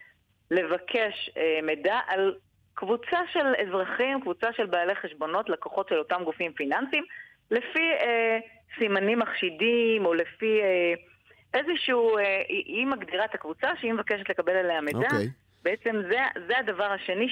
לבקש 0.50 1.30
אה, 1.36 1.58
מידע 1.62 1.98
על 2.06 2.34
קבוצה 2.74 3.18
של 3.32 3.54
אזרחים, 3.66 4.20
קבוצה 4.20 4.52
של 4.52 4.66
בעלי 4.66 4.94
חשבונות, 4.94 5.48
לקוחות 5.48 5.88
של 5.88 5.98
אותם 5.98 6.22
גופים 6.24 6.52
פיננסיים, 6.52 7.04
לפי 7.50 7.92
אה, 8.00 8.38
סימנים 8.78 9.18
מחשידים 9.18 10.06
או 10.06 10.14
לפי 10.14 10.60
אה, 10.62 10.94
איזשהו... 11.54 12.18
אה, 12.18 12.42
היא, 12.48 12.86
מגדירה 12.86 13.24
את 13.24 13.34
הקבוצה 13.34 13.68
שהיא 13.80 13.92
מבקשת 13.92 14.30
לקבל 14.30 14.52
עליה 14.52 14.80
מידע. 14.80 14.98
אוקיי. 14.98 15.28
בעצם 15.62 15.96
זה, 16.10 16.18
זה 16.48 16.58
הדבר 16.58 16.92
השני 16.92 17.28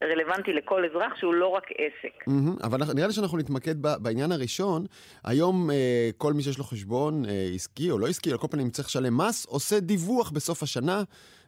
שרלוונטי 0.00 0.52
לכל 0.52 0.84
אזרח, 0.84 1.16
שהוא 1.16 1.34
לא 1.34 1.46
רק 1.46 1.64
עסק. 1.78 2.26
מהמם, 2.26 2.56
אבל 2.62 2.80
נראה 2.94 3.06
לי 3.06 3.12
שאנחנו 3.12 3.38
נתמקד 3.38 3.82
בעניין 3.82 4.32
הראשון. 4.32 4.86
היום 5.24 5.70
אה, 5.70 6.10
כל 6.16 6.32
מי 6.32 6.42
שיש 6.42 6.58
לו 6.58 6.64
חשבון 6.64 7.24
אה, 7.24 7.50
עסקי 7.54 7.90
או 7.90 7.98
לא 7.98 8.06
עסקי, 8.06 8.32
על 8.32 8.38
כל 8.38 8.46
פנים 8.50 8.70
צריך 8.70 8.88
לשלם 8.88 9.16
מס, 9.16 9.46
עושה 9.46 9.80
דיווח 9.80 10.30
בסוף 10.30 10.62
השנה 10.62 11.02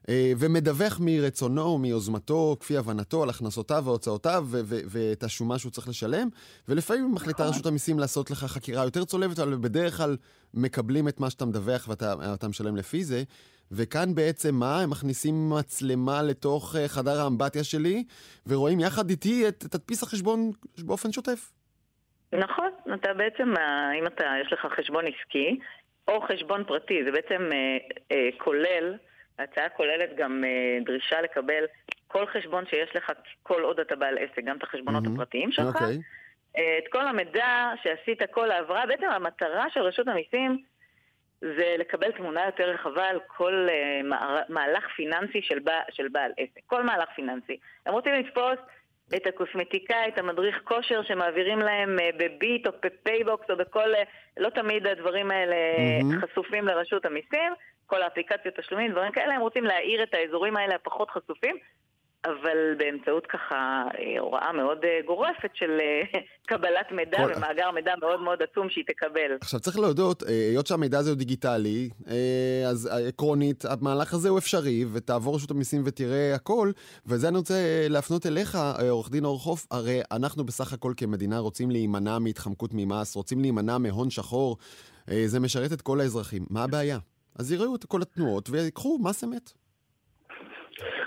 אה, 0.09 0.33
ומדווח 0.39 0.99
מרצונו 1.01 1.79
מיוזמתו, 1.79 2.57
כפי 2.61 2.77
הבנתו, 2.77 3.23
על 3.23 3.31
הכנסותיו 3.31 3.83
והוצאותיו 3.85 4.47
ו- 4.49 4.61
ו- 4.65 4.81
ואת 4.87 5.23
השומה 5.23 5.59
שהוא 5.59 5.73
צריך 5.73 5.89
לשלם. 5.89 6.29
ולפעמים 6.69 7.15
מחליטה 7.15 7.45
רשות 7.45 7.67
המיסים 7.67 7.99
לעשות 7.99 8.31
לך 8.31 8.45
חקירה 8.45 8.85
יותר 8.85 9.05
צולבת, 9.05 9.39
אבל 9.39 9.57
בדרך 9.61 9.97
כלל 9.97 10.17
מקבלים 10.55 11.09
את 11.09 11.21
מה 11.21 11.31
שאתה 11.31 11.45
מדווח 11.45 11.89
ואתה 11.89 12.35
אתה 12.35 12.49
משלם 12.49 12.77
לפי 12.77 13.05
זה. 13.05 13.23
וכאן 13.73 14.15
בעצם 14.15 14.55
מה? 14.55 14.81
הם 14.83 14.91
מכניסים 14.91 15.35
מצלמה 15.59 16.23
לתוך 16.23 16.77
אה, 16.77 16.89
חדר 16.89 17.21
האמבטיה 17.21 17.65
שלי, 17.65 18.05
ורואים 18.47 18.81
יחד 18.81 19.11
איתי 19.11 19.49
את 19.49 19.55
תדפיס 19.55 20.03
החשבון 20.03 20.51
באופן 20.79 21.13
שוטף. 21.13 21.53
נכון, 22.33 22.71
אתה 22.95 23.15
בעצם, 23.15 23.57
אה, 23.57 23.93
אם 23.99 24.07
אתה, 24.07 24.25
יש 24.43 24.53
לך 24.53 24.67
חשבון 24.79 25.05
עסקי 25.07 25.59
או 26.09 26.21
חשבון 26.21 26.65
פרטי, 26.65 27.05
זה 27.05 27.13
בעצם 27.13 27.49
אה, 27.53 27.79
אה, 28.13 28.29
כולל, 28.39 28.95
ההצעה 29.39 29.69
כוללת 29.69 30.11
גם 30.17 30.45
אה, 30.45 30.79
דרישה 30.85 31.21
לקבל 31.21 31.65
כל 32.07 32.27
חשבון 32.27 32.65
שיש 32.67 32.97
לך 32.97 33.13
כל 33.43 33.63
עוד 33.63 33.81
אתה 33.81 33.97
בעל 33.97 34.19
עסק, 34.19 34.45
גם 34.45 34.57
את 34.57 34.63
החשבונות 34.63 35.03
מהמם. 35.03 35.15
הפרטיים 35.15 35.53
שלך, 35.53 35.67
אוקיי. 35.67 35.99
אה, 36.59 36.79
את 36.79 36.93
כל 36.93 37.07
המידע 37.07 37.71
שעשית, 37.83 38.19
כל 38.31 38.51
העברה, 38.51 38.87
בעצם 38.87 39.07
המטרה 39.11 39.67
של 39.71 39.81
רשות 39.81 40.09
המיסים 40.09 40.63
זה 41.41 41.75
לקבל 41.79 42.13
תמונה 42.13 42.47
יותר 42.47 42.71
רחבה 42.71 43.09
על 43.09 43.19
כל 43.27 43.67
uh, 43.69 44.07
מהלך 44.49 44.87
פיננסי 44.97 45.43
של, 45.43 45.59
בע, 45.59 45.81
של 45.91 46.09
בעל 46.09 46.33
עסק, 46.37 46.61
כל 46.67 46.83
מהלך 46.83 47.09
פיננסי. 47.17 47.57
הם 47.87 47.93
רוצים 47.93 48.15
לתפוס 48.15 48.59
את 49.17 49.27
הקוסמטיקאי, 49.27 50.09
את 50.09 50.19
המדריך 50.19 50.61
כושר 50.65 51.03
שמעבירים 51.03 51.59
להם 51.59 51.99
אה, 52.01 52.11
בביט 52.17 52.67
או 52.67 52.73
בפייבוקס 52.83 53.51
או 53.51 53.57
בכל, 53.57 53.95
אה, 53.95 54.03
לא 54.37 54.51
תמיד 54.51 54.87
הדברים 54.87 55.31
האלה 55.31 55.57
מהמם. 56.03 56.21
חשופים 56.21 56.67
לרשות 56.67 57.05
המיסים, 57.05 57.53
כל 57.87 58.03
האפליקציות 58.03 58.55
תשלומים, 58.61 58.91
דברים 58.91 59.13
כאלה, 59.13 59.35
הם 59.35 59.41
רוצים 59.41 59.65
להאיר 59.65 60.03
את 60.03 60.15
האזורים 60.15 60.57
האלה 60.57 60.75
הפחות 60.75 61.11
חשופים, 61.11 61.57
אבל 62.25 62.75
באמצעות 62.79 63.27
ככה 63.27 63.83
אה, 63.99 64.21
הוראה 64.21 64.53
מאוד 64.53 64.79
אה, 64.85 64.99
גורפת 65.07 65.51
של 65.55 65.71
אה, 65.81 66.21
קבלת 66.51 66.93
מידע 66.93 67.19
כל- 67.19 67.33
ומאגר 67.37 67.71
מידע 67.71 67.93
מאוד 68.01 68.21
מאוד 68.21 68.39
עצום 68.43 68.71
שהיא 68.71 68.85
תקבל. 68.87 69.37
עכשיו 69.41 69.61
צריך 69.61 69.79
להודות, 69.79 70.23
היות 70.23 70.67
שהמידע 70.67 70.99
הזה 70.99 71.11
הוא 71.11 71.19
דיגיטלי, 71.19 71.91
אז 72.69 72.87
עקרונית, 73.09 73.65
המהלך 73.65 74.15
הזה 74.15 74.29
הוא 74.29 74.39
אפשרי, 74.39 74.85
ותעבור 74.93 75.35
רשות 75.35 75.51
המיסים 75.51 75.83
ותראה 75.85 76.35
הכל, 76.35 76.71
וזה 77.07 77.29
אני 77.29 77.37
רוצה 77.39 77.55
להפנות 77.89 78.27
אליך, 78.27 78.59
עורך 78.91 79.11
דין 79.11 79.25
אורחוף, 79.25 79.67
הרי 79.71 80.01
אנחנו 80.13 80.45
בסך 80.45 80.73
הכל 80.73 80.93
כמדינה 80.97 81.39
רוצים 81.39 81.71
להימנע 81.71 82.19
מהתחמקות 82.19 82.71
ממס, 82.75 83.17
רוצים 83.17 83.41
להימנע 83.41 83.79
מהון 83.79 84.11
שחור, 84.11 84.57
זה 85.27 85.41
משרת 85.41 85.73
את 85.73 85.83
כל 85.83 86.01
האזרחים. 86.01 86.43
מה 86.51 86.65
הבעיה? 86.65 86.99
אז 87.39 87.53
יראו 87.53 87.77
את 87.77 87.85
כל 87.85 88.03
התנועות 88.03 88.51
ויקחו 88.51 88.99
מס 89.03 89.25
אמת. 89.25 89.53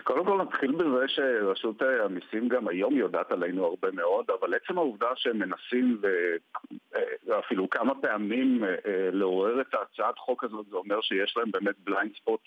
קודם 0.03 0.25
כל 0.25 0.41
נתחיל 0.41 0.71
בזה 0.71 1.07
שרשות 1.07 1.81
המיסים 1.81 2.47
גם 2.47 2.67
היום 2.67 2.95
יודעת 2.95 3.31
עלינו 3.31 3.65
הרבה 3.65 3.91
מאוד, 3.91 4.25
אבל 4.39 4.53
עצם 4.53 4.77
העובדה 4.77 5.07
שהם 5.15 5.39
מנסים 5.39 5.97
ו- 6.01 6.35
אה, 6.95 7.67
כמה 7.71 8.01
פעמים 8.01 8.63
אה, 8.63 8.69
אה, 8.69 9.09
לעורר 9.11 9.61
את 9.61 9.73
הצעת 9.73 10.17
חוק 10.17 10.43
הזאת, 10.43 10.65
זה 10.69 10.75
אומר 10.75 11.01
שיש 11.01 11.37
להם 11.37 11.51
באמת 11.51 11.75
בליינד 11.83 12.11
ספוט 12.15 12.41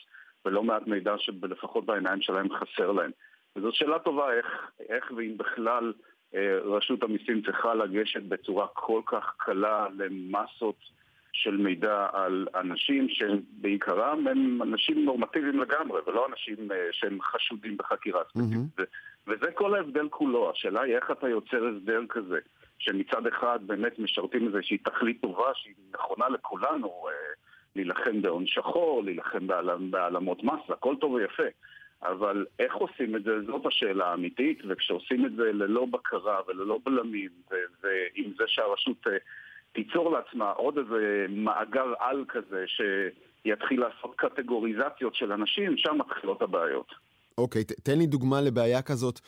ולא 0.44 0.62
מעט 0.62 0.86
מידע 0.86 1.14
שלפחות 1.18 1.86
בעיניים 1.86 2.22
שלהם 2.22 2.48
חסר 2.52 2.92
להם. 2.92 3.10
וזאת 3.56 3.74
שאלה 3.74 3.98
טובה 3.98 4.32
איך, 4.32 4.70
איך 4.88 5.12
ואם 5.16 5.36
בכלל 5.36 5.92
רשות 6.64 7.02
המיסים 7.02 7.42
צריכה 7.42 7.74
לגשת 7.74 8.22
בצורה 8.22 8.66
כל 8.72 9.00
כך 9.06 9.34
קלה 9.38 9.86
למסות 9.98 10.76
של 11.42 11.56
מידע 11.56 12.06
על 12.12 12.46
אנשים 12.54 13.08
שבעיקרם 13.08 14.26
הם 14.26 14.62
אנשים 14.62 15.04
נורמטיביים 15.04 15.60
לגמרי, 15.60 16.00
ולא 16.06 16.26
אנשים 16.26 16.72
אה, 16.72 16.76
שהם 16.92 17.18
חשודים 17.22 17.76
בחקירה 17.76 18.20
ספציפית. 18.24 18.50
ו- 18.78 18.82
וזה 19.26 19.52
כל 19.54 19.74
ההבדל 19.74 20.08
כולו. 20.08 20.50
השאלה 20.50 20.80
היא 20.82 20.94
איך 20.96 21.10
אתה 21.10 21.28
יוצר 21.28 21.66
הסדר 21.66 22.00
כזה, 22.08 22.38
שמצד 22.78 23.26
אחד 23.26 23.58
באמת 23.66 23.98
משרתים 23.98 24.46
איזושהי 24.46 24.78
תכלית 24.78 25.20
טובה 25.20 25.50
שהיא 25.54 25.74
נכונה 25.94 26.28
לכולנו, 26.28 27.04
אה, 27.08 27.12
להילחם 27.76 28.22
בהון 28.22 28.46
שחור, 28.46 29.02
להילחם 29.04 29.46
בהעל- 29.46 29.90
בהעלמות 29.90 30.44
מס, 30.44 30.60
הכל 30.68 30.94
טוב 31.00 31.12
ויפה. 31.12 31.42
אבל 32.02 32.46
איך 32.58 32.74
עושים 32.74 33.16
את 33.16 33.24
זה, 33.24 33.42
זאת 33.46 33.66
השאלה 33.66 34.06
האמיתית, 34.06 34.62
וכשעושים 34.68 35.26
את 35.26 35.32
זה 35.36 35.52
ללא 35.52 35.86
בקרה 35.86 36.40
וללא 36.48 36.78
בלמים, 36.84 37.30
ועם 37.50 38.32
זה 38.38 38.44
שהרשות 38.46 39.06
אה, 39.06 39.16
תיצור 39.76 40.10
לעצמה 40.18 40.50
עוד 40.50 40.78
איזה 40.78 41.26
מאגר 41.28 41.92
על 41.98 42.24
כזה 42.28 42.64
שיתחיל 42.66 43.80
לעשות 43.80 44.14
קטגוריזציות 44.16 45.14
של 45.14 45.32
אנשים, 45.32 45.74
שם 45.76 45.98
מתחילות 45.98 46.42
הבעיות. 46.42 46.86
אוקיי, 47.38 47.64
ת- 47.64 47.72
תן 47.82 47.98
לי 47.98 48.06
דוגמה 48.06 48.40
לבעיה 48.40 48.82
כזאת 48.82 49.20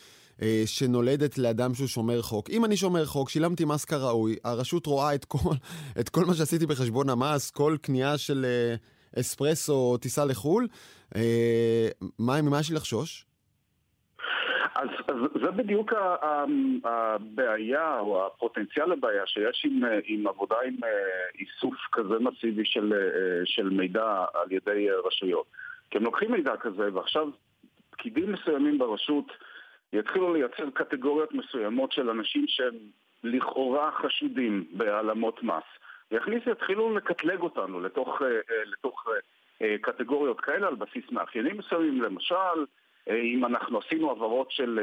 אה, 0.43 0.63
שנולדת 0.67 1.39
לאדם 1.39 1.75
שהוא 1.75 1.87
שומר 1.89 2.23
חוק. 2.23 2.51
אם 2.51 2.65
אני 2.65 2.77
שומר 2.77 3.05
חוק, 3.07 3.31
שילמתי 3.31 3.65
מס 3.65 3.85
כראוי, 3.85 4.37
הרשות 4.45 4.87
רואה 4.87 5.15
את 5.15 5.25
כל, 5.25 5.39
את 6.01 6.09
כל 6.09 6.25
מה 6.25 6.35
שעשיתי 6.35 6.67
בחשבון 6.67 7.09
המס, 7.11 7.51
כל 7.51 7.77
קנייה 7.83 8.19
של 8.19 8.45
אה, 8.45 8.75
אספרסו 9.21 9.73
או 9.75 9.97
טיסה 9.99 10.25
לחו"ל, 10.25 10.69
אה, 11.17 11.89
מה, 12.19 12.43
ממה 12.43 12.61
יש 12.61 12.71
לי 12.71 12.77
לחשוש? 12.77 13.25
אז, 14.79 14.89
אז 15.09 15.17
זה 15.43 15.51
בדיוק 15.51 15.93
הבעיה, 16.85 17.99
או 17.99 18.27
הפוטנציאל 18.27 18.93
לבעיה 18.93 19.27
שיש 19.27 19.63
עם, 19.65 19.83
עם 20.05 20.27
עבודה 20.27 20.57
עם 20.67 20.85
אה, 20.85 20.91
איסוף 21.39 21.75
כזה 21.93 22.15
מסיבי 22.21 22.65
של, 22.65 22.93
אה, 22.93 23.41
של 23.45 23.69
מידע 23.69 24.25
על 24.35 24.53
ידי 24.53 24.91
אה, 24.91 24.95
רשויות. 25.07 25.47
כי 25.91 25.99
הם 25.99 26.05
לוקחים 26.05 26.33
מידע 26.33 26.57
כזה, 26.57 26.95
ועכשיו 26.95 27.29
פקידים 27.91 28.33
מסוימים 28.33 28.79
ברשות 28.79 29.33
יתחילו 29.93 30.35
לייצר 30.35 30.71
קטגוריות 30.75 31.35
מסוימות 31.35 31.93
של 31.93 32.11
אנשים 32.11 32.45
שהם 32.49 32.75
לכאורה 33.25 33.91
חשודים 33.93 34.65
בהעלמות 34.73 35.43
מס. 35.43 35.65
ויכניסו, 36.11 36.51
יתחילו 36.51 36.97
לקטלג 36.97 37.41
אותנו 37.41 37.81
לתוך, 37.81 38.23
לתוך 38.67 39.05
קטגוריות 39.81 40.41
כאלה 40.41 40.67
על 40.67 40.75
בסיס 40.75 41.05
מאפיינים 41.11 41.59
מסוימים, 41.59 42.03
למשל, 42.03 42.65
אם 43.09 43.45
אנחנו 43.45 43.79
עשינו 43.79 44.09
העברות 44.09 44.51
של 44.51 44.79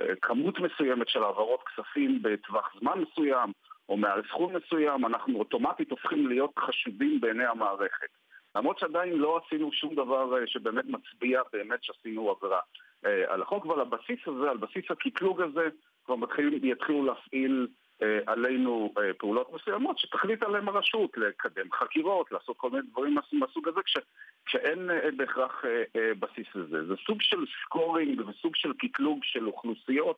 אה, 0.00 0.14
כמות 0.22 0.58
מסוימת 0.60 1.08
של 1.08 1.22
העברות 1.22 1.60
כספים 1.62 2.22
בטווח 2.22 2.74
זמן 2.80 2.98
מסוים, 2.98 3.52
או 3.88 3.96
מעל 3.96 4.22
סכום 4.28 4.56
מסוים, 4.56 5.06
אנחנו 5.06 5.38
אוטומטית 5.38 5.90
הופכים 5.90 6.26
להיות 6.26 6.52
חשודים 6.58 7.20
בעיני 7.20 7.44
המערכת. 7.44 8.08
למרות 8.56 8.78
שעדיין 8.78 9.12
לא 9.12 9.40
עשינו 9.46 9.72
שום 9.72 9.94
דבר 9.94 10.38
אה, 10.40 10.46
שבאמת 10.46 10.84
מצביע 10.84 11.40
באמת 11.52 11.84
שעשינו 11.84 12.30
עבירה 12.30 12.60
אה, 13.06 13.32
על 13.32 13.42
החוק, 13.42 13.66
אבל 13.66 13.80
הבסיס 13.80 14.18
הזה, 14.26 14.50
על 14.50 14.56
בסיס 14.56 14.84
הקטלוג 14.90 15.42
הזה, 15.42 15.68
כבר 16.04 16.16
מתחיל, 16.16 16.64
יתחילו 16.64 17.04
להפעיל 17.04 17.68
אה, 17.70 17.85
עלינו 18.26 18.92
אה, 18.98 19.14
פעולות 19.18 19.52
מסוימות 19.52 19.98
שתחליט 19.98 20.42
עליהם 20.42 20.68
הרשות, 20.68 21.16
לקדם 21.16 21.72
חקירות, 21.72 22.32
לעשות 22.32 22.56
כל 22.56 22.70
מיני 22.70 22.82
דברים 22.92 23.14
מהס- 23.14 23.32
מהסוג 23.32 23.68
הזה, 23.68 23.80
כש, 23.82 23.96
כשאין 24.46 24.90
אה, 24.90 25.08
בהכרח 25.16 25.64
אה, 25.64 25.82
אה, 25.96 26.14
בסיס 26.18 26.46
לזה. 26.54 26.86
זה 26.86 26.94
סוג 27.06 27.22
של 27.22 27.44
סקורינג 27.64 28.20
וסוג 28.28 28.56
של 28.56 28.72
קטלוג 28.78 29.18
של 29.22 29.46
אוכלוסיות 29.46 30.16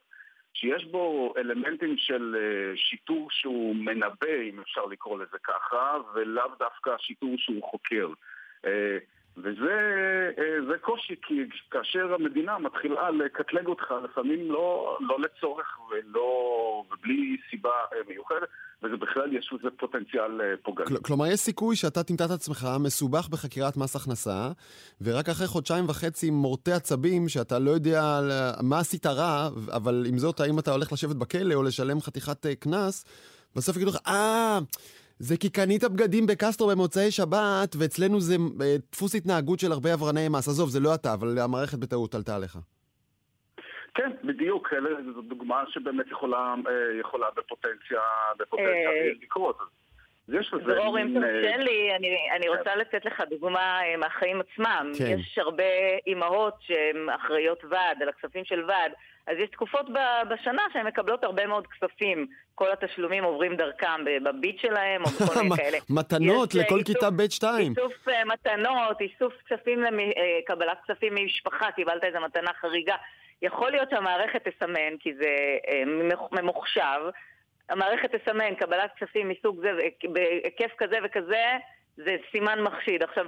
שיש 0.54 0.84
בו 0.84 1.34
אלמנטים 1.36 1.94
של 1.98 2.36
אה, 2.38 2.76
שיטור 2.76 3.28
שהוא 3.30 3.76
מנבא, 3.76 4.40
אם 4.50 4.60
אפשר 4.60 4.84
לקרוא 4.86 5.18
לזה 5.18 5.38
ככה, 5.44 5.96
ולאו 6.14 6.48
דווקא 6.58 6.90
שיטור 6.98 7.34
שהוא 7.38 7.62
חוקר. 7.70 8.08
וזה 9.42 10.72
אה, 10.72 10.78
קושי, 10.80 11.14
כי 11.22 11.34
כאשר 11.70 12.14
המדינה 12.14 12.58
מתחילה 12.58 13.10
לקטלג 13.10 13.66
אותך, 13.66 13.84
לפעמים 14.04 14.50
לא, 14.50 14.98
לא 15.00 15.16
לצורך 15.20 15.66
ולא, 15.90 16.28
ובלי 16.90 17.36
סיבה 17.50 17.70
אה, 17.92 17.98
מיוחדת, 18.08 18.48
וזה 18.82 18.96
בכלל 18.96 19.32
יש 19.32 19.52
לזה 19.52 19.68
פוטנציאל 19.76 20.40
אה, 20.40 20.54
פוגעני. 20.62 20.88
כל, 20.88 20.96
כלומר, 21.02 21.26
יש 21.26 21.40
סיכוי 21.40 21.76
שאתה 21.76 22.02
תמצא 22.02 22.24
את 22.24 22.30
עצמך 22.30 22.68
מסובך 22.80 23.28
בחקירת 23.28 23.76
מס 23.76 23.96
הכנסה, 23.96 24.48
ורק 25.00 25.28
אחרי 25.28 25.46
חודשיים 25.46 25.84
וחצי 25.88 26.30
מורטי 26.30 26.72
עצבים, 26.72 27.28
שאתה 27.28 27.58
לא 27.58 27.70
יודע 27.70 28.02
מה 28.62 28.78
עשית 28.78 29.06
רע, 29.06 29.48
אבל 29.72 30.04
עם 30.08 30.18
זאת, 30.18 30.40
האם 30.40 30.58
אתה 30.58 30.72
הולך 30.72 30.92
לשבת 30.92 31.16
בכלא 31.16 31.54
או 31.54 31.62
לשלם 31.62 32.00
חתיכת 32.00 32.46
קנס, 32.60 33.04
בסוף 33.56 33.76
יגידו 33.76 33.90
לך, 33.90 33.98
אה... 34.06 34.58
זה 35.18 35.36
כי 35.36 35.50
קנית 35.50 35.84
בגדים 35.84 36.26
בקסטרו 36.26 36.68
במוצאי 36.68 37.10
שבת, 37.10 37.76
ואצלנו 37.78 38.20
זה 38.20 38.34
אה, 38.62 38.76
דפוס 38.92 39.14
התנהגות 39.14 39.60
של 39.60 39.72
הרבה 39.72 39.92
עברני 39.92 40.28
מס. 40.28 40.48
עזוב, 40.48 40.68
זה 40.70 40.80
לא 40.80 40.94
אתה, 40.94 41.14
אבל 41.14 41.38
המערכת 41.38 41.78
בטעות 41.78 42.14
עלתה 42.14 42.36
עליך. 42.36 42.58
כן, 43.94 44.10
בדיוק, 44.24 44.68
אלה- 44.72 45.12
זו 45.14 45.22
דוגמה 45.22 45.64
שבאמת 45.68 46.06
יכולה, 46.10 46.38
אה, 46.68 47.00
יכולה 47.00 47.26
בפוטנציה, 47.36 48.00
בפוטנציה 48.38 48.70
אה, 48.90 49.12
לקרות. 49.22 49.56
יש 50.28 50.50
לזה 50.54 50.74
דרור, 50.74 50.98
אם 50.98 51.16
אה, 51.16 51.20
תרשה 51.22 51.56
לי, 51.56 51.96
אני, 51.96 52.16
אני 52.36 52.46
כן. 52.46 52.58
רוצה 52.58 52.76
לתת 52.76 53.04
לך 53.04 53.22
דוגמה 53.30 53.80
אה, 53.82 53.96
מהחיים 53.96 54.40
עצמם. 54.40 54.92
כן. 54.98 55.04
יש 55.18 55.38
הרבה 55.38 55.64
אימהות 56.06 56.54
שהן 56.60 57.08
אחראיות 57.10 57.64
ועד, 57.70 58.02
על 58.02 58.08
הכספים 58.08 58.44
של 58.44 58.64
ועד, 58.68 58.92
אז 59.26 59.36
יש 59.38 59.50
תקופות 59.50 59.86
בשנה 60.30 60.62
שהן 60.72 60.86
מקבלות 60.86 61.24
הרבה 61.24 61.46
מאוד 61.46 61.66
כספים. 61.66 62.26
כל 62.54 62.72
התשלומים 62.72 63.24
עוברים 63.24 63.56
דרכם 63.56 64.04
בביט 64.24 64.60
שלהם, 64.60 65.02
או 65.02 65.08
בכל 65.10 65.42
מיני 65.42 65.56
כאלה. 65.62 65.78
מתנות 65.90 66.50
יש, 66.54 66.56
אה, 66.56 66.62
לכל 66.66 66.74
איסוף- 66.78 66.86
כיתה 66.86 67.10
ב' 67.10 67.30
2. 67.30 67.70
איסוף 67.70 68.08
אה, 68.08 68.24
מתנות, 68.24 69.00
איסוף 69.00 69.32
כספים, 69.48 69.84
אה, 69.84 69.90
קבלת 70.46 70.78
כספים 70.88 71.14
ממשפחה, 71.14 71.70
קיבלת 71.72 72.04
איזו 72.04 72.18
מתנה 72.20 72.50
חריגה. 72.60 72.96
יכול 73.42 73.70
להיות 73.70 73.90
שהמערכת 73.90 74.48
תסמן, 74.48 74.96
כי 75.00 75.14
זה 75.14 75.36
אה, 75.68 75.82
ממוח- 75.86 76.32
ממוחשב, 76.32 77.00
המערכת 77.70 78.14
תסמן 78.14 78.54
קבלת 78.54 78.90
כספים 78.96 79.28
מסוג 79.28 79.60
זה, 79.60 79.72
בהיקף 80.12 80.70
כזה 80.78 80.96
וכזה, 81.04 81.44
זה 81.96 82.16
סימן 82.30 82.60
מחשיד. 82.62 83.02
עכשיו, 83.02 83.26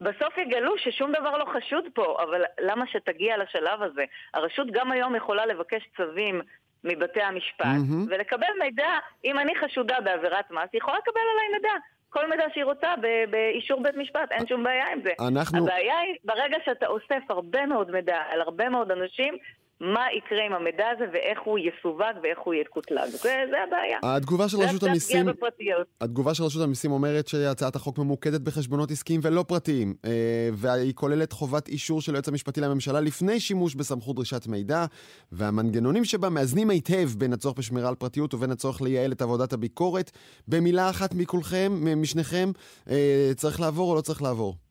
בסוף 0.00 0.38
יגלו 0.38 0.78
ששום 0.78 1.12
דבר 1.12 1.38
לא 1.38 1.44
חשוד 1.44 1.84
פה, 1.94 2.16
אבל 2.22 2.42
למה 2.60 2.84
שתגיע 2.86 3.36
לשלב 3.36 3.82
הזה? 3.82 4.04
הרשות 4.34 4.70
גם 4.70 4.92
היום 4.92 5.14
יכולה 5.14 5.46
לבקש 5.46 5.88
צווים 5.96 6.40
מבתי 6.84 7.22
המשפט, 7.22 7.66
מהמם. 7.66 8.06
ולקבל 8.08 8.46
מידע, 8.58 8.98
אם 9.24 9.38
אני 9.38 9.52
חשודה 9.56 10.00
בעבירת 10.00 10.50
מס, 10.50 10.68
היא 10.72 10.78
יכולה 10.78 10.98
לקבל 10.98 11.20
עליי 11.34 11.48
מידע. 11.52 11.72
כל 12.10 12.30
מידע 12.30 12.44
שהיא 12.52 12.64
רוצה 12.64 12.94
באישור 13.30 13.82
בית 13.82 13.96
משפט, 13.96 14.32
אין 14.32 14.46
שום 14.46 14.64
בעיה 14.64 14.92
עם 14.92 15.00
זה. 15.02 15.10
אנחנו... 15.28 15.64
הבעיה 15.64 15.98
היא, 15.98 16.14
ברגע 16.24 16.56
שאתה 16.64 16.86
אוסף 16.86 17.22
הרבה 17.28 17.66
מאוד 17.66 17.90
מידע 17.90 18.22
על 18.30 18.40
הרבה 18.40 18.68
מאוד 18.68 18.90
אנשים, 18.90 19.36
מה 19.80 20.04
יקרה 20.16 20.46
עם 20.46 20.52
המידע 20.52 20.84
הזה 20.94 21.04
ואיך 21.12 21.38
הוא 21.44 21.58
יסווג 21.58 22.16
ואיך 22.22 22.38
הוא 22.44 22.54
יקוטלג. 22.54 23.08
זה, 23.10 23.18
זה 23.50 23.56
הבעיה. 23.66 23.98
התגובה 24.02 24.48
של 24.48 24.56
רשות 24.56 24.82
המיסים. 24.82 25.26
התגובה 26.00 26.34
של 26.34 26.44
רשות 26.44 26.62
המיסים 26.62 26.92
אומרת 26.92 27.28
שהצעת 27.28 27.76
החוק 27.76 27.98
ממוקדת 27.98 28.40
בחשבונות 28.40 28.90
עסקיים 28.90 29.20
ולא 29.22 29.44
פרטיים, 29.48 29.94
אה, 30.04 30.10
והיא 30.52 30.94
כוללת 30.94 31.32
חובת 31.32 31.68
אישור 31.68 32.00
של 32.00 32.14
היועץ 32.14 32.28
המשפטי 32.28 32.60
לממשלה 32.60 33.00
לפני 33.00 33.40
שימוש 33.40 33.74
בסמכות 33.74 34.16
דרישת 34.16 34.46
מידע, 34.46 34.84
והמנגנונים 35.32 36.04
שבה 36.04 36.28
מאזנים 36.28 36.70
היטב 36.70 37.08
בין 37.18 37.32
הצורך 37.32 37.58
בשמירה 37.58 37.88
על 37.88 37.94
פרטיות 37.94 38.34
ובין 38.34 38.50
הצורך 38.50 38.82
לייעל 38.82 39.12
את 39.12 39.22
עבודת 39.22 39.52
הביקורת. 39.52 40.10
במילה 40.48 40.90
אחת 40.90 41.14
מכולכם, 41.14 41.72
משניכם, 41.96 42.50
אה, 42.90 43.30
צריך 43.36 43.60
לעבור 43.60 43.90
או 43.90 43.96
לא 43.96 44.00
צריך 44.00 44.22
לעבור? 44.22 44.69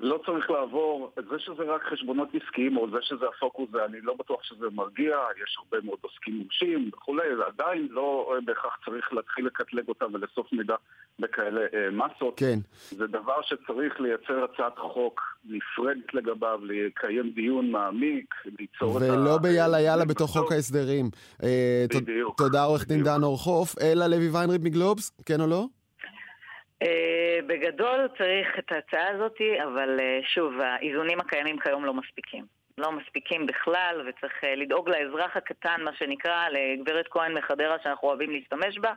לא 0.00 0.20
צריך 0.26 0.50
לעבור, 0.50 1.10
זה 1.30 1.38
שזה 1.38 1.62
רק 1.62 1.82
חשבונות 1.92 2.28
עסקיים 2.34 2.76
או 2.76 2.90
זה 2.90 2.96
שזה 3.02 3.24
הפוקוס, 3.36 3.68
זה, 3.72 3.84
אני 3.84 4.00
לא 4.00 4.14
בטוח 4.18 4.42
שזה 4.42 4.66
מרגיע, 4.72 5.16
יש 5.42 5.56
הרבה 5.58 5.86
מאוד 5.86 5.98
עוסקים 6.00 6.34
מורשים 6.38 6.90
וכולי, 6.94 7.22
עדיין 7.46 7.88
לא 7.90 8.32
אה, 8.34 8.40
בהכרח 8.40 8.76
צריך 8.84 9.12
להתחיל 9.12 9.46
לקטלג 9.46 9.88
אותם 9.88 10.06
ולאסוף 10.14 10.52
מידע 10.52 10.74
בכאלה 11.18 11.60
אה, 11.60 11.90
מסות. 11.90 12.34
כן. 12.36 12.58
זה 12.90 13.06
דבר 13.06 13.42
שצריך 13.42 14.00
לייצר 14.00 14.44
הצעת 14.44 14.78
חוק 14.78 15.20
נפרדת 15.44 16.14
לגביו, 16.14 16.60
לקיים 16.62 17.30
דיון 17.30 17.70
מעמיק, 17.70 18.34
ליצור 18.58 18.98
את 18.98 19.02
ה... 19.02 19.12
ולא 19.12 19.38
ביאללה 19.38 19.80
יאללה 19.80 20.04
בתוך 20.04 20.30
חוק 20.30 20.52
ההסדרים. 20.52 21.10
אה, 21.42 21.84
ת- 21.90 21.94
בדיוק. 21.96 22.38
תודה 22.38 22.64
עורך 22.64 22.88
דין. 22.88 23.02
דן 23.04 23.22
אורחוף. 23.22 23.74
אלה 23.80 24.08
לוי 24.08 24.28
ויינריב 24.28 24.64
מגלובס, 24.64 25.12
כן 25.26 25.40
או 25.40 25.46
לא? 25.46 25.66
אה, 26.84 27.38
בגדול 27.46 28.08
צריך 28.18 28.48
את 28.58 28.72
ההצעה 28.72 29.08
הזאת, 29.14 29.36
אבל 29.64 30.00
אה, 30.00 30.18
שוב, 30.34 30.52
האיזונים 30.60 31.20
הקיימים 31.20 31.58
כיום 31.58 31.84
לא 31.84 31.94
מספיקים. 31.94 32.44
לא 32.78 32.92
מספיקים 32.92 33.46
בכלל, 33.46 34.08
וצריך 34.08 34.44
אה, 34.44 34.54
לדאוג 34.54 34.88
לאזרח 34.88 35.36
הקטן, 35.36 35.80
מה 35.84 35.90
שנקרא, 35.98 36.48
לגברת 36.48 37.06
כהן 37.10 37.38
מחדרה 37.38 37.76
שאנחנו 37.82 38.08
אוהבים 38.08 38.30
להשתמש 38.30 38.78
בה, 38.78 38.92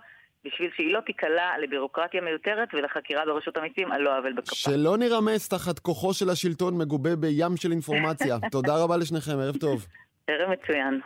בשביל 0.45 0.69
שהיא 0.75 0.93
לא 0.93 0.99
תיקלע 0.99 1.57
לבירוקרטיה 1.61 2.21
מיותרת 2.21 2.69
ולחקירה 2.73 3.25
ברשות 3.25 3.57
המיסים 3.57 3.91
על 3.91 4.01
לא 4.01 4.17
עוול 4.17 4.33
בכפה. 4.33 4.55
שלא 4.55 4.97
נרמס 4.97 5.49
תחת 5.49 5.79
כוחו 5.79 6.13
של 6.13 6.29
השלטון 6.29 6.77
מגובה 6.77 7.15
בים 7.15 7.57
של 7.57 7.71
אינפורמציה. 7.71 8.35
תודה 8.51 8.83
רבה 8.83 8.97
לשניכם, 8.97 9.39
ערב 9.39 9.57
טוב. 9.57 9.87
ערב 10.27 10.49
מצוין. 10.49 11.01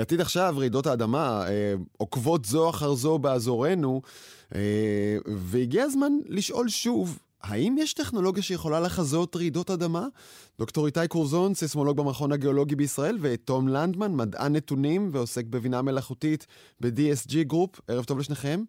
עתיד 0.00 0.20
עכשיו, 0.20 0.54
רעידות 0.58 0.86
האדמה 0.86 1.44
אה, 1.48 1.74
עוקבות 1.96 2.44
זו 2.44 2.70
אחר 2.70 2.94
זו 2.94 3.18
באזורנו, 3.18 4.02
אה, 4.54 5.16
והגיע 5.26 5.84
הזמן 5.84 6.12
לשאול 6.28 6.68
שוב, 6.68 7.18
האם 7.42 7.76
יש 7.78 7.94
טכנולוגיה 7.94 8.42
שיכולה 8.42 8.80
לחזות 8.80 9.36
רעידות 9.36 9.70
אדמה? 9.70 10.06
דוקטור 10.58 10.86
איתי 10.86 11.08
קורזון, 11.08 11.54
סיסמולוג 11.54 11.96
במכון 11.96 12.32
הגיאולוגי 12.32 12.76
בישראל, 12.76 13.18
ותום 13.20 13.68
לנדמן, 13.68 14.12
מדען 14.12 14.56
נתונים 14.56 15.10
ועוסק 15.12 15.44
בבינה 15.44 15.82
מלאכותית 15.82 16.46
ב-DSG 16.80 17.42
Group. 17.42 17.80
ערב 17.88 18.04
טוב 18.04 18.18
לשניכם. 18.18 18.62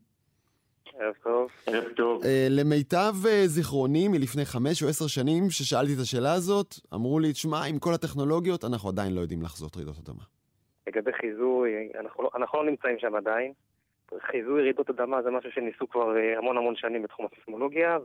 ערב 1.00 1.14
טוב. 1.24 1.48
ערב 1.66 1.84
טוב. 1.98 2.24
אה, 2.24 2.48
למיטב 2.50 3.16
אה, 3.28 3.48
זיכרוני 3.48 4.08
מלפני 4.08 4.46
חמש 4.46 4.84
או 4.84 4.90
עשר 4.90 5.08
שנים, 5.08 5.50
ששאלתי 5.50 5.94
את 5.94 6.00
השאלה 6.00 6.34
הזאת, 6.34 6.80
אמרו 6.94 7.20
לי, 7.20 7.34
תשמע, 7.34 7.64
עם 7.64 7.80
כל 7.80 7.94
הטכנולוגיות, 7.94 8.66
אנחנו 8.66 8.90
עדיין 8.90 9.14
לא 9.14 9.22
יודעים 9.22 9.42
לחזות 9.42 9.78
רעידות 9.78 9.98
אדמה. 10.04 10.37
לגבי 10.88 11.14
חיזוי, 11.14 11.90
אנחנו 12.00 12.24
לא, 12.24 12.30
אנחנו 12.36 12.58
לא 12.60 12.66
נמצאים 12.66 13.00
שם 13.00 13.16
עדיין. 13.16 13.54
חיזוי 14.20 14.62
רעידות 14.62 14.90
אדמה 14.90 15.22
זה 15.22 15.32
משהו 15.32 15.52
שניסו 15.52 15.90
כבר 15.90 16.18
אה, 16.18 16.38
המון 16.38 16.58
המון 16.58 16.76
שנים 16.76 17.04
בתחום 17.04 17.26
הסיסמולוגיה, 17.26 17.98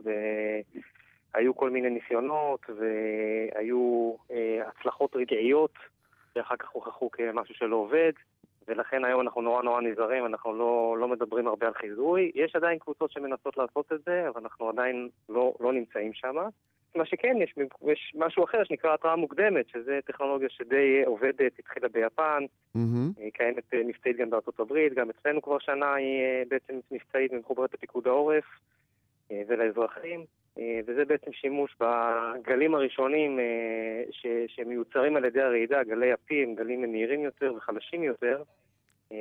והיו 1.33 1.55
כל 1.55 1.69
מיני 1.69 1.89
ניסיונות, 1.89 2.65
והיו 2.69 4.13
אה, 4.31 4.61
הצלחות 4.67 5.15
רגעיות, 5.15 5.73
שאחר 6.33 6.55
כך 6.55 6.69
הוכחו 6.69 7.11
כמשהו 7.11 7.55
שלא 7.55 7.75
עובד, 7.75 8.11
ולכן 8.67 9.05
היום 9.05 9.21
אנחנו 9.21 9.41
נורא 9.41 9.63
נורא 9.63 9.81
נזהרים, 9.81 10.25
אנחנו 10.25 10.53
לא, 10.53 10.95
לא 10.99 11.07
מדברים 11.07 11.47
הרבה 11.47 11.67
על 11.67 11.73
חיזוי. 11.73 12.31
יש 12.35 12.55
עדיין 12.55 12.79
קבוצות 12.79 13.11
שמנסות 13.11 13.57
לעשות 13.57 13.93
את 13.93 14.03
זה, 14.05 14.29
אבל 14.29 14.41
אנחנו 14.41 14.69
עדיין 14.69 15.09
לא, 15.29 15.53
לא 15.59 15.73
נמצאים 15.73 16.13
שם. 16.13 16.35
מה 16.95 17.05
שכן, 17.05 17.37
יש, 17.41 17.55
יש 17.91 18.13
משהו 18.15 18.43
אחר 18.43 18.63
שנקרא 18.63 18.93
התראה 18.93 19.15
מוקדמת, 19.15 19.69
שזה 19.69 19.99
טכנולוגיה 20.05 20.49
שדי 20.49 21.03
עובדת, 21.05 21.59
התחילה 21.59 21.87
ביפן, 21.87 22.43
מהמם. 22.75 23.11
היא 23.17 23.31
קיימת 23.31 23.73
אה, 23.73 23.83
מבצעית 23.83 24.17
גם 24.17 24.29
בארצות 24.29 24.59
הברית, 24.59 24.93
גם 24.93 25.09
אצלנו 25.09 25.41
כבר 25.41 25.59
שנה 25.59 25.93
היא 25.93 26.21
אה, 26.21 26.43
בעצם 26.47 26.79
מבצעית 26.91 27.33
ומחוברת 27.33 27.73
לפיקוד 27.73 28.07
העורף 28.07 28.45
אה, 29.31 29.41
ולאזרחים, 29.47 30.25
וזה 30.85 31.05
בעצם 31.05 31.31
שימוש 31.33 31.75
בגלים 31.79 32.75
הראשונים 32.75 33.39
ש, 34.11 34.27
שמיוצרים 34.47 35.15
על 35.15 35.25
ידי 35.25 35.41
הרעידה, 35.41 35.83
גלי 35.83 36.11
הפים, 36.11 36.55
גלים 36.55 36.91
מהירים 36.91 37.23
יותר 37.23 37.53
וחלשים 37.57 38.03
יותר. 38.03 38.43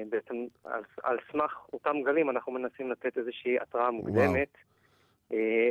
בעצם 0.09 0.35
על, 0.65 0.83
על 1.03 1.19
סמך 1.33 1.67
אותם 1.73 2.03
גלים 2.05 2.31
אנחנו 2.31 2.53
מנסים 2.53 2.91
לתת 2.91 3.19
איזושהי 3.19 3.59
התראה 3.59 3.91
מוקדמת. 3.91 4.49
אה, 4.57 4.72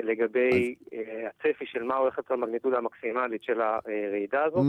לגבי 0.03 0.76
אה, 0.93 1.28
הצפי 1.28 1.66
של 1.66 1.84
מה 1.84 1.95
הולכת 1.95 2.18
להיות 2.18 2.32
המגניטודה 2.32 2.78
המקסימלית 2.78 3.43
של 3.43 3.62
הרעידה 3.62 4.43
הזאת. 4.43 4.66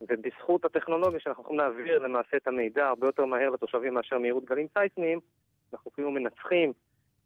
ובזכות 0.00 0.64
הטכנולוגיה 0.64 1.20
שאנחנו 1.20 1.42
יכולים 1.42 1.60
להעביר 1.60 1.98
למעשה 1.98 2.36
את 2.36 2.48
המידע 2.48 2.86
הרבה 2.86 3.06
יותר 3.06 3.24
מהר 3.24 3.50
לתושבים 3.50 3.94
מאשר 3.94 4.18
מהירות 4.18 4.44
גלים 4.44 4.66
סייסמיים, 4.74 5.18
אנחנו 5.72 5.92
כאילו 5.92 6.10
מנצחים 6.10 6.72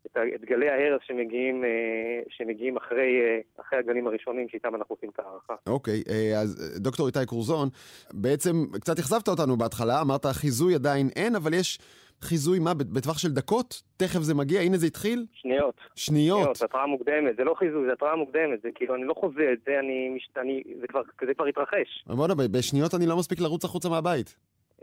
את, 0.07 0.45
גלי 0.45 0.69
ההרס 0.71 1.01
שמגיעים, 1.07 1.65
אה, 1.65 2.23
שמגיעים 2.29 2.77
אחרי, 2.77 3.21
אה, 3.21 3.39
אחרי 3.61 3.79
הגלים 3.79 4.07
הראשונים 4.07 4.49
שאיתם 4.49 4.75
אנחנו 4.75 4.95
עושים 4.95 5.11
את 5.15 5.19
ההערכה. 5.19 5.55
אוקיי, 5.67 6.03
אה, 6.09 6.41
אז 6.41 6.73
אה, 6.75 6.79
דוקטור 6.79 7.07
איתי 7.07 7.27
קורזון, 7.27 7.69
בעצם 8.13 8.53
קצת 8.81 8.99
אכזבת 8.99 9.29
אותנו 9.29 9.57
בהתחלה, 9.57 10.01
אמרת 10.01 10.27
חיזוי 10.27 10.75
עדיין 10.75 11.09
אין, 11.17 11.35
אבל 11.35 11.55
יש 11.55 11.79
חיזוי 12.25 12.59
מה, 12.59 12.75
בטווח 12.75 13.19
של 13.19 13.29
דקות? 13.33 13.83
תכף 13.97 14.21
זה 14.21 14.35
מגיע, 14.35 14.61
הנה 14.61 14.77
זה 14.77 14.87
התחיל? 14.87 15.27
שניות. 15.33 15.75
שניות. 15.95 16.57
זה 16.57 16.65
התראה 16.65 16.87
מוקדמת, 16.87 17.37
זה 17.37 17.45
לא 17.45 17.55
חיזוי, 17.55 17.87
זה 17.87 17.93
התראה 17.93 18.17
מוקדמת, 18.17 18.63
זה 18.63 18.69
כאילו, 18.75 18.95
אני 18.95 19.05
לא 19.05 19.15
חוזה 19.15 19.51
את 19.53 19.59
זה, 19.67 19.79
אני, 19.79 20.09
מש- 20.09 20.29
אני 20.37 20.63
זה, 20.81 20.87
כבר, 20.87 21.03
זה 21.27 21.35
כבר 21.35 21.47
התרחש. 21.47 22.05
בוא'נה, 22.07 22.35
בשניות 22.35 22.95
אני 22.95 23.07
לא 23.07 23.17
מספיק 23.17 23.41
לרוץ 23.41 23.65
החוצה 23.65 23.89
מהבית. 23.89 24.37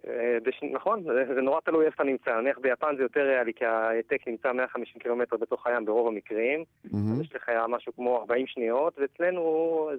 אה, 0.08 0.38
בש... 0.46 0.60
נכון, 0.74 1.04
זה, 1.04 1.34
זה 1.36 1.42
נורא 1.42 1.60
תלוי 1.66 1.86
איפה 1.86 1.96
אתה 1.96 2.04
נמצא. 2.04 2.32
נניח 2.42 2.58
ביפן 2.60 2.96
זה 2.98 3.04
יותר 3.04 3.20
ריאלי, 3.22 3.54
כי 3.54 3.66
ההעתק 3.66 4.28
נמצא 4.28 4.52
150 4.52 5.02
קילומטר 5.02 5.38
בתוך 5.38 5.68
הים 5.68 5.86
ברוב 5.86 6.08
המקרים. 6.08 6.64
אז 6.86 7.22
יש 7.22 7.36
לך 7.36 7.50
משהו 7.70 7.94
כמו 7.96 8.18
40 8.18 8.48
שניות, 8.48 9.00
ואצלנו 9.00 9.42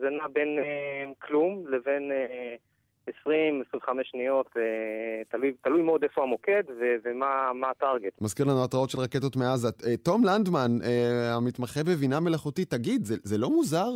זה 0.00 0.10
נע 0.10 0.28
בין 0.32 0.58
אה, 0.58 1.12
כלום 1.26 1.64
לבין 1.68 2.12
אה, 2.12 2.54
20-25 3.08 3.12
שניות, 4.02 4.46
אה, 4.56 4.62
תלוי, 5.30 5.52
תלוי 5.62 5.82
מאוד 5.82 6.02
איפה 6.02 6.22
המוקד 6.22 6.62
ו- 6.68 6.96
ומה 7.04 7.52
מה 7.54 7.70
הטארגט. 7.70 8.20
מזכיר 8.20 8.46
לנו 8.46 8.64
התראות 8.64 8.90
של 8.90 8.98
רקטות 9.00 9.36
מעזה. 9.36 9.68
אה, 9.86 9.96
תום 9.96 10.24
לנדמן, 10.24 10.78
אה, 10.84 11.34
המתמחה 11.34 11.82
בבינה 11.82 12.20
מלאכותית, 12.20 12.70
תגיד, 12.70 13.04
זה, 13.04 13.16
זה 13.22 13.38
לא 13.38 13.50
מוזר? 13.50 13.88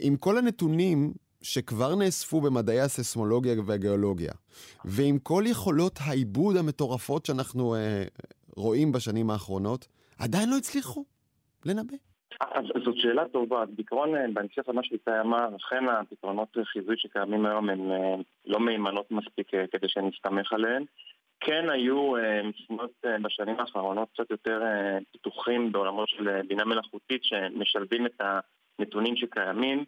עם 0.00 0.16
כל 0.16 0.38
הנתונים 0.38 1.12
שכבר 1.42 1.94
נאספו 1.94 2.40
במדעי 2.40 2.80
הסיסמולוגיה 2.80 3.54
והגיאולוגיה, 3.66 4.32
ועם 4.84 5.18
כל 5.18 5.44
יכולות 5.46 5.98
העיבוד 6.04 6.56
המטורפות 6.56 7.26
שאנחנו 7.26 7.74
רואים 8.56 8.92
בשנים 8.92 9.30
האחרונות, 9.30 9.88
עדיין 10.18 10.50
לא 10.50 10.56
הצליחו 10.56 11.04
לנבא. 11.64 11.94
אז 12.40 12.64
זאת 12.84 12.96
שאלה 12.96 13.28
טובה. 13.28 13.64
בעיקרון, 13.66 14.14
אה, 14.14 14.24
בהמשך 14.32 14.62
למה 14.68 14.82
שאיתי 14.84 15.10
אמר, 15.20 15.48
אכן 15.56 15.88
הפתרונות 15.88 16.56
חיזוי 16.64 16.96
שקיימים 16.98 17.46
היום 17.46 17.70
הן 17.70 17.90
אה, 17.90 18.14
לא 18.46 18.60
מהימנות 18.60 19.10
מספיק 19.10 19.54
אה, 19.54 19.64
כדי 19.72 19.88
שנסתמך 19.88 20.52
עליהן. 20.52 20.84
כן 21.40 21.70
היו 21.70 22.12
משימות 22.44 22.90
בשנים 23.22 23.60
האחרונות 23.60 24.08
קצת 24.12 24.30
יותר 24.30 24.62
פיתוחים 25.12 25.72
בעולמות 25.72 26.08
של 26.08 26.42
בינה 26.42 26.64
מלאכותית 26.64 27.24
שמשלבים 27.24 28.06
את 28.06 28.20
הנתונים 28.78 29.16
שקיימים, 29.16 29.84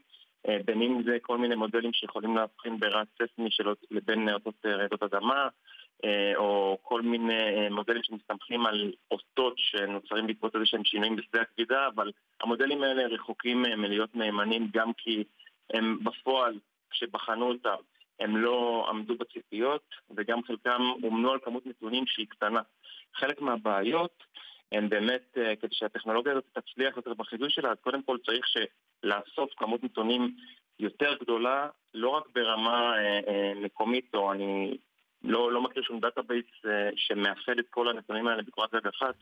בין 0.65 0.83
אם 0.83 1.03
זה 1.03 1.17
כל 1.23 1.39
מיני 1.39 1.55
מודלים 1.55 1.93
שיכולים 1.93 2.37
להבחין 2.37 2.81
ברעש 2.81 3.07
ססמי 3.23 3.49
לבין 3.91 4.29
אותות 4.29 4.55
רעידות 4.67 5.03
אדמה, 5.03 5.49
או 6.37 6.79
כל 6.83 7.03
מיני 7.03 7.35
אה, 7.35 7.71
מודלים 7.71 8.03
שמסתמכים 8.03 8.67
על 8.67 8.93
אותות 9.11 9.55
שנוצרים 9.57 10.27
בעקבות 10.27 10.55
איזה 10.55 10.67
שהם 10.67 10.85
שינויים 10.85 11.17
בשדה 11.17 11.43
הכבידה, 11.43 11.87
אבל 11.95 12.13
המודלים 12.41 12.83
האלה 12.83 13.07
רחוקים 13.07 13.67
אה, 13.67 13.77
מלהיות 13.77 14.15
מהימנים 14.15 14.69
גם 14.73 14.93
כי 14.93 15.25
הם 15.75 15.99
בפועל, 16.05 16.59
כשבחנו 16.91 17.49
אותם, 17.49 17.77
הם 18.21 18.37
לא 18.37 18.87
עמדו 18.91 19.15
בציפיות, 19.15 19.85
וגם 20.17 20.43
חלקם 20.43 20.83
אומנו 21.03 21.33
על 21.33 21.39
כמות 21.45 21.67
נתונים 21.67 22.07
שהיא 22.07 22.27
קטנה. 22.29 22.61
חלק 23.15 23.41
מהבעיות 23.41 24.25
הן 24.73 24.89
באמת, 24.89 25.39
אה, 25.39 25.57
כדי 25.57 25.75
שהטכנולוגיה 25.75 26.33
הזאת 26.33 26.45
תצליח 26.53 26.97
יותר 26.97 27.15
בחידוש 27.15 27.55
שלה, 27.55 27.71
אז 27.71 27.77
קודם 27.81 28.03
כל 28.03 28.19
צריך 28.27 28.47
לאסוף 29.03 29.51
כמות 29.57 29.85
נתונים 29.85 30.37
יותר 30.79 31.15
גדולה, 31.21 31.69
לא 31.95 32.09
רק 32.09 32.25
ברמה 32.35 32.93
אה, 32.99 33.21
אה, 33.29 33.53
מקומית, 33.57 34.15
או 34.15 34.33
אני 34.33 34.77
לא, 35.25 35.53
לא 35.53 35.63
מכיר 35.63 35.83
שום 35.83 36.01
database 36.01 36.47
אה, 36.67 36.91
שמאחד 36.97 37.59
את 37.59 37.67
כל 37.71 37.89
הנתונים 37.89 38.27
האלה 38.27 38.43
בקורת 38.43 38.75
גג 38.75 38.87
אחת, 38.87 39.15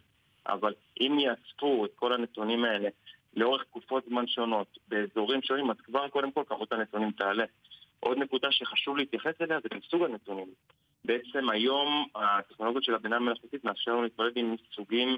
אבל 0.47 0.74
אם 1.01 1.18
יאספו 1.18 1.84
את 1.84 1.90
כל 1.94 2.12
הנתונים 2.12 2.64
האלה 2.64 2.88
לאורך 3.36 3.64
תקופות 3.64 4.05
זמן 4.09 4.26
שונות, 4.26 4.78
באזורים 4.88 5.42
שונים, 5.42 5.70
אז 5.70 5.76
כבר 5.80 6.09
קודם 6.09 6.32
כל 6.32 6.42
כמות 6.49 6.72
הנתונים 6.72 7.11
תעלה. 7.11 7.44
עוד 8.01 8.18
נקודה 8.18 8.53
שחשוב 8.53 8.97
להתייחס 8.97 9.34
אליה 9.40 9.59
זה 9.61 9.68
סוג 9.90 10.03
הנתונים. 10.03 10.47
בעצם 11.05 11.51
היום 11.51 12.07
הטכנולוגיות 12.14 12.84
של 12.84 12.94
הבינה 12.94 13.16
המלאכותית 13.16 13.64
מאפשר 13.64 13.90
לנו 13.90 14.03
להתמודד 14.03 14.32
עם 14.36 14.55
סוגים 14.74 15.16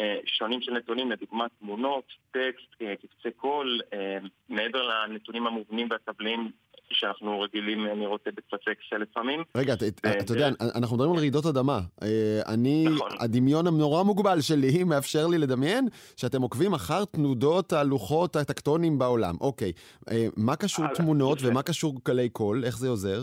אה, 0.00 0.16
שונים 0.26 0.60
של 0.60 0.72
נתונים, 0.72 1.10
לדוגמת 1.10 1.50
תמונות, 1.58 2.04
טקסט, 2.30 2.82
אה, 2.82 2.94
קבצי 2.96 3.30
קול, 3.36 3.80
אה, 3.92 4.18
מעבר 4.48 4.82
לנתונים 4.82 5.46
המובנים 5.46 5.88
והטבליים 5.90 6.50
שאנחנו 6.90 7.40
רגילים 7.40 7.86
אה, 7.86 7.94
לראות 7.94 8.20
בקבצי 8.26 8.70
אקסל 8.72 8.96
לפעמים. 8.96 9.42
רגע, 9.56 9.72
אתה- 9.74 9.84
ו- 10.06 10.20
אתה 10.20 10.32
יודע, 10.32 10.48
אנחנו 10.74 10.96
מדברים 10.96 11.12
על 11.12 11.18
רעידות 11.18 11.46
אדמה. 11.46 11.78
אה, 12.02 12.08
אני, 12.54 12.84
נכון. 12.94 13.10
הדמיון 13.20 13.66
הנורא 13.66 14.02
מוגבל 14.02 14.40
שלי 14.40 14.56
מאפשר 14.90 15.26
לי 15.26 15.38
לדמיין 15.38 15.88
שאתם 16.16 16.42
עוקבים 16.42 16.74
אחר 16.74 17.04
תנודות 17.04 17.72
הלוחות 17.72 18.36
הטקטוניים 18.36 18.98
בעולם. 18.98 19.34
אוקיי, 19.40 19.72
אה, 20.10 20.26
מה 20.36 20.56
קשור 20.56 20.84
אה, 20.84 20.94
תמונות. 20.94 21.38
ומה 21.42 21.62
קשור 21.62 21.94
גלי 22.04 22.28
קול? 22.28 22.64
איך 22.64 22.78
זה 22.78 22.88
עוזר? 22.88 23.20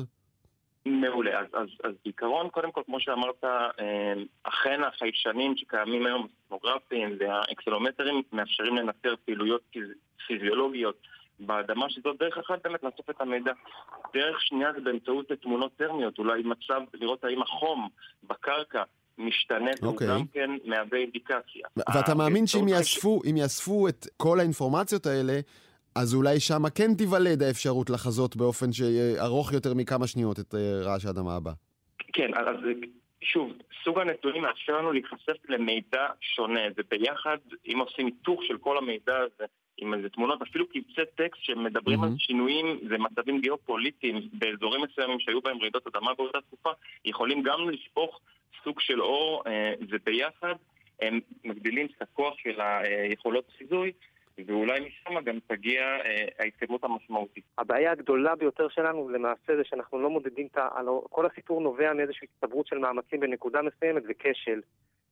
מעולה. 0.85 1.39
אז, 1.39 1.45
אז, 1.53 1.67
אז 1.83 1.91
בעיקרון, 2.05 2.49
קודם 2.49 2.71
כל, 2.71 2.81
כמו 2.85 2.99
שאמרת, 2.99 3.43
אה, 3.43 4.13
אכן 4.43 4.81
החיישנים 4.87 5.57
שקיימים 5.57 6.05
היום, 6.05 6.27
הסטנוגרפים 6.43 7.17
והאקסלומטרים, 7.19 8.21
מאפשרים 8.33 8.75
לנטר 8.75 9.13
פעילויות 9.25 9.61
פיז- 9.75 9.97
פיזיולוגיות 10.27 10.95
באדמה, 11.39 11.89
שזאת 11.89 12.19
דרך 12.19 12.37
אחת 12.37 12.63
באמת 12.63 12.83
לאסוף 12.83 13.09
את 13.09 13.21
המידע. 13.21 13.51
דרך 14.13 14.41
שנייה 14.41 14.73
זה 14.73 14.81
באמצעות 14.81 15.31
תמונות 15.41 15.71
טרמיות, 15.77 16.19
אולי 16.19 16.43
מצב 16.43 16.81
לראות 16.93 17.23
האם 17.23 17.41
החום 17.41 17.89
בקרקע 18.23 18.83
משתנה, 19.17 19.71
והוא 19.81 19.93
אוקיי. 19.93 20.07
גם 20.07 20.25
כן 20.33 20.49
מהווה 20.65 20.99
אינדיקציה. 20.99 21.67
ואתה 21.77 22.15
מאמין 22.15 22.47
שאם 22.47 22.67
יאספו, 22.67 23.21
יאספו 23.35 23.87
את 23.87 24.07
כל 24.17 24.39
האינפורמציות 24.39 25.05
האלה, 25.05 25.39
אז 25.95 26.15
אולי 26.15 26.39
שמה 26.39 26.69
כן 26.69 26.93
תיוולד 26.97 27.43
האפשרות 27.43 27.89
לחזות 27.89 28.35
באופן 28.35 28.71
שארוך 28.71 29.53
יותר 29.53 29.73
מכמה 29.73 30.07
שניות 30.07 30.39
את 30.39 30.55
אה, 30.55 30.59
רעש 30.83 31.05
האדמה 31.05 31.35
הבא. 31.35 31.51
כן, 32.13 32.31
אז 32.35 32.55
שוב, 33.21 33.51
סוג 33.83 33.99
הנתונים 33.99 34.41
מאפשר 34.41 34.77
לנו 34.77 34.91
להיחשף 34.91 35.49
למידע 35.49 36.07
שונה, 36.21 36.61
וביחד, 36.77 37.37
אם 37.67 37.79
עושים 37.79 38.05
היתוך 38.05 38.43
של 38.43 38.57
כל 38.57 38.77
המידע 38.77 39.17
הזה, 39.17 39.45
עם 39.77 39.93
איזה 39.93 40.09
תמונות, 40.09 40.41
אפילו 40.41 40.67
קבצי 40.67 41.01
טקסט 41.15 41.43
שמדברים 41.43 42.03
על 42.03 42.09
שינויים 42.17 42.79
ומצבים 42.89 43.41
גיאופוליטיים 43.41 44.29
באזורים 44.33 44.81
מסוימים 44.81 45.19
שהיו 45.19 45.41
בהם 45.41 45.57
רעידות 45.61 45.87
אדמה 45.87 46.13
באותה 46.13 46.41
תקופה, 46.41 46.69
יכולים 47.05 47.43
גם 47.43 47.69
לשפוך 47.69 48.19
סוג 48.63 48.79
של 48.79 49.01
אור, 49.01 49.43
אה, 49.47 49.73
וביחד 49.89 50.55
הם 51.01 51.19
מגדילים 51.43 51.85
את 51.85 52.01
הכוח 52.01 52.33
של 52.37 52.61
היכולות 52.61 53.45
חיזוי, 53.57 53.91
ואולי 54.47 54.79
משם 54.79 55.19
גם 55.19 55.39
תגיע 55.47 55.81
אה, 55.81 56.25
ההתקדמות 56.39 56.83
המשמעותית. 56.83 57.43
הבעיה 57.57 57.91
הגדולה 57.91 58.35
ביותר 58.35 58.69
שלנו 58.69 59.09
למעשה 59.09 59.55
זה 59.55 59.63
שאנחנו 59.63 59.99
לא 59.99 60.09
מודדים 60.09 60.47
את 60.51 60.57
ה... 60.57 60.67
כל 61.09 61.25
הסיפור 61.25 61.61
נובע 61.61 61.93
מאיזושהי 61.93 62.27
הצטברות 62.35 62.67
של 62.67 62.77
מאמצים 62.77 63.19
בנקודה 63.19 63.61
מסוימת 63.61 64.03
וכשל. 64.09 64.61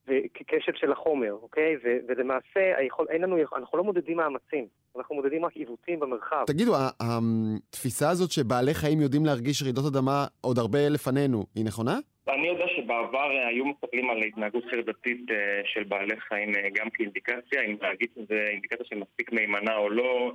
וכשל 0.08 0.72
של 0.76 0.92
החומר, 0.92 1.32
אוקיי? 1.32 1.76
ו- 1.84 1.98
ולמעשה 2.08 2.78
היכול, 2.78 3.08
אין 3.10 3.22
לנו, 3.22 3.38
אנחנו 3.56 3.78
לא 3.78 3.84
מודדים 3.84 4.18
מאמצים, 4.18 4.68
אנחנו 4.98 5.16
מודדים 5.16 5.46
רק 5.46 5.56
עיוותים 5.56 6.00
במרחב. 6.00 6.44
תגידו, 6.48 6.74
התפיסה 7.00 8.10
הזאת 8.10 8.32
שבעלי 8.32 8.74
חיים 8.74 9.02
יודעים 9.02 9.26
להרגיש 9.26 9.64
רעידות 9.64 9.86
אדמה 9.86 10.26
עוד 10.42 10.58
הרבה 10.58 10.90
לפנינו, 10.90 11.46
היא 11.56 11.66
נכונה? 11.66 11.98
אני 12.28 12.48
יודע 12.48 12.66
שבעבר 12.68 13.32
אה, 13.38 13.48
היו 13.48 13.66
מסתכלים 13.66 14.10
על 14.10 14.18
התנהגות 14.18 14.64
חרדתית 14.72 15.32
אה, 15.32 15.62
של 15.66 15.84
בעלי 15.84 16.20
חיים 16.20 16.56
אה, 16.56 16.70
גם 16.74 16.90
כאינדיקציה, 16.90 17.62
אם 17.62 17.76
להגיד 17.82 18.10
שזה 18.16 18.46
אינדיקציה 18.50 18.86
שמספיק 18.86 19.32
מהימנה 19.32 19.76
או 19.78 19.90
לא, 19.90 20.34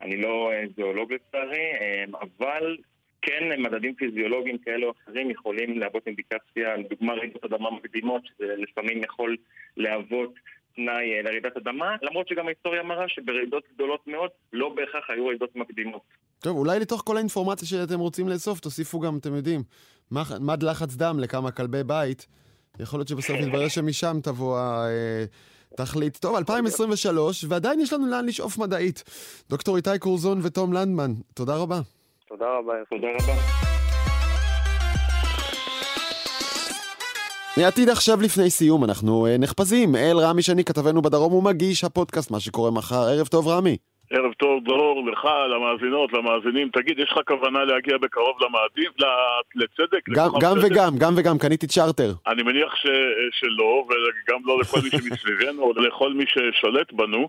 אני 0.00 0.16
לא 0.16 0.50
זואולוג 0.76 1.12
לצערי, 1.12 1.72
אבל 2.20 2.76
כן 3.26 3.62
מדדים 3.62 3.94
פיזיולוגיים 3.94 4.58
כאלה 4.58 4.86
או 4.86 4.92
אחרים 5.02 5.30
יכולים 5.30 5.78
להוות 5.78 6.06
אינדיקציה, 6.06 6.76
לדוגמה 6.76 7.12
רעידות 7.14 7.44
אדמה 7.44 7.70
מקדימות, 7.70 8.22
שזה 8.26 8.54
לפעמים 8.56 9.04
יכול 9.04 9.36
להוות 9.76 10.34
תנאי 10.76 11.16
אה, 11.16 11.22
לרעידת 11.22 11.56
אדמה, 11.56 11.96
למרות 12.02 12.28
שגם 12.28 12.46
ההיסטוריה 12.46 12.82
מראה 12.82 13.08
שברעידות 13.08 13.64
גדולות 13.74 14.06
מאוד 14.06 14.30
לא 14.52 14.68
בהכרח 14.68 15.10
היו 15.10 15.26
רעידות 15.26 15.56
מקדימות. 15.56 16.02
טוב, 16.38 16.56
אולי 16.56 16.80
לתוך 16.80 17.02
כל 17.06 17.16
האינפורמציה 17.16 17.68
שאתם 17.68 17.98
רוצים 17.98 18.28
לאסוף, 18.28 18.60
תוסיפו 18.60 19.00
גם, 19.00 19.18
אתם 19.18 19.34
יודעים, 19.34 19.60
מד 20.40 20.62
לחץ 20.62 20.96
דם 20.96 21.16
לכמה 21.20 21.50
כלבי 21.50 21.84
בית. 21.84 22.26
יכול 22.80 22.98
להיות 22.98 23.08
שבסוף 23.08 23.36
יתברר 23.40 23.68
שמשם 23.68 24.16
תבוא 24.22 24.58
התכלית. 25.72 26.16
טוב, 26.16 26.36
2023, 26.36 27.44
ועדיין 27.48 27.80
יש 27.80 27.92
לנו 27.92 28.06
לאן 28.06 28.26
לשאוף 28.26 28.58
מדעית. 28.58 29.04
דוקטור 29.48 29.76
איתי 29.76 29.98
קורזון 29.98 30.40
ותום 30.42 30.72
לנדמן, 30.72 31.12
תודה 31.34 31.56
רבה. 31.56 31.80
תודה 32.28 32.46
רבה. 32.58 32.72
תודה 32.90 33.08
רבה. 33.20 33.34
העתיד 37.56 37.88
עכשיו 37.88 38.20
לפני 38.20 38.50
סיום, 38.50 38.84
אנחנו 38.84 39.26
אה, 39.26 39.38
נחפזים. 39.38 39.96
אל 39.96 40.18
רמי 40.18 40.42
שני, 40.42 40.64
כתבנו 40.64 41.02
בדרום, 41.02 41.32
ומגיש 41.32 41.84
הפודקאסט, 41.84 42.30
מה 42.30 42.40
שקורה 42.40 42.70
מחר. 42.70 43.02
ערב 43.02 43.26
טוב, 43.26 43.48
רמי. 43.48 43.76
ערב 44.10 44.32
טוב, 44.32 44.64
דרור, 44.64 45.10
לך, 45.10 45.28
למאזינות, 45.54 46.12
למאזינים. 46.12 46.68
תגיד, 46.68 46.98
יש 46.98 47.12
לך 47.12 47.18
כוונה 47.26 47.64
להגיע 47.64 47.98
בקרוב 47.98 48.36
למאדים, 48.42 48.90
לצדק? 49.54 50.08
גם, 50.08 50.28
גם 50.40 50.54
צדק? 50.60 50.70
וגם, 50.72 50.98
גם 50.98 51.14
וגם, 51.16 51.38
קניתי 51.38 51.66
צ'רטר. 51.66 52.12
אני 52.26 52.42
מניח 52.42 52.74
ש, 52.76 52.86
שלא, 53.32 53.86
וגם 53.88 54.38
לא 54.44 54.58
לכל 54.60 54.78
מי 54.84 54.90
שמסביבנו, 54.90 55.62
או 55.62 55.72
לכל 55.72 56.12
מי 56.12 56.24
ששולט 56.26 56.92
בנו. 56.92 57.28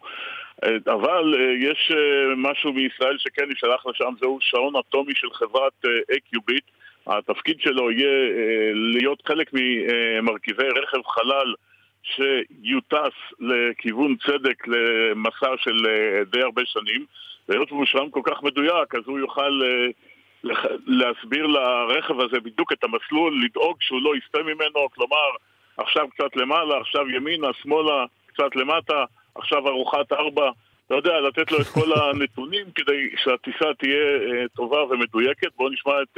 אה, 0.64 0.94
אבל 0.94 1.36
אה, 1.40 1.72
יש 1.72 1.92
אה, 1.92 2.36
משהו 2.38 2.74
בישראל 2.74 3.18
שכן 3.18 3.50
יישלח 3.50 3.86
לשם, 3.86 4.14
זהו 4.20 4.38
שעון 4.42 4.74
אטומי 4.76 5.14
של 5.16 5.28
חברת 5.34 5.86
אקיוביט. 6.18 6.64
התפקיד 7.08 7.60
שלו 7.60 7.92
יהיה 7.92 8.34
להיות 8.74 9.22
חלק 9.28 9.52
ממרכיבי 9.54 10.64
רכב 10.64 10.98
חלל 11.06 11.54
שיוטס 12.16 13.16
לכיוון 13.40 14.16
צדק 14.26 14.68
למסע 14.68 15.52
של 15.58 15.88
אה, 15.90 16.24
די 16.32 16.42
הרבה 16.42 16.62
שנים. 16.66 17.06
והיות 17.50 17.72
והוא 17.72 17.86
שעון 17.86 18.10
כל 18.12 18.22
כך 18.24 18.44
מדויק, 18.44 18.96
אז 18.96 19.02
הוא 19.06 19.20
יוכל 19.20 19.62
אה, 19.64 19.88
להסביר 20.88 21.46
לרכב 21.48 22.20
הזה 22.20 22.40
בדיוק 22.40 22.72
את 22.72 22.84
המסלול, 22.84 23.44
לדאוג 23.46 23.78
שהוא 23.80 24.02
לא 24.02 24.16
יסטה 24.16 24.44
ממנו, 24.44 24.90
כלומר, 24.96 25.30
עכשיו 25.78 26.08
קצת 26.10 26.36
למעלה, 26.36 26.78
עכשיו 26.78 27.10
ימינה, 27.10 27.48
שמאלה, 27.62 28.06
קצת 28.26 28.56
למטה, 28.56 29.06
עכשיו 29.36 29.68
ארוחת 29.68 30.14
ארבע. 30.14 30.50
אתה 30.86 30.96
יודע, 30.96 31.20
לתת 31.20 31.52
לו 31.52 31.62
את 31.62 31.68
כל 31.68 31.94
הנתונים 31.94 32.66
כדי 32.76 33.10
שהטיסה 33.24 33.74
תהיה 33.78 34.04
אה, 34.04 34.46
טובה 34.56 34.84
ומדויקת. 34.84 35.56
בואו 35.56 35.70
נשמע 35.70 36.02
את 36.02 36.18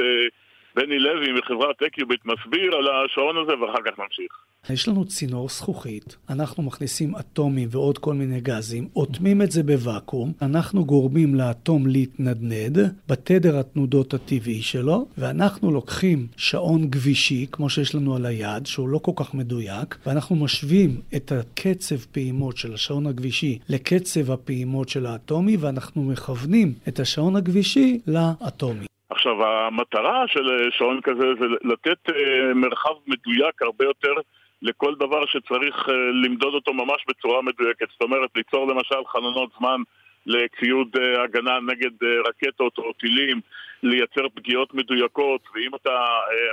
בני 0.80 0.99
לוי 0.99 1.32
מחברת 1.39 1.84
אקיוביט 1.88 2.19
מסביר 2.25 2.75
על 2.75 2.86
השעון 2.88 3.38
הזה 3.38 3.53
ואחר 3.61 3.82
כך 3.86 3.99
נמשיך. 3.99 4.32
יש 4.69 4.88
לנו 4.88 5.05
צינור 5.05 5.49
זכוכית, 5.49 6.17
אנחנו 6.30 6.63
מכניסים 6.63 7.15
אטומים 7.15 7.67
ועוד 7.71 7.97
כל 7.97 8.13
מיני 8.13 8.41
גזים, 8.41 8.88
אוטמים 8.95 9.41
את 9.41 9.51
זה 9.51 9.63
בוואקום, 9.63 10.34
אנחנו 10.41 10.86
גורמים 10.86 11.36
לאטום 11.36 11.88
להתנדנד 11.88 12.77
בתדר 13.07 13.59
התנודות 13.59 14.13
הטבעי 14.13 14.61
שלו, 14.61 15.07
ואנחנו 15.17 15.71
לוקחים 15.71 16.27
שעון 16.38 16.89
גבישי, 16.89 17.45
כמו 17.51 17.69
שיש 17.69 17.95
לנו 17.95 18.15
על 18.15 18.25
היד, 18.25 18.65
שהוא 18.65 18.89
לא 18.89 18.97
כל 18.97 19.11
כך 19.15 19.34
מדויק, 19.34 19.97
ואנחנו 20.05 20.36
משווים 20.36 21.01
את 21.15 21.32
הקצב 21.32 21.97
פעימות 21.97 22.57
של 22.57 22.73
השעון 22.73 23.07
הגבישי 23.07 23.59
לקצב 23.69 24.32
הפעימות 24.32 24.89
של 24.89 25.05
האטומי, 25.05 25.57
ואנחנו 25.57 26.03
מכוונים 26.03 26.73
את 26.88 26.99
השעון 26.99 27.36
הגבישי 27.36 27.99
לאטומי. 28.07 28.89
עכשיו, 29.10 29.45
המטרה 29.45 30.24
של 30.28 30.49
אה, 30.49 30.72
שעון 30.72 31.01
כזה 31.01 31.26
זה 31.39 31.45
לתת 31.64 32.10
אה, 32.10 32.53
מרחב 32.53 32.93
מדויק 33.07 33.62
הרבה 33.62 33.86
יותר 33.86 34.14
לכל 34.62 34.95
דבר 34.95 35.26
שצריך 35.26 35.89
אה, 35.89 35.93
למדוד 36.24 36.53
אותו 36.53 36.74
ממש 36.74 37.05
בצורה 37.07 37.41
מדויקת. 37.41 37.88
זאת 37.91 38.01
אומרת, 38.01 38.30
ליצור 38.36 38.68
למשל 38.68 39.05
חלונות 39.07 39.49
זמן 39.60 39.82
לציוד 40.26 40.88
הגנה 41.24 41.60
נגד 41.60 41.91
רקטות 42.28 42.78
או 42.78 42.93
טילים, 42.93 43.41
לייצר 43.84 44.30
פגיעות 44.36 44.74
מדויקות, 44.74 45.41
ואם 45.55 45.76
אתה 45.76 46.05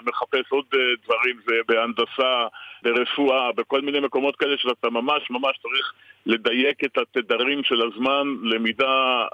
מחפש 0.07 0.45
עוד 0.49 0.65
דברים, 1.05 1.37
זה 1.47 1.55
בהנדסה, 1.69 2.47
ברפואה, 2.83 3.53
בכל 3.53 3.81
מיני 3.81 4.01
מקומות 4.01 4.37
כאלה 4.37 4.59
שאתה 4.59 4.91
ממש 4.91 5.31
ממש 5.31 5.59
צריך 5.63 5.93
לדייק 6.27 6.85
את 6.85 6.99
התדרים 6.99 7.65
של 7.65 7.83
הזמן 7.83 8.27
למידה 8.43 9.25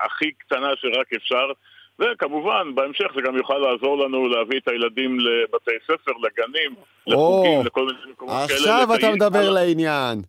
הכי 0.00 0.32
קטנה 0.32 0.68
שרק 0.76 1.12
אפשר. 1.12 1.52
וכמובן, 2.00 2.74
בהמשך 2.74 3.06
זה 3.14 3.20
גם 3.22 3.36
יוכל 3.36 3.58
לעזור 3.58 4.04
לנו 4.04 4.28
להביא 4.28 4.58
את 4.58 4.68
הילדים 4.68 5.18
לבתי 5.20 5.70
ספר, 5.84 6.12
לגנים, 6.12 6.74
לחוגים, 7.06 7.66
לכל 7.66 7.86
מיני 7.86 7.98
מקומות 8.10 8.34
כאלה. 8.48 8.58
עכשיו 8.58 8.88
אתה 8.94 9.10
מדבר. 9.10 9.50
לעניין. 9.50 10.22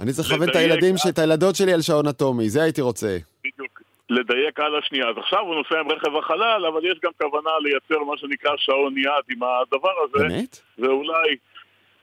אני 0.00 0.12
צריך 0.12 0.32
לכוון 0.32 0.48
את 0.48 0.56
הילדים, 0.56 0.94
את 1.08 1.18
הילדות 1.18 1.56
שלי 1.56 1.72
על 1.72 1.82
שעון 1.82 2.08
אטומי, 2.08 2.48
זה 2.48 2.62
הייתי 2.62 2.80
רוצה. 2.80 3.16
בדיוק. 3.44 3.82
לדייק 4.10 4.60
על 4.60 4.78
השנייה. 4.78 5.08
אז 5.08 5.14
עכשיו 5.18 5.40
הוא 5.40 5.54
נוסע 5.54 5.80
עם 5.80 5.90
רכב 5.92 6.16
החלל, 6.16 6.66
אבל 6.72 6.84
יש 6.84 6.98
גם 7.02 7.10
כוונה 7.20 7.50
לייצר 7.62 8.04
מה 8.04 8.16
שנקרא 8.16 8.50
שעון 8.56 8.98
יד 8.98 9.36
עם 9.36 9.42
הדבר 9.42 9.92
הזה. 10.04 10.28
באמת? 10.28 10.60
ואולי, 10.78 11.36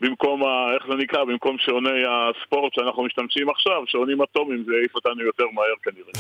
במקום, 0.02 0.44
ה, 0.44 0.74
איך 0.76 0.84
זה 0.90 0.96
נקרא, 0.96 1.24
במקום 1.24 1.58
שעוני 1.60 1.90
הספורט 1.90 2.74
שאנחנו 2.74 3.04
משתמשים 3.04 3.50
עכשיו, 3.50 3.84
שעונים 3.88 4.22
אטומים 4.22 4.64
זה 4.68 4.74
יעיף 4.74 4.96
אותנו 4.96 5.24
יותר 5.24 5.44
מהר 5.54 5.76
כנראה. 5.84 6.12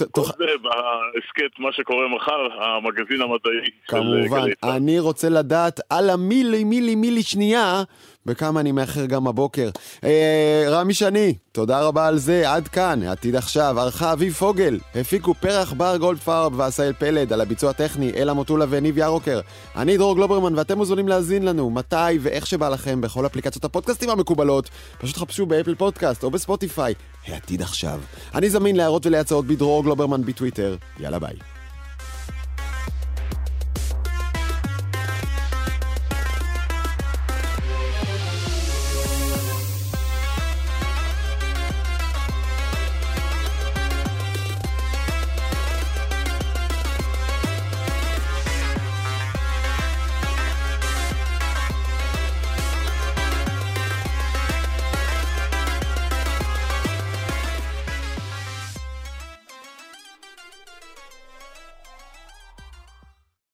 כל 0.10 0.20
זה 0.38 0.44
בהסכת 0.62 1.58
מה 1.58 1.72
שקורה 1.72 2.08
מחר, 2.08 2.62
המגזין 2.62 3.22
המדעי 3.22 3.64
של 3.64 3.70
כמובן, 3.88 4.40
גלי 4.42 4.54
צה"ל. 4.54 4.70
אני 4.70 4.98
רוצה 4.98 5.28
לדעת 5.28 5.80
על 5.90 6.10
המילי 6.10 6.64
מילי 6.64 6.94
מילי 6.94 7.22
שנייה, 7.22 7.82
בכמה 8.26 8.60
אני 8.60 8.72
מאחר 8.72 9.06
גם 9.06 9.26
הבוקר. 9.26 9.70
אה, 10.04 10.64
רמי 10.68 10.94
שני, 10.94 11.34
תודה 11.52 11.80
רבה 11.80 12.06
על 12.06 12.18
זה, 12.18 12.52
עד 12.52 12.68
כאן, 12.68 13.02
עתיד 13.02 13.36
עכשיו, 13.36 13.80
ערכה 13.80 14.12
אביב 14.12 14.32
פוגל, 14.32 14.78
הפיקו 14.94 15.34
פרח 15.34 15.72
בר 15.72 15.96
גולדפרב 15.96 16.52
ועשהאל 16.56 16.92
פלד, 16.92 17.32
על 17.32 17.40
הביצוע 17.40 17.70
הטכני, 17.70 18.12
אלה 18.16 18.32
מוטולה 18.32 18.64
וניב 18.68 18.98
ירוקר. 18.98 19.40
אני 19.76 19.96
דרור 19.96 20.14
גלוברמן, 20.14 20.58
ואתם 20.58 20.78
מוזמנים 20.78 21.08
להאזין 21.08 21.44
לנו, 21.44 21.70
מתי 21.70 22.18
ואיך 22.20 22.46
שבא 22.46 22.68
לכם, 22.68 23.00
בכל 23.00 23.26
אפליקציות 23.26 23.64
הפודקאסטים 23.64 24.10
המקובלות. 24.10 24.70
פשוט 24.98 25.16
חפשו 25.16 25.46
באפל 25.46 25.74
פודקאסט 25.74 26.24
או 26.24 26.30
בספוטיפיי, 26.30 26.94
העתיד 27.26 27.62
עכשיו. 27.62 28.00
אני 28.34 28.50
זמין 28.50 28.76
להערות 28.76 29.06
ולהצעות 29.06 29.46
בדרור 29.46 29.84
גלוברמן 29.84 30.22
בטוויטר. 30.22 30.76
יאללה 31.00 31.18
ביי. 31.18 31.49